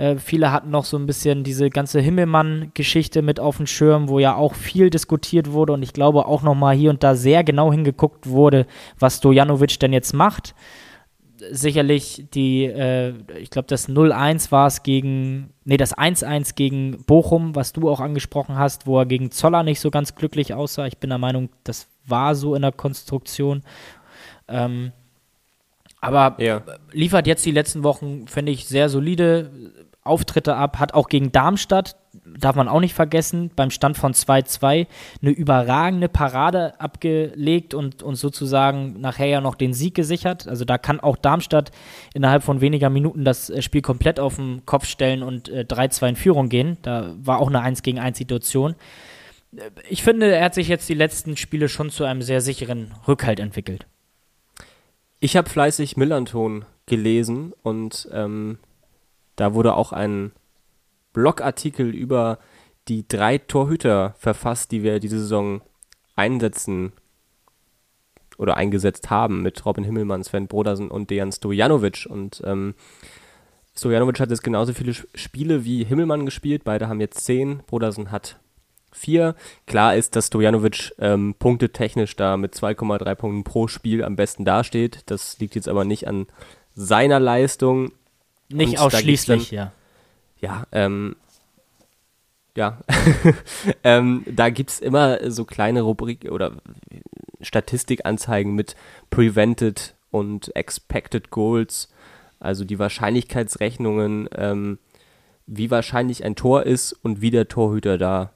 Äh, 0.00 0.16
viele 0.16 0.50
hatten 0.50 0.70
noch 0.70 0.86
so 0.86 0.96
ein 0.96 1.04
bisschen 1.04 1.44
diese 1.44 1.68
ganze 1.68 2.00
Himmelmann-Geschichte 2.00 3.20
mit 3.20 3.38
auf 3.38 3.58
dem 3.58 3.66
Schirm, 3.66 4.08
wo 4.08 4.18
ja 4.18 4.34
auch 4.34 4.54
viel 4.54 4.88
diskutiert 4.88 5.52
wurde 5.52 5.74
und 5.74 5.82
ich 5.82 5.92
glaube 5.92 6.24
auch 6.24 6.40
nochmal 6.42 6.74
hier 6.74 6.88
und 6.88 7.02
da 7.02 7.14
sehr 7.14 7.44
genau 7.44 7.70
hingeguckt 7.70 8.26
wurde, 8.26 8.66
was 8.98 9.18
Stojanovic 9.18 9.78
denn 9.78 9.92
jetzt 9.92 10.14
macht. 10.14 10.54
Sicherlich 11.50 12.24
die, 12.32 12.64
äh, 12.64 13.12
ich 13.38 13.50
glaube, 13.50 13.68
das 13.68 13.90
0-1 13.90 14.50
war 14.50 14.68
es 14.68 14.82
gegen, 14.82 15.50
nee, 15.66 15.76
das 15.76 15.94
1-1 15.94 16.54
gegen 16.54 17.04
Bochum, 17.04 17.54
was 17.54 17.74
du 17.74 17.90
auch 17.90 18.00
angesprochen 18.00 18.56
hast, 18.56 18.86
wo 18.86 19.00
er 19.00 19.06
gegen 19.06 19.30
Zoller 19.30 19.64
nicht 19.64 19.80
so 19.80 19.90
ganz 19.90 20.14
glücklich 20.14 20.54
aussah. 20.54 20.86
Ich 20.86 20.96
bin 20.96 21.10
der 21.10 21.18
Meinung, 21.18 21.50
das 21.62 21.88
war 22.06 22.34
so 22.34 22.54
in 22.54 22.62
der 22.62 22.72
Konstruktion. 22.72 23.64
Ähm, 24.48 24.92
aber 26.00 26.36
ja. 26.42 26.62
liefert 26.92 27.26
jetzt 27.26 27.44
die 27.44 27.50
letzten 27.50 27.82
Wochen, 27.82 28.26
finde 28.28 28.52
ich, 28.52 28.66
sehr 28.66 28.88
solide 28.88 29.50
Auftritte 30.02 30.56
ab, 30.56 30.78
hat 30.78 30.94
auch 30.94 31.08
gegen 31.08 31.30
Darmstadt, 31.30 31.96
darf 32.24 32.56
man 32.56 32.68
auch 32.68 32.80
nicht 32.80 32.94
vergessen, 32.94 33.50
beim 33.54 33.70
Stand 33.70 33.98
von 33.98 34.14
2-2 34.14 34.86
eine 35.20 35.30
überragende 35.30 36.08
Parade 36.08 36.80
abgelegt 36.80 37.74
und, 37.74 38.02
und 38.02 38.16
sozusagen 38.16 39.00
nachher 39.00 39.26
ja 39.26 39.40
noch 39.40 39.54
den 39.54 39.74
Sieg 39.74 39.94
gesichert. 39.94 40.48
Also 40.48 40.64
da 40.64 40.78
kann 40.78 41.00
auch 41.00 41.16
Darmstadt 41.16 41.70
innerhalb 42.14 42.42
von 42.42 42.62
weniger 42.62 42.88
Minuten 42.88 43.24
das 43.24 43.50
äh, 43.50 43.60
Spiel 43.60 43.82
komplett 43.82 44.18
auf 44.18 44.36
den 44.36 44.64
Kopf 44.64 44.86
stellen 44.86 45.22
und 45.22 45.50
äh, 45.50 45.66
3-2 45.68 46.08
in 46.08 46.16
Führung 46.16 46.48
gehen. 46.48 46.78
Da 46.82 47.14
war 47.18 47.38
auch 47.38 47.48
eine 47.48 47.60
1 47.60 47.82
gegen 47.82 47.98
1 47.98 48.16
Situation. 48.16 48.76
Äh, 49.54 49.70
ich 49.88 50.02
finde, 50.02 50.34
er 50.34 50.46
hat 50.46 50.54
sich 50.54 50.68
jetzt 50.68 50.88
die 50.88 50.94
letzten 50.94 51.36
Spiele 51.36 51.68
schon 51.68 51.90
zu 51.90 52.04
einem 52.04 52.22
sehr 52.22 52.40
sicheren 52.40 52.94
Rückhalt 53.06 53.38
entwickelt. 53.38 53.86
Ich 55.20 55.36
habe 55.36 55.50
fleißig 55.50 55.98
Millanton 55.98 56.64
gelesen 56.86 57.52
und 57.62 58.08
ähm, 58.12 58.58
da 59.40 59.54
wurde 59.54 59.74
auch 59.74 59.92
ein 59.92 60.32
Blogartikel 61.12 61.94
über 61.94 62.38
die 62.88 63.08
drei 63.08 63.38
Torhüter 63.38 64.14
verfasst, 64.18 64.70
die 64.70 64.82
wir 64.82 65.00
diese 65.00 65.18
Saison 65.18 65.62
einsetzen 66.14 66.92
oder 68.36 68.56
eingesetzt 68.56 69.10
haben 69.10 69.42
mit 69.42 69.64
Robin 69.64 69.84
Himmelmann, 69.84 70.24
Sven 70.24 70.46
Brodersen 70.46 70.90
und 70.90 71.10
Dejan 71.10 71.32
Stojanovic. 71.32 72.06
Und 72.08 72.42
ähm, 72.44 72.74
Stojanovic 73.76 74.20
hat 74.20 74.30
jetzt 74.30 74.42
genauso 74.42 74.74
viele 74.74 74.92
Spiele 74.92 75.64
wie 75.64 75.84
Himmelmann 75.84 76.26
gespielt. 76.26 76.64
Beide 76.64 76.88
haben 76.88 77.00
jetzt 77.00 77.24
zehn. 77.24 77.62
Brodersen 77.66 78.10
hat 78.10 78.38
4. 78.92 79.34
Klar 79.66 79.94
ist, 79.94 80.16
dass 80.16 80.26
Stojanovic 80.26 80.92
ähm, 80.98 81.34
punktetechnisch 81.38 82.16
da 82.16 82.36
mit 82.36 82.54
2,3 82.54 83.14
Punkten 83.14 83.44
pro 83.44 83.68
Spiel 83.68 84.04
am 84.04 84.16
besten 84.16 84.44
dasteht. 84.44 85.02
Das 85.06 85.38
liegt 85.38 85.54
jetzt 85.54 85.68
aber 85.68 85.84
nicht 85.84 86.08
an 86.08 86.26
seiner 86.74 87.20
Leistung. 87.20 87.92
Nicht 88.50 88.72
Und 88.72 88.78
ausschließlich, 88.78 89.50
dann, 89.50 89.56
ja. 89.56 89.72
Ja, 90.40 90.66
ähm, 90.72 91.16
ja, 92.56 92.80
ähm, 93.84 94.24
da 94.26 94.50
gibt 94.50 94.70
es 94.70 94.80
immer 94.80 95.30
so 95.30 95.44
kleine 95.44 95.82
Rubrik 95.82 96.30
oder 96.30 96.56
Statistikanzeigen 97.40 98.54
mit 98.54 98.74
Prevented 99.10 99.94
und 100.10 100.54
Expected 100.56 101.30
Goals, 101.30 101.88
also 102.38 102.64
die 102.64 102.78
Wahrscheinlichkeitsrechnungen, 102.78 104.28
ähm, 104.34 104.78
wie 105.46 105.70
wahrscheinlich 105.70 106.24
ein 106.24 106.36
Tor 106.36 106.64
ist 106.64 106.92
und 106.92 107.20
wie 107.20 107.30
der 107.30 107.48
Torhüter 107.48 107.98
da 107.98 108.32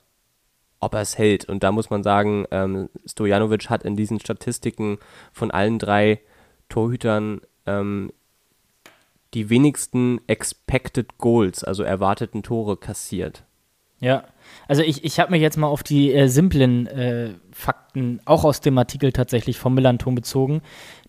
ob 0.85 0.95
er 0.95 1.01
es 1.01 1.17
hält. 1.17 1.47
Und 1.47 1.63
da 1.63 1.73
muss 1.73 1.89
man 1.89 2.03
sagen, 2.03 2.45
ähm, 2.51 2.91
Stojanovic 3.07 3.71
hat 3.71 3.85
in 3.85 3.97
diesen 3.97 4.21
Statistiken 4.21 4.99
von 5.33 5.51
allen 5.51 5.79
drei 5.79 6.21
Torhütern 6.69 7.41
ähm, 7.67 8.13
die 9.35 9.51
wenigsten 9.51 10.21
Expected 10.27 11.19
Goals, 11.19 11.65
also 11.65 11.83
erwarteten 11.83 12.43
Tore, 12.43 12.77
kassiert. 12.77 13.45
Ja, 14.01 14.25
also 14.69 14.83
ich, 14.83 15.05
ich 15.05 15.19
habe 15.19 15.31
mich 15.31 15.41
jetzt 15.41 15.57
mal 15.57 15.67
auf 15.67 15.83
die 15.83 16.13
äh, 16.13 16.27
simplen 16.29 16.87
äh, 16.89 17.31
Fakten, 17.53 18.21
auch 18.25 18.45
aus 18.45 18.61
dem 18.61 18.77
Artikel 18.77 19.13
tatsächlich 19.13 19.59
vom 19.59 19.75
Millanton 19.75 20.15
bezogen, 20.15 20.61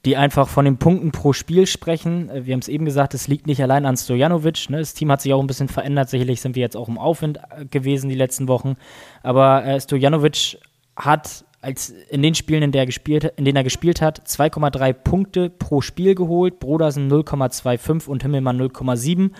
die 0.06 0.16
einfach 0.16 0.48
von 0.48 0.66
den 0.66 0.78
Punkten 0.78 1.12
pro 1.12 1.34
Spiel 1.34 1.68
sprechen. 1.68 2.30
Äh, 2.30 2.46
wir 2.46 2.54
haben 2.54 2.62
es 2.62 2.68
eben 2.68 2.86
gesagt, 2.86 3.14
es 3.14 3.28
liegt 3.28 3.48
nicht 3.48 3.62
allein 3.62 3.86
an 3.86 3.98
Stojanovic. 3.98 4.70
Ne? 4.70 4.78
Das 4.78 4.94
Team 4.94 5.12
hat 5.12 5.22
sich 5.22 5.34
auch 5.34 5.42
ein 5.42 5.48
bisschen 5.48 5.68
verändert. 5.68 6.10
Sicherlich 6.10 6.42
sind 6.42 6.56
wir 6.56 6.62
jetzt 6.62 6.78
auch 6.78 6.88
im 6.88 6.98
Aufwind 6.98 7.40
äh, 7.50 7.66
gewesen 7.66 8.10
die 8.10 8.16
letzten 8.16 8.48
Wochen. 8.48 8.76
Aber 9.24 9.66
äh, 9.66 9.82
Stojanovic 9.82 10.58
hat 10.96 11.45
als 11.66 11.90
in 11.90 12.22
den 12.22 12.36
Spielen, 12.36 12.62
in, 12.62 12.72
der 12.72 12.86
gespielt, 12.86 13.34
in 13.38 13.44
denen 13.44 13.58
er 13.58 13.64
gespielt 13.64 14.00
hat, 14.00 14.22
2,3 14.28 14.94
Punkte 14.94 15.50
pro 15.50 15.82
Spiel 15.82 16.14
geholt. 16.14 16.60
Brodersen 16.60 17.12
0,25 17.12 18.08
und 18.08 18.22
Himmelmann 18.22 18.62
0,7. 18.62 19.32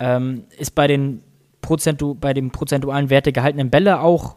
Ähm, 0.00 0.44
ist 0.58 0.74
bei 0.74 0.88
den 0.88 1.22
Prozentu 1.60 2.16
bei 2.16 2.34
dem 2.34 2.50
prozentualen 2.50 3.08
Werte 3.08 3.32
gehaltenen 3.32 3.70
Bälle 3.70 4.00
auch 4.00 4.36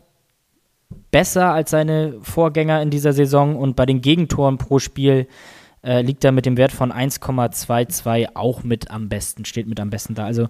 besser 1.10 1.52
als 1.52 1.72
seine 1.72 2.20
Vorgänger 2.22 2.84
in 2.84 2.92
dieser 2.92 3.14
Saison 3.14 3.56
und 3.56 3.76
bei 3.76 3.88
den 3.88 4.02
Gegentoren 4.02 4.60
pro 4.60 4.78
Spiel 4.78 5.28
äh, 5.84 6.02
liegt 6.02 6.24
er 6.24 6.32
mit 6.32 6.46
dem 6.46 6.56
Wert 6.56 6.72
von 6.72 6.94
1,22 6.94 8.36
auch 8.36 8.64
mit 8.64 8.92
am 8.92 9.10
besten, 9.10 9.44
steht 9.44 9.68
mit 9.68 9.80
am 9.80 9.90
besten 9.90 10.14
da. 10.14 10.26
Also 10.26 10.50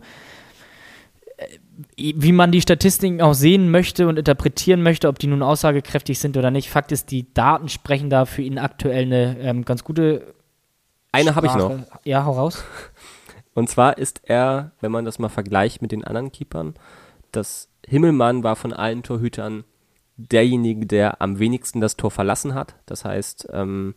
wie 1.96 2.32
man 2.32 2.52
die 2.52 2.62
Statistiken 2.62 3.22
auch 3.22 3.34
sehen 3.34 3.70
möchte 3.70 4.08
und 4.08 4.18
interpretieren 4.18 4.82
möchte, 4.82 5.08
ob 5.08 5.20
die 5.20 5.28
nun 5.28 5.44
aussagekräftig 5.44 6.20
sind 6.20 6.38
oder 6.38 6.52
nicht. 6.52 6.70
Fakt 6.70 6.92
ist, 6.92 7.12
die 7.12 7.34
Daten 7.34 7.70
sprechen 7.70 8.10
da 8.10 8.26
für 8.26 8.42
ihn 8.42 8.58
aktuell 8.58 9.06
eine 9.06 9.40
ähm, 9.40 9.66
ganz 9.66 9.84
gute. 9.84 10.34
Eine 11.12 11.36
habe 11.36 11.48
ich 11.48 11.56
noch. 11.56 11.80
Ja, 12.04 12.26
hau 12.26 12.34
raus. 12.34 12.64
Und 13.54 13.70
zwar 13.70 13.98
ist 13.98 14.22
er, 14.24 14.72
wenn 14.82 14.92
man 14.92 15.06
das 15.06 15.18
mal 15.18 15.30
vergleicht 15.30 15.82
mit 15.82 15.92
den 15.92 16.04
anderen 16.04 16.32
Keepern, 16.32 16.76
das 17.32 17.70
Himmelmann 17.88 18.44
war 18.44 18.56
von 18.56 18.72
allen 18.72 19.02
Torhütern 19.04 19.64
derjenige, 20.16 20.86
der 20.86 21.22
am 21.22 21.40
wenigsten 21.40 21.82
das 21.82 21.98
Tor 21.98 22.12
verlassen 22.12 22.54
hat. 22.54 22.76
Das 22.86 23.06
heißt, 23.06 23.50
ähm, 23.52 23.96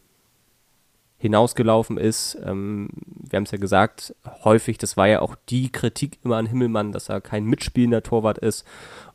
hinausgelaufen 1.20 1.98
ist. 1.98 2.36
Ähm, 2.44 2.88
wir 3.04 3.36
haben 3.36 3.44
es 3.44 3.50
ja 3.50 3.58
gesagt, 3.58 4.14
häufig, 4.42 4.78
das 4.78 4.96
war 4.96 5.06
ja 5.06 5.20
auch 5.20 5.36
die 5.50 5.70
Kritik 5.70 6.18
immer 6.24 6.38
an 6.38 6.46
Himmelmann, 6.46 6.92
dass 6.92 7.10
er 7.10 7.20
kein 7.20 7.44
mitspielender 7.44 8.02
Torwart 8.02 8.38
ist 8.38 8.66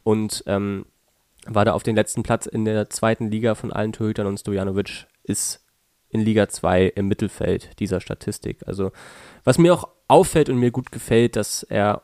und 0.03 0.43
ähm, 0.45 0.85
war 1.47 1.65
da 1.65 1.73
auf 1.73 1.81
den 1.81 1.95
letzten 1.95 2.21
Platz 2.21 2.45
in 2.45 2.63
der 2.63 2.89
zweiten 2.91 3.29
Liga 3.31 3.55
von 3.55 3.73
allen 3.73 3.91
Torhütern 3.91 4.27
und 4.27 4.39
Stojanovic 4.39 5.07
ist 5.23 5.65
in 6.09 6.21
Liga 6.21 6.47
2 6.47 6.93
im 6.95 7.07
Mittelfeld 7.07 7.79
dieser 7.79 7.99
Statistik. 7.99 8.59
Also 8.67 8.91
was 9.43 9.57
mir 9.57 9.73
auch 9.73 9.89
auffällt 10.07 10.49
und 10.49 10.57
mir 10.57 10.69
gut 10.69 10.91
gefällt, 10.91 11.35
dass 11.35 11.63
er 11.63 12.03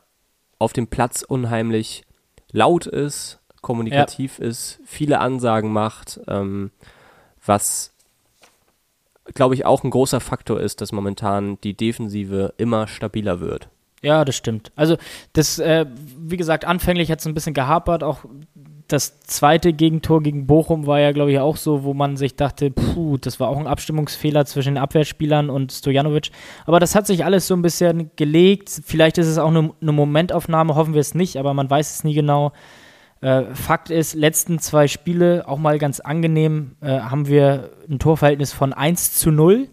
auf 0.57 0.73
dem 0.73 0.87
Platz 0.87 1.21
unheimlich 1.21 2.05
laut 2.51 2.87
ist, 2.87 3.39
kommunikativ 3.61 4.39
ja. 4.39 4.45
ist, 4.45 4.79
viele 4.83 5.19
Ansagen 5.19 5.71
macht, 5.71 6.19
ähm, 6.27 6.71
was 7.45 7.93
glaube 9.33 9.55
ich 9.55 9.65
auch 9.65 9.83
ein 9.83 9.91
großer 9.91 10.19
Faktor 10.19 10.59
ist, 10.59 10.81
dass 10.81 10.91
momentan 10.91 11.59
die 11.61 11.75
Defensive 11.75 12.53
immer 12.57 12.87
stabiler 12.87 13.39
wird. 13.39 13.69
Ja, 14.01 14.25
das 14.25 14.35
stimmt. 14.35 14.71
Also 14.75 14.97
das, 15.33 15.59
äh, 15.59 15.85
wie 16.17 16.37
gesagt, 16.37 16.65
anfänglich 16.65 17.11
hat 17.11 17.19
es 17.19 17.27
ein 17.27 17.35
bisschen 17.35 17.53
gehapert, 17.53 18.03
auch 18.03 18.25
das 18.91 19.21
zweite 19.21 19.73
Gegentor 19.73 20.21
gegen 20.21 20.47
Bochum 20.47 20.85
war 20.85 20.99
ja, 20.99 21.11
glaube 21.11 21.31
ich, 21.31 21.39
auch 21.39 21.55
so, 21.55 21.83
wo 21.83 21.93
man 21.93 22.17
sich 22.17 22.35
dachte, 22.35 22.71
puh, 22.71 23.17
das 23.17 23.39
war 23.39 23.47
auch 23.47 23.57
ein 23.57 23.67
Abstimmungsfehler 23.67 24.45
zwischen 24.45 24.75
den 24.75 24.83
Abwehrspielern 24.83 25.49
und 25.49 25.71
Stojanovic. 25.71 26.31
Aber 26.65 26.79
das 26.79 26.93
hat 26.93 27.07
sich 27.07 27.23
alles 27.23 27.47
so 27.47 27.55
ein 27.55 27.61
bisschen 27.61 28.11
gelegt. 28.15 28.81
Vielleicht 28.83 29.17
ist 29.17 29.27
es 29.27 29.37
auch 29.37 29.47
eine, 29.47 29.71
eine 29.81 29.91
Momentaufnahme, 29.91 30.75
hoffen 30.75 30.93
wir 30.93 31.01
es 31.01 31.15
nicht, 31.15 31.37
aber 31.37 31.53
man 31.53 31.69
weiß 31.69 31.95
es 31.95 32.03
nie 32.03 32.13
genau. 32.13 32.51
Äh, 33.21 33.53
Fakt 33.53 33.89
ist, 33.89 34.15
letzten 34.15 34.59
zwei 34.59 34.87
Spiele, 34.87 35.47
auch 35.47 35.59
mal 35.59 35.77
ganz 35.77 35.99
angenehm, 35.99 36.75
äh, 36.81 36.99
haben 36.99 37.27
wir 37.27 37.71
ein 37.89 37.99
Torverhältnis 37.99 38.51
von 38.51 38.73
1 38.73 39.13
zu 39.13 39.31
0 39.31 39.69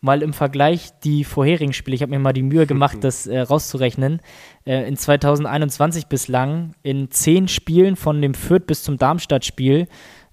mal 0.00 0.22
im 0.22 0.32
Vergleich 0.32 0.90
die 1.00 1.24
vorherigen 1.24 1.72
Spiele, 1.72 1.94
ich 1.94 2.02
habe 2.02 2.10
mir 2.10 2.18
mal 2.18 2.32
die 2.32 2.42
Mühe 2.42 2.66
gemacht, 2.66 2.98
das 3.02 3.26
äh, 3.26 3.40
rauszurechnen, 3.40 4.20
äh, 4.64 4.88
in 4.88 4.96
2021 4.96 6.06
bislang 6.06 6.74
in 6.82 7.10
zehn 7.10 7.48
Spielen 7.48 7.96
von 7.96 8.22
dem 8.22 8.34
Fürth 8.34 8.66
bis 8.66 8.82
zum 8.82 8.96
Darmstadt-Spiel 8.96 9.88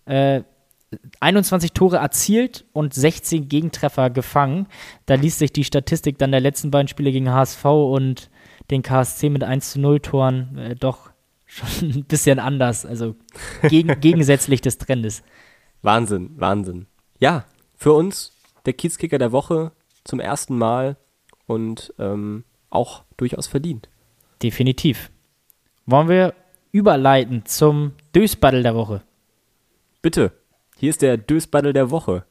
äh, 0.05 0.43
21 1.19 1.73
Tore 1.73 1.97
erzielt 1.97 2.65
und 2.71 2.93
16 2.93 3.47
Gegentreffer 3.49 4.11
gefangen. 4.11 4.67
Da 5.07 5.15
liest 5.15 5.39
sich 5.39 5.51
die 5.51 5.63
Statistik 5.63 6.19
dann 6.19 6.31
der 6.31 6.39
letzten 6.39 6.69
beiden 6.69 6.87
Spiele 6.87 7.11
gegen 7.11 7.31
HSV 7.31 7.65
und 7.65 8.29
den 8.69 8.83
KSC 8.83 9.29
mit 9.29 9.43
1 9.43 9.71
zu 9.71 9.79
0 9.79 9.99
Toren 10.01 10.57
äh, 10.57 10.75
doch 10.75 11.12
schon 11.53 11.67
ein 11.89 12.03
bisschen 12.05 12.39
anders, 12.39 12.85
also 12.85 13.15
geg 13.69 14.01
gegensätzlich 14.01 14.61
des 14.61 14.77
Trendes. 14.77 15.23
Wahnsinn, 15.81 16.31
Wahnsinn. 16.37 16.87
Ja, 17.19 17.45
für 17.75 17.93
uns 17.93 18.31
der 18.65 18.73
Kiezkicker 18.73 19.17
der 19.17 19.31
Woche 19.31 19.71
zum 20.03 20.19
ersten 20.19 20.57
Mal 20.57 20.97
und 21.45 21.93
ähm, 21.99 22.43
auch 22.69 23.03
durchaus 23.17 23.47
verdient. 23.47 23.89
Definitiv. 24.41 25.11
Wollen 25.85 26.09
wir 26.09 26.33
überleiten 26.71 27.45
zum 27.45 27.93
Dösbaddel 28.15 28.63
der 28.63 28.75
Woche? 28.75 29.03
Bitte. 30.01 30.31
Hier 30.77 30.89
ist 30.89 31.01
der 31.01 31.17
Dösbaddel 31.17 31.71
der 31.73 31.91
Woche. 31.91 32.25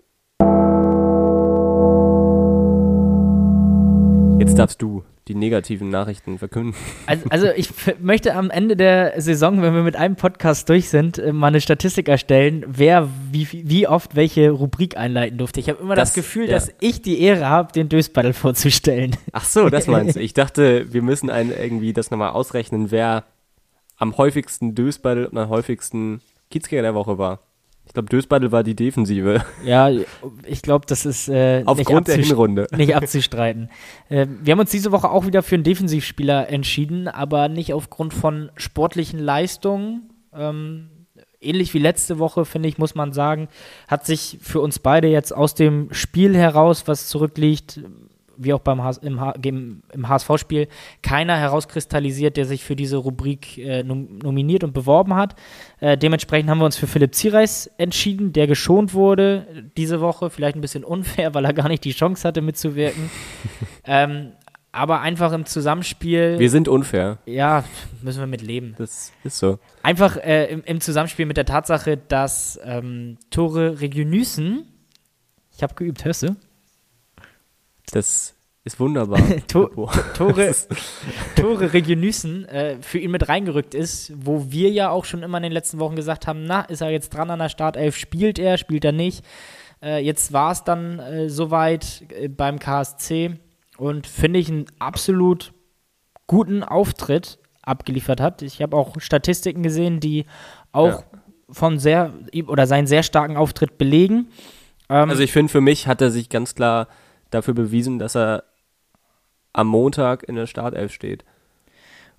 Jetzt 4.40 4.58
darfst 4.58 4.82
du 4.82 5.04
die 5.33 5.39
negativen 5.39 5.89
Nachrichten 5.89 6.39
verkünden. 6.39 6.74
Also, 7.07 7.28
also 7.30 7.47
ich 7.57 7.68
möchte 8.01 8.35
am 8.35 8.51
Ende 8.51 8.76
der 8.76 9.20
Saison, 9.20 9.61
wenn 9.61 9.74
wir 9.74 9.83
mit 9.83 9.97
einem 9.97 10.16
Podcast 10.16 10.68
durch 10.68 10.89
sind, 10.89 11.18
äh, 11.18 11.33
mal 11.33 11.49
eine 11.49 11.61
Statistik 11.61 12.09
erstellen, 12.09 12.64
wer 12.66 13.09
wie, 13.30 13.49
wie 13.51 13.89
oft 13.89 14.14
welche 14.14 14.51
Rubrik 14.51 14.97
einleiten 14.97 15.37
durfte. 15.37 15.61
Ich 15.61 15.68
habe 15.68 15.83
immer 15.83 15.95
das, 15.95 16.11
das, 16.11 16.14
Gefühl, 16.14 16.47
ja. 16.47 16.53
dass 16.53 16.72
ich 16.80 17.03
die 17.03 17.20
Ehre 17.20 17.49
habe, 17.49 17.72
den 17.72 17.89
Dösbattle 17.89 18.33
vorzustellen. 18.35 19.16
Ach 19.33 19.45
so, 19.45 19.68
das 19.68 19.87
meinst 19.87 20.16
du. 20.16 20.20
Ich 20.22 20.35
dachte, 20.35 20.93
wir 20.93 21.03
müssen 21.03 21.28
einen 21.30 21.51
irgendwie 21.51 21.93
das 21.93 22.11
nochmal 22.11 22.30
ausrechnen, 22.30 22.91
wer 22.91 23.24
am 23.97 24.16
häufigsten 24.16 24.74
Dösbattle 24.74 25.28
und 25.28 25.37
am 25.37 25.49
häufigsten 25.49 26.20
Kiezkicker 26.51 26.83
der 26.83 26.95
Woche 26.95 27.18
war. 27.18 27.41
Ich 27.85 27.95
glaube, 27.95 28.09
Dösbattle 28.09 28.53
war 28.53 28.62
die 28.62 28.74
Defensive. 28.74 29.45
Ja, 29.64 29.91
ich 30.47 30.62
glaube, 30.62 30.87
das 30.87 31.05
ist 31.05 31.28
äh, 31.28 31.62
Aufgrund 31.66 32.09
der 32.09 32.16
Hinrunde. 32.16 32.66
nicht 32.76 32.95
abzustreiten. 32.95 33.68
äh, 34.09 34.26
wir 34.43 34.53
haben 34.53 34.61
uns 34.61 34.70
diese 34.70 34.93
Woche 34.93 35.11
auch 35.11 35.26
wieder 35.26 35.43
für 35.43 35.57
einen 35.57 35.64
Defensivspieler 35.64 36.49
entschieden, 36.49 37.09
aber 37.09 37.49
nicht 37.49 37.74
aufgrund 37.74 38.14
von 38.14 38.51
sportlichen 38.57 39.18
Leistungen. 39.18 40.11
Ähm, 40.35 40.89
ähnlich 41.43 41.74
wie 41.74 41.78
letzte 41.78 42.18
Woche, 42.18 42.45
finde 42.45 42.68
ich, 42.68 42.78
muss 42.78 42.95
man 42.95 43.12
sagen, 43.12 43.49
hat 43.89 44.07
sich 44.07 44.39
für 44.41 44.61
uns 44.61 44.78
beide 44.78 45.09
jetzt 45.09 45.35
aus 45.35 45.55
dem 45.55 45.93
Spiel 45.93 46.37
heraus, 46.37 46.85
was 46.87 47.09
zurückliegt, 47.09 47.80
wie 48.45 48.53
auch 48.53 48.61
beim 48.61 48.82
HS, 48.82 48.99
im, 48.99 49.82
im 49.93 50.09
HSV-Spiel, 50.09 50.68
keiner 51.03 51.36
herauskristallisiert, 51.36 52.36
der 52.36 52.45
sich 52.45 52.64
für 52.64 52.76
diese 52.76 52.97
Rubrik 52.97 53.59
äh, 53.59 53.82
nominiert 53.82 54.64
und 54.64 54.72
beworben 54.72 55.14
hat. 55.14 55.34
Äh, 55.80 55.97
dementsprechend 55.97 56.51
haben 56.51 56.59
wir 56.59 56.66
uns 56.66 56.76
für 56.76 56.86
Philipp 56.86 57.14
Ziereis 57.14 57.70
entschieden, 57.78 58.32
der 58.32 58.47
geschont 58.47 58.95
wurde 58.95 59.70
diese 59.76 60.01
Woche. 60.01 60.30
Vielleicht 60.30 60.57
ein 60.57 60.61
bisschen 60.61 60.84
unfair, 60.84 61.34
weil 61.34 61.45
er 61.45 61.53
gar 61.53 61.68
nicht 61.68 61.84
die 61.84 61.93
Chance 61.93 62.26
hatte 62.26 62.43
mitzuwirken. 62.43 63.11
ähm, 63.84 64.32
aber 64.72 65.03
einfach 65.03 65.32
im 65.32 65.45
Zusammenspiel. 65.45 66.38
Wir 66.38 66.51
sind 66.51 66.66
unfair. 66.66 67.18
Ja, 67.26 67.64
müssen 68.01 68.20
wir 68.20 68.26
mit 68.26 68.40
leben. 68.40 68.74
Das 68.78 69.12
ist 69.22 69.38
so. 69.38 69.59
Einfach 69.82 70.16
äh, 70.16 70.47
im, 70.47 70.64
im, 70.64 70.80
Zusammenspiel 70.80 71.26
mit 71.26 71.36
der 71.36 71.45
Tatsache, 71.45 71.99
dass 71.99 72.59
ähm, 72.64 73.18
Tore 73.30 73.80
Regionysen, 73.80 74.66
ich 75.55 75.62
habe 75.62 75.74
geübt, 75.74 76.05
hörst 76.07 76.22
du? 76.22 76.36
Das 77.91 78.35
ist 78.64 78.78
wunderbar. 78.78 79.20
to 79.49 79.66
Tore, 80.14 80.55
Tore 81.37 81.72
Regionysen 81.72 82.45
äh, 82.47 82.76
für 82.80 82.99
ihn 82.99 83.11
mit 83.11 83.28
reingerückt 83.28 83.74
ist, 83.74 84.12
wo 84.16 84.51
wir 84.51 84.70
ja 84.70 84.91
auch 84.91 85.05
schon 85.05 85.22
immer 85.22 85.39
in 85.39 85.43
den 85.43 85.53
letzten 85.53 85.80
Wochen 85.80 85.97
gesagt 85.97 86.26
haben, 86.26 86.45
na, 86.45 86.62
ist 86.62 86.80
er 86.80 86.91
jetzt 86.91 87.11
dran 87.11 87.30
an 87.30 87.41
der 87.41 87.49
Startelf, 87.49 87.97
spielt 87.97 88.39
er, 88.39 88.59
spielt 88.59 88.85
er 88.85 88.93
nicht. 88.93 89.24
Äh, 89.83 90.05
jetzt 90.05 90.33
war 90.33 90.53
es 90.53 90.62
dann 90.62 91.01
äh, 91.01 91.28
soweit 91.28 92.05
äh, 92.11 92.28
beim 92.28 92.61
KSC 92.61 93.41
und 93.78 94.07
finde 94.07 94.39
ich 94.39 94.49
einen 94.49 94.66
absolut 94.78 95.53
guten 96.28 96.62
Auftritt 96.62 97.39
abgeliefert 97.62 98.20
hat. 98.20 98.43
Ich 98.43 98.62
habe 98.62 98.76
auch 98.76 99.01
Statistiken 99.01 99.62
gesehen, 99.62 99.99
die 99.99 100.26
auch 100.70 101.01
ja. 101.01 101.05
von 101.51 101.78
sehr 101.78 102.12
oder 102.47 102.66
seinen 102.66 102.87
sehr 102.87 103.03
starken 103.03 103.37
Auftritt 103.37 103.76
belegen. 103.76 104.28
Ähm, 104.89 105.11
also 105.11 105.22
ich 105.22 105.33
finde, 105.33 105.51
für 105.51 105.61
mich 105.61 105.89
hat 105.89 106.01
er 106.01 106.11
sich 106.12 106.28
ganz 106.28 106.55
klar 106.55 106.87
dafür 107.35 107.55
bewiesen, 107.55 107.99
dass 107.99 108.16
er 108.16 108.45
am 109.53 109.66
Montag 109.68 110.22
in 110.22 110.35
der 110.35 110.47
Startelf 110.47 110.93
steht. 110.93 111.24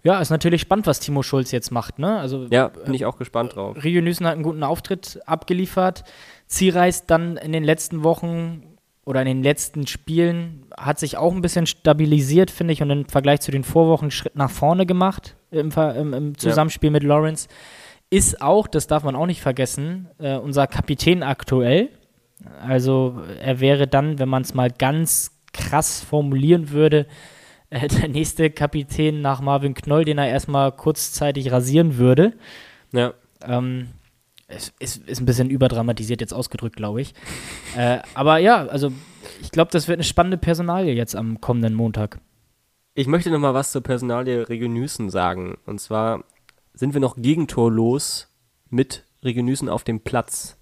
Ja, 0.03 0.20
ist 0.20 0.30
natürlich 0.30 0.61
spannend, 0.61 0.86
was 0.86 0.99
Timo 0.99 1.24
Schulz 1.24 1.51
jetzt 1.51 1.72
macht, 1.72 1.97
ne? 1.97 2.20
Also, 2.20 2.47
ja, 2.49 2.68
bin 2.68 2.93
ich 2.93 3.05
auch 3.05 3.18
gespannt 3.18 3.55
drauf. 3.55 3.82
Rio 3.82 4.01
Nüssen 4.01 4.26
hat 4.26 4.34
einen 4.34 4.43
guten 4.43 4.64
Auftritt 4.64 5.22
abgeliefert. 5.26 6.03
Ziereis 6.47 7.05
dann 7.05 7.38
in 7.38 7.53
den 7.53 7.64
letzten 7.64 8.03
Wochen 8.03 8.64
oder 9.05 9.22
in 9.22 9.28
den 9.28 9.43
letzten 9.43 9.88
Spielen 9.88 10.66
hat 10.78 10.99
sich 10.99 11.18
auch 11.18 11.34
ein 11.34 11.41
bisschen 11.41 11.68
stabilisiert, 11.68 12.51
finde 12.51 12.74
ich, 12.74 12.82
und 12.82 12.89
im 12.89 13.05
Vergleich 13.05 13.39
zu 13.41 13.51
den 13.51 13.64
Vorwochen 13.64 14.05
einen 14.05 14.11
Schritt 14.11 14.36
nach 14.36 14.51
vorne 14.51 14.86
gemacht. 14.86 15.36
im, 15.51 15.72
im, 15.72 16.14
im 16.14 16.38
Zusammenspiel 16.38 16.89
ja. 16.89 16.93
mit 16.93 17.03
Lawrence. 17.03 17.47
Ist 18.09 18.41
auch, 18.41 18.68
das 18.68 18.88
darf 18.88 19.03
man 19.03 19.16
auch 19.16 19.26
nicht 19.26 19.41
vergessen, 19.41 20.09
äh, 20.20 20.38
unser 20.38 20.68
Kapitän 20.68 21.24
aktuell. 21.24 21.89
Also 22.61 23.21
er 23.39 23.59
wäre 23.59 23.87
dann, 23.87 24.19
wenn 24.19 24.29
man 24.29 24.43
es 24.43 24.53
mal 24.53 24.71
ganz 24.71 25.31
krass 25.53 26.01
formulieren 26.01 26.71
würde, 26.71 27.07
äh, 27.69 27.87
der 28.01 28.09
nächste 28.09 28.49
Kapitän 28.49 29.21
nach 29.21 29.41
Marvin 29.41 29.73
Knoll, 29.73 30.05
den 30.05 30.17
er 30.17 30.27
erstmal 30.27 30.71
kurzzeitig 30.71 31.51
rasieren 31.51 31.97
würde. 31.97 32.33
Ja. 32.91 33.13
Ähm, 33.45 33.89
es 34.47 34.73
ist, 34.79 35.07
ist 35.07 35.21
ein 35.21 35.25
bisschen 35.25 35.49
überdramatisiert 35.49 36.21
jetzt 36.21 36.33
ausgedrückt, 36.33 36.75
glaube 36.75 37.01
ich. 37.01 37.13
äh, 37.77 37.99
aber 38.13 38.37
ja, 38.37 38.67
also 38.67 38.91
ich 39.41 39.51
glaube, 39.51 39.71
das 39.71 39.87
wird 39.87 39.97
eine 39.97 40.03
spannende 40.03 40.37
Personalie 40.37 40.93
jetzt 40.93 41.15
am 41.15 41.41
kommenden 41.41 41.73
Montag. 41.73 42.19
Ich 42.95 43.07
möchte 43.07 43.31
noch 43.31 43.39
mal 43.39 43.55
was 43.55 43.71
zur 43.71 43.81
Personalie 43.81 44.47
Regenüßen 44.47 45.09
sagen. 45.09 45.57
Und 45.65 45.79
zwar 45.81 46.23
sind 46.73 46.93
wir 46.93 47.01
noch 47.01 47.15
gegentorlos 47.15 48.29
mit 48.69 49.03
Regenüßen 49.23 49.69
auf 49.69 49.83
dem 49.83 50.01
Platz. 50.01 50.57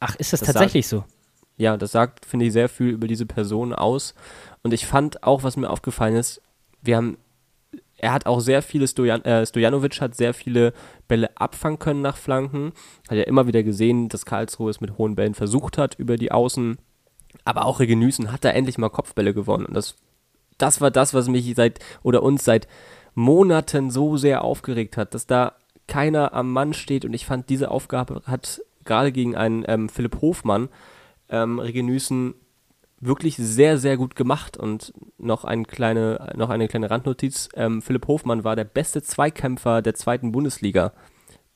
Ach, 0.00 0.16
ist 0.16 0.32
das, 0.32 0.40
das 0.40 0.48
tatsächlich 0.48 0.86
sagt, 0.88 1.06
so? 1.08 1.14
Ja, 1.56 1.76
das 1.76 1.92
sagt, 1.92 2.24
finde 2.24 2.46
ich, 2.46 2.52
sehr 2.52 2.70
viel 2.70 2.88
über 2.88 3.06
diese 3.06 3.26
Person 3.26 3.74
aus. 3.74 4.14
Und 4.62 4.72
ich 4.72 4.86
fand 4.86 5.22
auch, 5.22 5.42
was 5.42 5.58
mir 5.58 5.68
aufgefallen 5.68 6.16
ist, 6.16 6.40
wir 6.80 6.96
haben, 6.96 7.18
er 7.98 8.12
hat 8.12 8.24
auch 8.24 8.40
sehr 8.40 8.62
viele, 8.62 8.88
Stojan, 8.88 9.22
äh, 9.26 9.44
Stojanovic 9.44 10.00
hat 10.00 10.14
sehr 10.14 10.32
viele 10.32 10.72
Bälle 11.06 11.36
abfangen 11.36 11.78
können 11.78 12.00
nach 12.00 12.16
Flanken. 12.16 12.72
Hat 13.10 13.18
ja 13.18 13.24
immer 13.24 13.46
wieder 13.46 13.62
gesehen, 13.62 14.08
dass 14.08 14.24
Karlsruhe 14.24 14.70
es 14.70 14.80
mit 14.80 14.96
hohen 14.96 15.14
Bällen 15.16 15.34
versucht 15.34 15.76
hat 15.76 15.96
über 15.96 16.16
die 16.16 16.32
Außen. 16.32 16.78
Aber 17.44 17.66
auch 17.66 17.78
Regenüßen 17.78 18.32
hat 18.32 18.44
da 18.44 18.50
endlich 18.50 18.78
mal 18.78 18.88
Kopfbälle 18.88 19.34
gewonnen. 19.34 19.66
Und 19.66 19.74
das, 19.74 19.96
das 20.56 20.80
war 20.80 20.90
das, 20.90 21.12
was 21.12 21.28
mich 21.28 21.54
seit, 21.54 21.78
oder 22.02 22.22
uns 22.22 22.42
seit 22.42 22.68
Monaten 23.14 23.90
so 23.90 24.16
sehr 24.16 24.44
aufgeregt 24.44 24.96
hat, 24.96 25.12
dass 25.12 25.26
da 25.26 25.56
keiner 25.86 26.32
am 26.32 26.50
Mann 26.50 26.72
steht. 26.72 27.04
Und 27.04 27.12
ich 27.12 27.26
fand, 27.26 27.50
diese 27.50 27.70
Aufgabe 27.70 28.22
hat 28.24 28.62
gerade 28.90 29.12
gegen 29.12 29.36
einen 29.36 29.64
ähm, 29.68 29.88
Philipp 29.88 30.20
Hofmann 30.20 30.68
ähm, 31.28 31.60
Regenüßen 31.60 32.34
wirklich 32.98 33.36
sehr, 33.36 33.78
sehr 33.78 33.96
gut 33.96 34.16
gemacht. 34.16 34.56
Und 34.56 34.92
noch 35.16 35.44
eine 35.44 35.62
kleine, 35.62 36.32
noch 36.36 36.50
eine 36.50 36.66
kleine 36.66 36.90
Randnotiz. 36.90 37.48
Ähm, 37.54 37.82
Philipp 37.82 38.08
Hofmann 38.08 38.42
war 38.42 38.56
der 38.56 38.64
beste 38.64 39.00
Zweikämpfer 39.00 39.80
der 39.80 39.94
zweiten 39.94 40.32
Bundesliga 40.32 40.92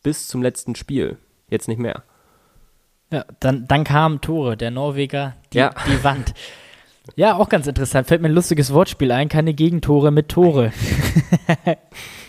bis 0.04 0.28
zum 0.28 0.42
letzten 0.42 0.76
Spiel. 0.76 1.18
Jetzt 1.50 1.66
nicht 1.66 1.80
mehr. 1.80 2.04
Ja, 3.10 3.24
dann, 3.40 3.66
dann 3.66 3.82
kamen 3.82 4.20
Tore, 4.20 4.56
der 4.56 4.70
Norweger, 4.70 5.34
die, 5.52 5.58
ja. 5.58 5.74
die 5.86 6.04
Wand. 6.04 6.34
Ja, 7.16 7.36
auch 7.36 7.48
ganz 7.48 7.66
interessant. 7.66 8.06
Fällt 8.06 8.22
mir 8.22 8.28
ein 8.28 8.34
lustiges 8.34 8.72
Wortspiel 8.72 9.10
ein. 9.12 9.28
Keine 9.28 9.54
Gegentore 9.54 10.12
mit 10.12 10.28
Tore. 10.28 10.72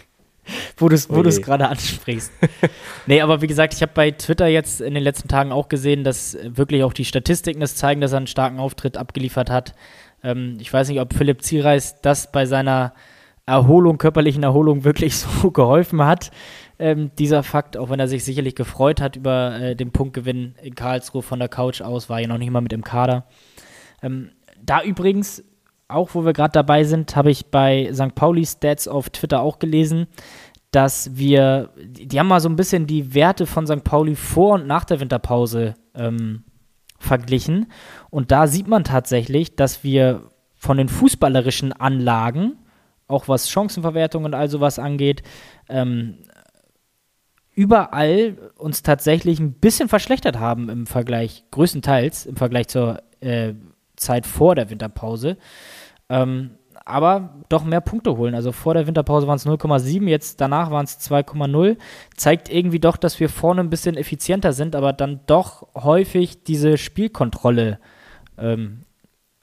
wo 0.78 0.90
du 0.90 0.96
es 0.96 1.10
wo 1.10 1.22
gerade 1.22 1.68
ansprichst. 1.68 2.32
nee, 3.06 3.22
aber 3.22 3.42
wie 3.42 3.48
gesagt, 3.48 3.74
ich 3.74 3.82
habe 3.82 3.92
bei 3.94 4.12
Twitter 4.12 4.48
jetzt 4.48 4.82
in 4.82 4.94
den 4.94 5.04
letzten 5.04 5.28
Tagen 5.28 5.52
auch 5.52 5.70
gesehen, 5.70 6.04
dass 6.04 6.38
wirklich 6.44 6.84
auch 6.84 6.94
die 6.94 7.06
Statistiken 7.06 7.60
das 7.60 7.76
zeigen, 7.76 8.02
dass 8.02 8.14
er 8.14 8.18
einen 8.18 8.28
starken 8.28 8.60
Auftritt 8.60 8.98
abgeliefert 8.98 9.50
hat. 9.50 9.74
Ähm, 10.24 10.58
ich 10.60 10.72
weiß 10.72 10.90
nicht, 10.90 11.00
ob 11.00 11.14
Philipp 11.14 11.42
Ziereis 11.42 12.02
das 12.02 12.32
bei 12.32 12.46
seiner 12.46 12.94
Erholung, 13.46 13.98
körperlichen 13.98 14.44
Erholung 14.44 14.84
wirklich 14.84 15.18
so 15.18 15.52
geholfen 15.52 16.04
hat. 16.04 16.32
Ähm, 16.78 17.12
dieser 17.18 17.44
Fakt, 17.44 17.78
auch 17.78 17.90
wenn 17.90 18.00
er 18.00 18.08
sich 18.08 18.26
sicherlich 18.26 18.56
gefreut 18.56 19.00
hat 19.00 19.16
über 19.16 19.60
äh, 19.60 19.76
den 19.76 19.92
Punktgewinn 19.92 20.56
in 20.62 20.76
Karlsruhe 20.76 21.22
von 21.22 21.40
der 21.40 21.48
Couch 21.48 21.82
aus, 21.82 22.10
war 22.10 22.20
ja 22.20 22.28
noch 22.28 22.38
nicht 22.38 22.52
mal 22.52 22.62
mit 22.62 22.74
im 22.74 22.84
Kader. 22.84 23.26
Ähm, 24.02 24.32
da 24.62 24.84
übrigens, 24.84 25.44
auch 25.88 26.16
wo 26.16 26.26
wir 26.26 26.34
gerade 26.34 26.54
dabei 26.54 26.84
sind, 26.84 27.16
habe 27.16 27.32
ich 27.32 27.48
bei 27.48 27.90
St. 27.94 28.16
Pauli 28.16 28.46
Stats 28.46 28.88
auf 28.88 29.10
Twitter 29.10 29.42
auch 29.42 29.60
gelesen, 29.60 30.08
dass 30.72 31.16
wir, 31.16 31.70
die 31.78 32.20
haben 32.20 32.28
mal 32.28 32.42
so 32.42 32.50
ein 32.50 32.56
bisschen 32.56 32.88
die 32.88 33.14
Werte 33.14 33.46
von 33.46 33.66
St. 33.66 33.84
Pauli 33.84 34.16
vor 34.16 34.56
und 34.56 34.68
nach 34.68 34.84
der 34.84 35.00
Winterpause 35.00 35.76
ähm, 35.94 36.44
verglichen. 37.00 37.72
Und 38.10 38.32
da 38.32 38.48
sieht 38.48 38.68
man 38.68 38.84
tatsächlich, 38.84 39.56
dass 39.56 39.84
wir 39.84 40.30
von 40.56 40.78
den 40.78 40.90
fußballerischen 40.90 41.72
Anlagen, 41.72 42.58
auch 43.08 43.28
was 43.28 43.50
Chancenverwertung 43.50 44.26
und 44.26 44.34
all 44.34 44.50
sowas 44.50 44.80
angeht, 44.80 45.22
ähm, 45.70 46.18
überall 47.54 48.52
uns 48.58 48.82
tatsächlich 48.82 49.40
ein 49.40 49.54
bisschen 49.54 49.88
verschlechtert 49.88 50.40
haben 50.40 50.70
im 50.70 50.88
Vergleich, 50.88 51.46
größtenteils 51.52 52.26
im 52.26 52.36
Vergleich 52.36 52.68
zur 52.68 53.02
äh, 53.22 53.54
Zeit 53.96 54.26
vor 54.26 54.56
der 54.56 54.70
Winterpause. 54.70 55.38
Ähm, 56.10 56.52
aber 56.86 57.34
doch 57.50 57.64
mehr 57.64 57.82
Punkte 57.82 58.16
holen. 58.16 58.36
Also 58.36 58.52
vor 58.52 58.76
der 58.76 58.86
Winterpause 58.86 59.28
waren 59.28 59.38
es 59.38 59.48
0,7, 59.48 60.08
jetzt 60.08 60.40
danach 60.40 60.70
waren 60.70 60.86
es 60.86 61.00
2,0. 61.00 61.78
Zeigt 62.16 62.50
irgendwie 62.50 62.80
doch, 62.80 62.98
dass 62.98 63.20
wir 63.20 63.30
vorne 63.30 63.62
ein 63.62 63.70
bisschen 63.70 63.98
effizienter 63.98 64.54
sind, 64.54 64.76
aber 64.76 64.94
dann 64.94 65.22
doch 65.26 65.68
häufig 65.74 66.44
diese 66.44 66.78
Spielkontrolle 66.78 67.80
ähm, 68.38 68.84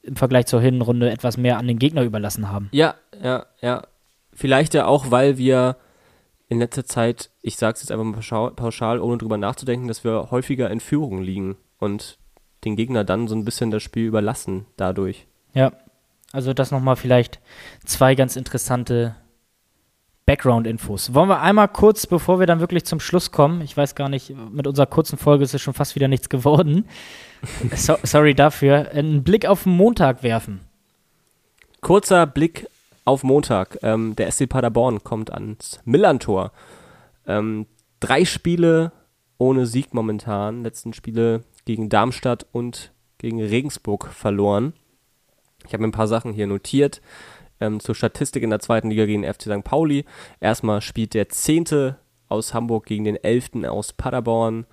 im 0.03 0.17
Vergleich 0.17 0.47
zur 0.47 0.61
Hinrunde 0.61 1.11
etwas 1.11 1.37
mehr 1.37 1.59
an 1.59 1.67
den 1.67 1.79
Gegner 1.79 2.03
überlassen 2.03 2.51
haben. 2.51 2.69
Ja, 2.73 2.95
ja, 3.23 3.47
ja. 3.61 3.83
Vielleicht 4.33 4.75
ja 4.75 4.87
auch, 4.87 5.11
weil 5.11 5.37
wir 5.37 5.77
in 6.49 6.59
letzter 6.59 6.85
Zeit, 6.85 7.31
ich 7.41 7.57
sage 7.57 7.75
es 7.75 7.83
jetzt 7.83 7.93
einfach 7.93 8.05
mal 8.05 8.51
pauschal, 8.53 9.01
ohne 9.01 9.19
drüber 9.19 9.39
nachzudenken, 9.39 9.89
dass 9.89 10.05
wir 10.05 10.31
häufiger 10.31 10.71
in 10.71 10.81
Führung 10.81 11.23
liegen 11.23 11.57
und 11.79 12.19
den 12.65 12.77
Gegner 12.77 13.05
dann 13.05 13.29
so 13.29 13.35
ein 13.35 13.45
bisschen 13.45 13.71
das 13.71 13.83
Spiel 13.83 14.07
überlassen 14.07 14.67
dadurch. 14.77 15.27
Ja, 15.55 15.73
also 16.33 16.55
das 16.55 16.71
nochmal 16.71 16.97
vielleicht 16.97 17.41
zwei 17.85 18.15
ganz 18.15 18.37
interessante 18.37 19.15
Background-Infos. 20.27 21.15
Wollen 21.15 21.29
wir 21.29 21.41
einmal 21.41 21.69
kurz, 21.69 22.07
bevor 22.07 22.39
wir 22.39 22.47
dann 22.47 22.61
wirklich 22.61 22.85
zum 22.85 23.01
Schluss 23.01 23.33
kommen, 23.33 23.61
ich 23.61 23.77
weiß 23.77 23.95
gar 23.95 24.09
nicht, 24.09 24.33
mit 24.51 24.67
unserer 24.67 24.87
kurzen 24.87 25.19
Folge 25.19 25.45
ist 25.45 25.55
es 25.55 25.61
schon 25.61 25.75
fast 25.75 25.95
wieder 25.95 26.09
nichts 26.09 26.29
geworden. 26.29 26.87
so, 27.75 27.97
sorry 28.03 28.35
dafür, 28.35 28.91
einen 28.93 29.25
Blick 29.25 29.47
auf 29.47 29.65
den 29.65 29.77
Montag 29.77 30.23
werfen. 30.23 30.61
Kurzer 31.81 32.27
Blick 32.27 32.69
auf 33.05 33.25
Montag. 33.25 33.79
Ähm, 33.83 34.15
der 34.17 34.31
SC 34.31 34.49
Paderborn 34.49 35.03
kommt 35.03 35.33
ans 35.33 35.81
Millantor. 35.85 36.53
Ähm, 37.27 37.67
drei 37.99 38.25
Spiele 38.25 38.93
ohne 39.39 39.67
Sieg 39.67 39.93
momentan. 39.93 40.63
Letzten 40.63 40.93
Spiele 40.93 41.43
gegen 41.65 41.89
Darmstadt 41.89 42.47
und 42.53 42.93
gegen 43.19 43.41
Regensburg 43.43 44.09
verloren. 44.09 44.73
Ich 45.67 45.73
habe 45.73 45.83
mir 45.83 45.89
ein 45.89 45.93
paar 45.93 46.09
Sachen 46.09 46.33
hier 46.33 46.47
notiert. 46.47 47.01
Ähm, 47.61 47.79
zur 47.79 47.95
Statistik 47.95 48.43
in 48.43 48.51
der 48.51 48.59
zweiten 48.59 48.91
Liga 48.91 49.07
gegen 49.07 49.25
FC 49.25 49.43
St. 49.43 49.63
Pauli. 49.63 50.05
Erstmal 50.41 50.81
spielt 50.81 51.15
der 51.15 51.29
Zehnte 51.29 51.99
aus 52.29 52.55
Hamburg 52.55 52.87
gegen 52.87 53.05
den 53.05 53.17
Elften 53.17 53.65
aus 53.65 53.93
Paderborn. 53.93 54.67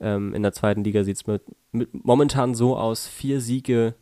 Ähm, 0.00 0.34
in 0.34 0.42
der 0.42 0.52
zweiten 0.52 0.82
Liga 0.82 1.04
sieht 1.04 1.18
es 1.18 1.26
mit, 1.26 1.42
mit 1.70 2.04
momentan 2.04 2.56
so 2.56 2.76
aus: 2.76 3.06
vier 3.06 3.40
Siege 3.40 3.94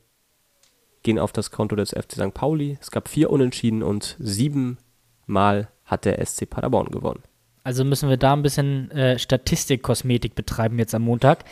gehen 1.02 1.18
auf 1.18 1.32
das 1.32 1.50
Konto 1.50 1.76
des 1.76 1.90
FC 1.90 2.12
St. 2.12 2.32
Pauli. 2.32 2.78
Es 2.80 2.90
gab 2.90 3.08
vier 3.08 3.30
Unentschieden 3.30 3.82
und 3.82 4.16
siebenmal 4.18 5.68
hat 5.84 6.06
der 6.06 6.24
SC 6.24 6.48
Paderborn 6.48 6.90
gewonnen. 6.90 7.22
Also 7.62 7.84
müssen 7.84 8.08
wir 8.08 8.16
da 8.16 8.32
ein 8.32 8.42
bisschen 8.42 8.90
äh, 8.90 9.18
Statistikkosmetik 9.18 10.34
betreiben 10.34 10.78
jetzt 10.78 10.94
am 10.94 11.02
Montag. 11.02 11.44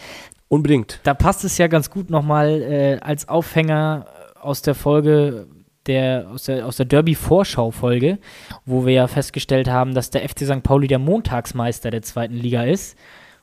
Unbedingt. 0.48 1.00
Da 1.02 1.14
passt 1.14 1.44
es 1.44 1.58
ja 1.58 1.66
ganz 1.66 1.90
gut 1.90 2.10
nochmal 2.10 2.62
äh, 2.62 2.98
als 3.00 3.28
Aufhänger 3.28 4.06
aus 4.40 4.62
der 4.62 4.74
Folge 4.74 5.46
der, 5.86 6.28
aus 6.30 6.44
der, 6.44 6.66
aus 6.66 6.76
der 6.76 6.86
Derby-Vorschau-Folge, 6.86 8.18
wo 8.64 8.86
wir 8.86 8.92
ja 8.92 9.06
festgestellt 9.06 9.68
haben, 9.68 9.94
dass 9.94 10.10
der 10.10 10.26
FC 10.28 10.40
St. 10.40 10.62
Pauli 10.62 10.86
der 10.86 10.98
Montagsmeister 10.98 11.90
der 11.90 12.02
zweiten 12.02 12.34
Liga 12.34 12.64
ist 12.64 12.96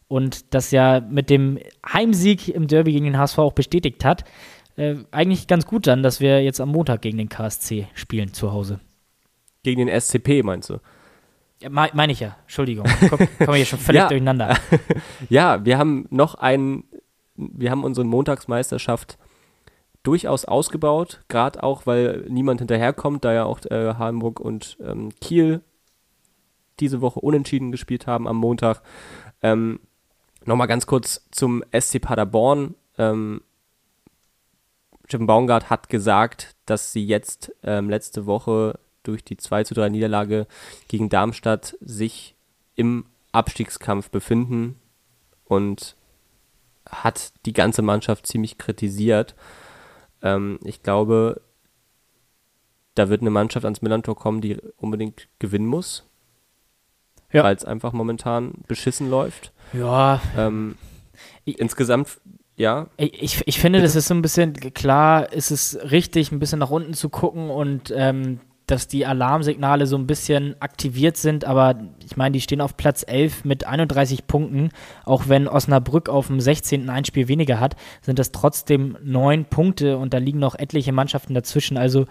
und 0.08 0.54
das 0.54 0.72
ja 0.72 1.02
mit 1.02 1.30
dem 1.30 1.60
Heimsieg 1.92 2.48
im 2.50 2.68
Derby 2.68 2.94
gegen 2.94 3.06
den 3.06 3.18
HSV 3.18 3.40
auch 3.40 3.54
bestätigt 3.54 4.06
hat. 4.06 4.24
Äh, 4.78 4.96
eigentlich 5.12 5.48
ganz 5.48 5.66
gut 5.66 5.88
dann, 5.88 6.04
dass 6.04 6.20
wir 6.20 6.44
jetzt 6.44 6.62
am 6.62 6.70
Montag 6.70 7.02
gegen 7.02 7.18
den 7.18 7.30
KSC 7.30 7.88
spielen 7.94 8.34
zu 8.34 8.52
Hause. 8.52 8.80
Gegen 9.64 9.88
den 9.88 10.00
SCP 10.00 10.44
meinst 10.44 10.70
du? 10.70 10.80
Ja, 11.62 11.70
meine 11.70 12.12
ich 12.12 12.20
ja, 12.20 12.36
Entschuldigung. 12.44 12.86
Kommen 13.10 13.30
wir 13.40 13.56
hier 13.56 13.66
schon 13.66 13.80
völlig 13.80 14.00
ja. 14.02 14.08
durcheinander. 14.10 14.58
ja, 15.30 15.64
wir 15.64 15.78
haben 15.78 16.06
noch 16.10 16.36
einen, 16.36 16.84
wir 17.36 17.72
haben 17.72 17.84
unsere 17.84 18.06
Montagsmeisterschaft 18.06 19.18
durchaus 20.04 20.46
ausgebaut, 20.46 21.24
gerade 21.30 21.64
auch, 21.64 21.86
weil 21.86 22.26
niemand 22.30 22.60
hinterherkommt, 22.60 23.26
da 23.26 23.34
ja 23.34 23.46
auch 23.46 23.60
äh, 23.66 23.96
Hamburg 23.96 24.40
und 24.40 24.78
ähm, 24.82 25.10
Kiel 25.22 25.62
diese 26.80 27.00
Woche 27.02 27.22
unentschieden 27.22 27.72
gespielt 27.72 28.06
haben 28.06 28.28
am 28.28 28.36
Montag. 28.38 28.82
Ähm, 29.42 29.80
Nochmal 30.46 30.68
ganz 30.68 30.86
kurz 30.86 31.28
zum 31.32 31.64
SC 31.78 32.00
Paderborn. 32.00 32.76
Ähm, 33.00 33.42
Steffen 35.08 35.26
Baumgart 35.26 35.72
hat 35.72 35.90
gesagt, 35.90 36.56
dass 36.66 36.92
sie 36.92 37.06
jetzt 37.06 37.52
ähm, 37.64 37.90
letzte 37.90 38.28
Woche 38.28 38.80
durch 39.08 39.24
die 39.24 39.38
2 39.38 39.64
zu 39.64 39.74
3 39.74 39.90
Niederlage 39.90 40.48
gegen 40.88 41.10
Darmstadt 41.10 41.78
sich 41.82 42.36
im 42.76 43.06
Abstiegskampf 43.32 44.10
befinden 44.10 44.76
und 45.46 45.96
hat 46.90 47.34
die 47.46 47.54
ganze 47.54 47.82
Mannschaft 47.82 48.28
ziemlich 48.28 48.58
kritisiert. 48.58 49.36
Ähm, 50.22 50.60
ich 50.64 50.84
glaube, 50.84 51.42
da 52.96 53.10
wird 53.10 53.22
eine 53.22 53.30
Mannschaft 53.30 53.66
ans 53.66 53.82
Millantor 53.82 54.16
kommen, 54.16 54.42
die 54.42 54.58
unbedingt 54.78 55.28
gewinnen 55.40 55.68
muss. 55.68 56.06
ja. 57.32 57.44
weil 57.44 57.56
es 57.56 57.66
einfach 57.66 57.92
momentan 57.92 58.54
beschissen 58.68 59.10
läuft. 59.10 59.52
Ja. 59.74 60.22
Ähm, 60.38 60.78
ich, 61.44 61.60
insgesamt, 61.60 62.20
ja. 62.56 62.88
Ich, 62.98 63.46
ich 63.46 63.60
finde, 63.60 63.82
das 63.82 63.96
ist 63.96 64.08
so 64.08 64.14
ein 64.14 64.22
bisschen, 64.22 64.54
klar 64.74 65.32
ist 65.34 65.52
es 65.52 65.78
richtig, 65.92 66.32
ein 66.32 66.40
bisschen 66.40 66.60
nach 66.60 66.70
unten 66.70 66.94
zu 66.94 67.10
gucken 67.10 67.50
und 67.50 67.92
ähm, 67.96 68.40
dass 68.68 68.88
die 68.88 69.06
Alarmsignale 69.06 69.86
so 69.86 69.98
ein 69.98 70.08
bisschen 70.08 70.60
aktiviert 70.60 71.18
sind, 71.18 71.46
aber 71.46 71.76
ich 72.04 72.18
meine, 72.18 72.34
die 72.34 72.42
stehen 72.42 72.62
auf 72.62 72.78
Platz 72.78 73.04
11 73.08 73.46
mit 73.46 73.68
31 73.68 74.28
Punkten. 74.28 74.70
Auch 75.04 75.28
wenn 75.28 75.48
Osnabrück 75.48 76.10
auf 76.10 76.28
dem 76.28 76.40
16. 76.40 76.90
ein 76.90 77.06
Spiel 77.06 77.28
weniger 77.28 77.60
hat, 77.60 77.76
sind 78.02 78.18
das 78.18 78.32
trotzdem 78.32 78.98
neun 79.04 79.46
Punkte 79.46 79.98
und 79.98 80.14
da 80.14 80.18
liegen 80.18 80.40
noch 80.40 80.56
etliche 80.56 80.92
Mannschaften 80.92 81.34
dazwischen. 81.34 81.78
Also 81.78 82.06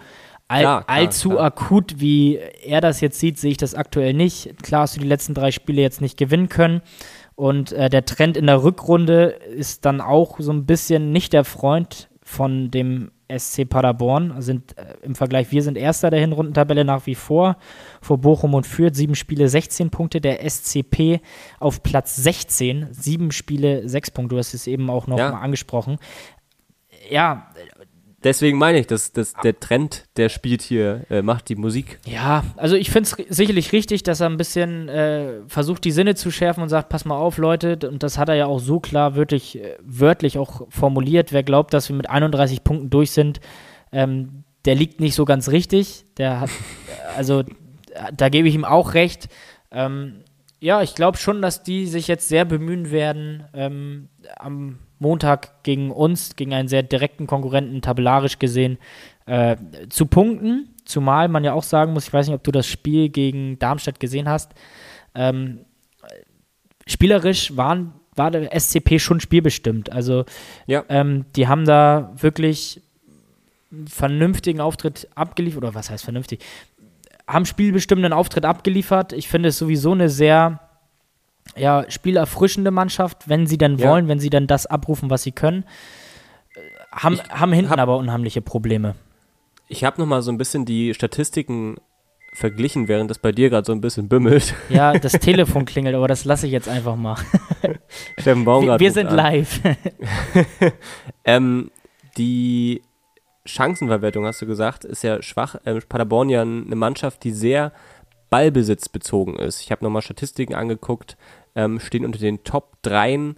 all, 0.47 0.61
klar, 0.61 0.83
klar, 0.83 0.97
allzu 0.97 1.29
klar. 1.31 1.43
akut, 1.45 1.99
wie 1.99 2.39
er 2.63 2.81
das 2.81 3.01
jetzt 3.01 3.19
sieht, 3.19 3.37
sehe 3.37 3.51
ich 3.51 3.57
das 3.57 3.75
aktuell 3.75 4.13
nicht. 4.13 4.61
Klar 4.63 4.81
hast 4.81 4.95
du 4.95 5.01
die 5.01 5.07
letzten 5.07 5.33
drei 5.33 5.51
Spiele 5.51 5.81
jetzt 5.81 6.01
nicht 6.01 6.17
gewinnen 6.17 6.49
können. 6.49 6.81
Und 7.35 7.73
äh, 7.73 7.89
der 7.89 8.05
Trend 8.05 8.37
in 8.37 8.47
der 8.47 8.63
Rückrunde 8.63 9.25
ist 9.25 9.83
dann 9.83 9.99
auch 9.99 10.39
so 10.39 10.53
ein 10.53 10.65
bisschen 10.65 11.11
nicht 11.11 11.33
der 11.33 11.43
Freund 11.43 12.07
von 12.27 12.71
dem 12.71 13.11
SC 13.29 13.69
Paderborn 13.69 14.41
sind 14.41 14.75
äh, 14.77 14.95
im 15.03 15.13
Vergleich, 15.13 15.51
wir 15.51 15.61
sind 15.61 15.77
Erster 15.77 16.09
der 16.09 16.19
Hinrundentabelle 16.19 16.83
nach 16.83 17.05
wie 17.05 17.13
vor, 17.13 17.55
vor 18.01 18.17
Bochum 18.17 18.55
und 18.55 18.65
Fürth, 18.65 18.95
sieben 18.95 19.13
Spiele, 19.13 19.47
16 19.47 19.91
Punkte, 19.91 20.19
der 20.19 20.43
SCP 20.47 21.21
auf 21.59 21.83
Platz 21.83 22.15
16, 22.15 22.87
sieben 22.91 23.31
Spiele, 23.31 23.87
sechs 23.87 24.09
Punkte, 24.09 24.35
du 24.35 24.39
hast 24.39 24.55
es 24.55 24.65
eben 24.65 24.89
auch 24.89 25.05
noch 25.05 25.19
ja. 25.19 25.31
mal 25.31 25.41
angesprochen. 25.41 25.97
Ja, 27.09 27.51
Deswegen 28.25 28.57
meine 28.57 28.79
ich, 28.79 28.87
dass, 28.87 29.11
dass 29.11 29.33
der 29.35 29.59
Trend, 29.59 30.05
der 30.17 30.29
spielt 30.29 30.63
hier, 30.63 31.05
äh, 31.11 31.21
macht 31.21 31.47
die 31.47 31.55
Musik. 31.55 31.99
Ja, 32.07 32.43
also 32.57 32.75
ich 32.75 32.89
finde 32.89 33.07
es 33.07 33.37
sicherlich 33.37 33.71
richtig, 33.71 34.01
dass 34.01 34.19
er 34.19 34.29
ein 34.29 34.37
bisschen 34.37 34.89
äh, 34.89 35.41
versucht, 35.47 35.83
die 35.83 35.91
Sinne 35.91 36.15
zu 36.15 36.31
schärfen 36.31 36.63
und 36.63 36.69
sagt, 36.69 36.89
pass 36.89 37.05
mal 37.05 37.15
auf, 37.15 37.37
Leute, 37.37 37.77
und 37.87 38.01
das 38.01 38.17
hat 38.17 38.27
er 38.29 38.35
ja 38.35 38.47
auch 38.47 38.57
so 38.57 38.79
klar 38.79 39.13
wirklich, 39.13 39.59
äh, 39.59 39.77
wörtlich 39.79 40.39
auch 40.39 40.63
formuliert. 40.69 41.33
Wer 41.33 41.43
glaubt, 41.43 41.71
dass 41.71 41.87
wir 41.87 41.95
mit 41.95 42.09
31 42.09 42.63
Punkten 42.63 42.89
durch 42.89 43.11
sind, 43.11 43.41
ähm, 43.91 44.43
der 44.65 44.73
liegt 44.73 44.99
nicht 44.99 45.13
so 45.13 45.25
ganz 45.25 45.49
richtig. 45.49 46.05
Der 46.17 46.39
hat, 46.39 46.49
also 47.15 47.43
da 48.11 48.29
gebe 48.29 48.47
ich 48.47 48.55
ihm 48.55 48.65
auch 48.65 48.95
recht. 48.95 49.29
Ähm, 49.69 50.23
ja, 50.59 50.81
ich 50.81 50.95
glaube 50.95 51.19
schon, 51.19 51.43
dass 51.43 51.61
die 51.61 51.85
sich 51.85 52.07
jetzt 52.07 52.27
sehr 52.27 52.43
bemühen 52.43 52.89
werden, 52.89 53.43
ähm, 53.53 54.09
am 54.39 54.79
Montag 54.99 55.63
gegen 55.63 55.91
uns, 55.91 56.35
gegen 56.35 56.53
einen 56.53 56.67
sehr 56.67 56.83
direkten 56.83 57.27
Konkurrenten, 57.27 57.81
tabellarisch 57.81 58.39
gesehen, 58.39 58.77
äh, 59.25 59.57
zu 59.89 60.05
punkten. 60.05 60.69
Zumal 60.85 61.27
man 61.27 61.43
ja 61.43 61.53
auch 61.53 61.63
sagen 61.63 61.93
muss, 61.93 62.07
ich 62.07 62.13
weiß 62.13 62.27
nicht, 62.27 62.35
ob 62.35 62.43
du 62.43 62.51
das 62.51 62.67
Spiel 62.67 63.09
gegen 63.09 63.59
Darmstadt 63.59 63.99
gesehen 63.99 64.29
hast. 64.29 64.53
Ähm, 65.15 65.65
spielerisch 66.87 67.55
waren, 67.57 67.93
war 68.15 68.31
der 68.31 68.57
SCP 68.57 68.99
schon 68.99 69.19
spielbestimmt. 69.19 69.91
Also 69.91 70.25
ja. 70.67 70.83
ähm, 70.89 71.25
die 71.35 71.47
haben 71.47 71.65
da 71.65 72.13
wirklich 72.15 72.81
einen 73.71 73.87
vernünftigen 73.87 74.61
Auftritt 74.61 75.07
abgeliefert, 75.15 75.63
oder 75.63 75.75
was 75.75 75.89
heißt 75.89 76.03
vernünftig? 76.03 76.43
Haben 77.27 77.45
spielbestimmenden 77.45 78.13
Auftritt 78.13 78.45
abgeliefert. 78.45 79.11
Ich 79.11 79.27
finde 79.27 79.49
es 79.49 79.57
sowieso 79.57 79.91
eine 79.91 80.09
sehr 80.09 80.64
ja, 81.55 81.85
spielerfrischende 81.89 82.71
Mannschaft, 82.71 83.27
wenn 83.29 83.47
sie 83.47 83.57
dann 83.57 83.77
ja. 83.77 83.89
wollen, 83.89 84.07
wenn 84.07 84.19
sie 84.19 84.29
dann 84.29 84.47
das 84.47 84.65
abrufen, 84.65 85.09
was 85.09 85.23
sie 85.23 85.31
können. 85.31 85.65
Haben, 86.91 87.15
ich 87.15 87.29
haben 87.29 87.53
hinten 87.53 87.71
hab, 87.71 87.79
aber 87.79 87.97
unheimliche 87.97 88.41
Probleme. 88.41 88.95
Ich 89.67 89.83
habe 89.83 89.99
noch 89.99 90.07
mal 90.07 90.21
so 90.21 90.31
ein 90.31 90.37
bisschen 90.37 90.65
die 90.65 90.93
Statistiken 90.93 91.77
verglichen, 92.33 92.87
während 92.87 93.09
das 93.09 93.19
bei 93.19 93.31
dir 93.31 93.49
gerade 93.49 93.65
so 93.65 93.71
ein 93.71 93.81
bisschen 93.81 94.07
bimmelt. 94.07 94.53
Ja, 94.69 94.93
das 94.99 95.13
Telefon 95.13 95.65
klingelt, 95.65 95.95
aber 95.95 96.07
das 96.07 96.25
lasse 96.25 96.45
ich 96.45 96.51
jetzt 96.51 96.69
einfach 96.69 96.95
mal. 96.95 97.17
Steffen 98.19 98.45
Baumgart. 98.45 98.79
Wir, 98.79 98.87
wir 98.87 98.91
sind 98.91 99.07
an. 99.07 99.15
live. 99.15 99.61
ähm, 101.25 101.71
die 102.17 102.81
Chancenverwertung, 103.45 104.25
hast 104.25 104.41
du 104.41 104.45
gesagt, 104.45 104.85
ist 104.85 105.03
ja 105.03 105.21
schwach. 105.21 105.55
Ähm, 105.65 105.79
Paderborn 105.87 106.29
ja 106.29 106.41
eine 106.41 106.75
Mannschaft, 106.75 107.23
die 107.23 107.31
sehr 107.31 107.71
Ballbesitz 108.29 108.89
bezogen 108.89 109.37
ist. 109.37 109.61
Ich 109.61 109.71
habe 109.71 109.83
nochmal 109.83 110.01
Statistiken 110.01 110.55
angeguckt, 110.55 111.15
ähm, 111.55 111.79
stehen 111.79 112.05
unter 112.05 112.19
den 112.19 112.43
Top 112.43 112.77
3 112.83 113.35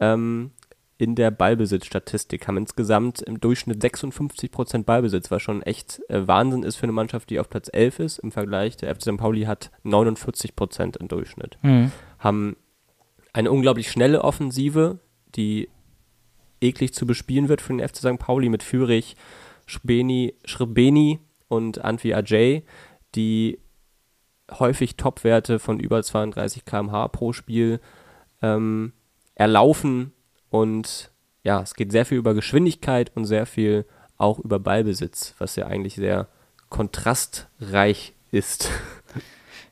ähm, 0.00 0.50
in 0.96 1.14
der 1.14 1.30
Ballbesitzstatistik, 1.30 2.46
haben 2.46 2.56
insgesamt 2.56 3.20
im 3.22 3.40
Durchschnitt 3.40 3.82
56% 3.82 4.84
Ballbesitz, 4.84 5.30
was 5.30 5.42
schon 5.42 5.62
echt 5.62 6.00
äh, 6.08 6.26
Wahnsinn 6.26 6.62
ist 6.62 6.76
für 6.76 6.84
eine 6.84 6.92
Mannschaft, 6.92 7.30
die 7.30 7.40
auf 7.40 7.50
Platz 7.50 7.68
11 7.72 7.98
ist. 8.00 8.18
Im 8.18 8.32
Vergleich, 8.32 8.76
der 8.76 8.94
FC 8.94 9.02
St. 9.02 9.16
Pauli 9.16 9.42
hat 9.42 9.70
49% 9.84 10.96
im 10.98 11.08
Durchschnitt. 11.08 11.58
Mhm. 11.62 11.90
Haben 12.18 12.56
eine 13.32 13.50
unglaublich 13.50 13.90
schnelle 13.90 14.22
Offensive, 14.22 15.00
die 15.34 15.68
eklig 16.60 16.94
zu 16.94 17.06
bespielen 17.06 17.48
wird 17.48 17.60
für 17.60 17.76
den 17.76 17.86
FC 17.86 17.96
St. 17.96 18.18
Pauli 18.18 18.48
mit 18.48 18.62
Fürich, 18.62 19.16
Schrbeni 19.66 21.18
und 21.48 21.84
Antwi 21.84 22.14
Ajay, 22.14 22.62
die 23.14 23.58
häufig 24.50 24.96
Topwerte 24.96 25.58
von 25.58 25.80
über 25.80 26.02
32 26.02 26.64
km/h 26.64 27.08
pro 27.08 27.32
Spiel 27.32 27.80
ähm, 28.42 28.92
erlaufen 29.34 30.12
und 30.50 31.10
ja, 31.42 31.60
es 31.60 31.74
geht 31.74 31.92
sehr 31.92 32.06
viel 32.06 32.18
über 32.18 32.34
Geschwindigkeit 32.34 33.12
und 33.14 33.24
sehr 33.24 33.46
viel 33.46 33.84
auch 34.16 34.38
über 34.38 34.58
Ballbesitz, 34.58 35.34
was 35.38 35.56
ja 35.56 35.66
eigentlich 35.66 35.94
sehr 35.94 36.28
kontrastreich 36.68 38.14
ist. 38.30 38.70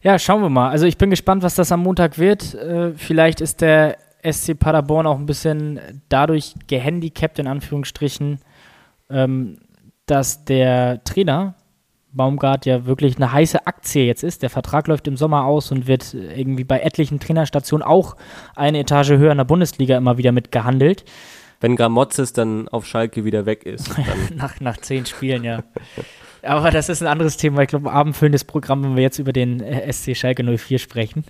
Ja, 0.04 0.18
schauen 0.18 0.42
wir 0.42 0.48
mal. 0.48 0.68
Also 0.68 0.84
ich 0.86 0.98
bin 0.98 1.10
gespannt, 1.10 1.44
was 1.44 1.54
das 1.54 1.70
am 1.70 1.84
Montag 1.84 2.18
wird. 2.18 2.54
Äh, 2.54 2.94
vielleicht 2.94 3.40
ist 3.40 3.60
der 3.60 3.98
SC 4.28 4.58
Paderborn 4.58 5.06
auch 5.06 5.16
ein 5.16 5.26
bisschen 5.26 5.78
dadurch 6.08 6.54
gehandicapt, 6.66 7.38
in 7.38 7.46
Anführungsstrichen, 7.46 8.40
ähm, 9.10 9.58
dass 10.06 10.44
der 10.44 11.04
Trainer 11.04 11.54
Baumgart 12.12 12.66
ja 12.66 12.86
wirklich 12.86 13.16
eine 13.16 13.32
heiße 13.32 13.66
Aktie 13.66 14.04
jetzt 14.04 14.22
ist. 14.22 14.42
Der 14.42 14.50
Vertrag 14.50 14.88
läuft 14.88 15.08
im 15.08 15.16
Sommer 15.16 15.44
aus 15.44 15.72
und 15.72 15.86
wird 15.86 16.14
irgendwie 16.14 16.64
bei 16.64 16.80
etlichen 16.80 17.20
Trainerstationen 17.20 17.86
auch 17.86 18.16
eine 18.54 18.80
Etage 18.80 19.10
höher 19.10 19.32
in 19.32 19.38
der 19.38 19.44
Bundesliga 19.44 19.96
immer 19.96 20.18
wieder 20.18 20.32
mitgehandelt. 20.32 21.04
Wenn 21.60 21.76
Gramozis 21.76 22.32
dann 22.32 22.68
auf 22.68 22.86
Schalke 22.86 23.24
wieder 23.24 23.46
weg 23.46 23.64
ist. 23.64 23.90
nach, 24.34 24.60
nach 24.60 24.76
zehn 24.78 25.06
Spielen, 25.06 25.44
ja. 25.44 25.62
Aber 26.42 26.70
das 26.70 26.88
ist 26.88 27.02
ein 27.02 27.08
anderes 27.08 27.36
Thema. 27.36 27.62
Ich 27.62 27.68
glaube, 27.68 27.88
ein 27.88 27.94
abendfüllendes 27.94 28.44
Programm, 28.44 28.82
wenn 28.82 28.96
wir 28.96 29.02
jetzt 29.02 29.18
über 29.18 29.32
den 29.32 29.60
äh, 29.60 29.90
SC 29.92 30.16
Schalke 30.16 30.42
04 30.42 30.78
sprechen. 30.78 31.24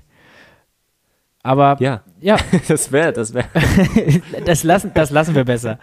Aber 1.43 1.77
ja, 1.81 2.03
ja. 2.21 2.37
das 2.69 2.93
wäre, 2.93 3.13
das 3.13 3.35
wäre. 3.35 3.47
das, 4.47 4.65
lassen, 4.65 4.93
das 4.95 5.11
lassen 5.11 5.35
wir 5.35 5.45
besser. 5.45 5.79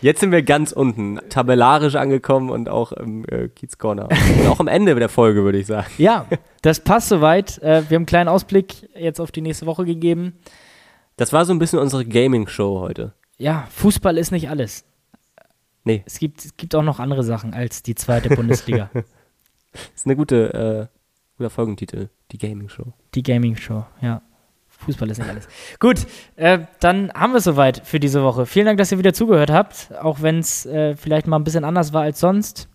Jetzt 0.00 0.20
sind 0.20 0.32
wir 0.32 0.42
ganz 0.42 0.72
unten, 0.72 1.18
tabellarisch 1.28 1.94
angekommen 1.94 2.50
und 2.50 2.68
auch 2.68 2.92
im 2.92 3.24
äh, 3.28 3.48
Kiez 3.48 3.78
Corner. 3.78 4.08
Und 4.08 4.46
auch 4.46 4.60
am 4.60 4.68
Ende 4.68 4.94
der 4.94 5.08
Folge, 5.08 5.44
würde 5.44 5.58
ich 5.58 5.66
sagen. 5.66 5.88
Ja, 5.98 6.26
das 6.62 6.80
passt 6.80 7.08
soweit. 7.08 7.58
Äh, 7.58 7.82
wir 7.88 7.94
haben 7.94 7.94
einen 7.94 8.06
kleinen 8.06 8.28
Ausblick 8.28 8.88
jetzt 8.94 9.20
auf 9.20 9.32
die 9.32 9.40
nächste 9.40 9.66
Woche 9.66 9.84
gegeben. 9.84 10.34
Das 11.16 11.32
war 11.32 11.44
so 11.44 11.52
ein 11.52 11.58
bisschen 11.58 11.78
unsere 11.78 12.04
Gaming-Show 12.04 12.80
heute. 12.80 13.12
Ja, 13.38 13.66
Fußball 13.70 14.18
ist 14.18 14.30
nicht 14.30 14.48
alles. 14.50 14.84
Nee. 15.84 16.02
Es 16.06 16.18
gibt, 16.18 16.44
es 16.44 16.56
gibt 16.56 16.74
auch 16.74 16.82
noch 16.82 17.00
andere 17.00 17.24
Sachen 17.24 17.54
als 17.54 17.82
die 17.82 17.94
zweite 17.94 18.28
Bundesliga. 18.34 18.90
das 19.72 19.82
ist 19.96 20.06
eine 20.06 20.16
gute, 20.16 20.88
äh, 20.92 20.96
guter 21.38 21.50
Folgentitel. 21.50 22.08
Die 22.30 22.38
Gaming-Show. 22.38 22.92
Die 23.14 23.22
Gaming-Show, 23.22 23.84
ja. 24.02 24.22
Fußball 24.78 25.10
ist 25.10 25.18
nicht 25.18 25.28
alles. 25.28 25.48
Gut, 25.80 26.06
äh, 26.36 26.60
dann 26.80 27.12
haben 27.12 27.32
wir 27.32 27.38
es 27.38 27.44
soweit 27.44 27.82
für 27.84 28.00
diese 28.00 28.22
Woche. 28.22 28.46
Vielen 28.46 28.66
Dank, 28.66 28.78
dass 28.78 28.92
ihr 28.92 28.98
wieder 28.98 29.12
zugehört 29.12 29.50
habt, 29.50 29.90
auch 30.00 30.22
wenn 30.22 30.38
es 30.38 30.66
äh, 30.66 30.96
vielleicht 30.96 31.26
mal 31.26 31.36
ein 31.36 31.44
bisschen 31.44 31.64
anders 31.64 31.92
war 31.92 32.02
als 32.02 32.20
sonst. 32.20 32.68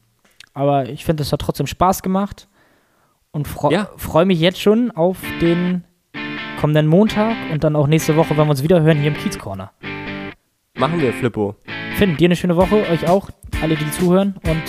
Aber 0.53 0.89
ich 0.89 1.05
finde, 1.05 1.23
es 1.23 1.31
hat 1.31 1.41
trotzdem 1.41 1.65
Spaß 1.65 2.03
gemacht 2.03 2.47
und 3.31 3.47
fre 3.47 3.71
ja. 3.73 3.89
freue 3.97 4.25
mich 4.25 4.39
jetzt 4.39 4.61
schon 4.61 4.91
auf 4.91 5.17
den 5.41 5.83
kommenden 6.59 6.87
Montag 6.87 7.35
und 7.51 7.63
dann 7.63 7.75
auch 7.75 7.87
nächste 7.87 8.15
Woche, 8.15 8.37
wenn 8.37 8.45
wir 8.45 8.51
uns 8.51 8.63
wieder 8.63 8.81
hören 8.81 8.97
hier 8.97 9.07
im 9.07 9.17
Kiez 9.17 9.39
Corner. 9.39 9.71
Machen 10.75 11.01
wir, 11.01 11.13
Flippo. 11.13 11.55
Finn, 11.97 12.17
dir 12.17 12.25
eine 12.25 12.35
schöne 12.35 12.55
Woche, 12.55 12.87
euch 12.89 13.07
auch, 13.07 13.29
alle, 13.61 13.75
die 13.75 13.89
zuhören 13.91 14.35
und 14.45 14.63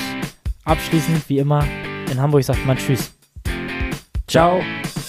abschließend, 0.64 1.28
wie 1.28 1.38
immer, 1.38 1.64
in 2.10 2.20
Hamburg 2.20 2.44
sagt 2.44 2.64
man 2.66 2.76
Tschüss. 2.76 3.12
Ciao. 4.26 4.60
Ciao. 4.60 5.03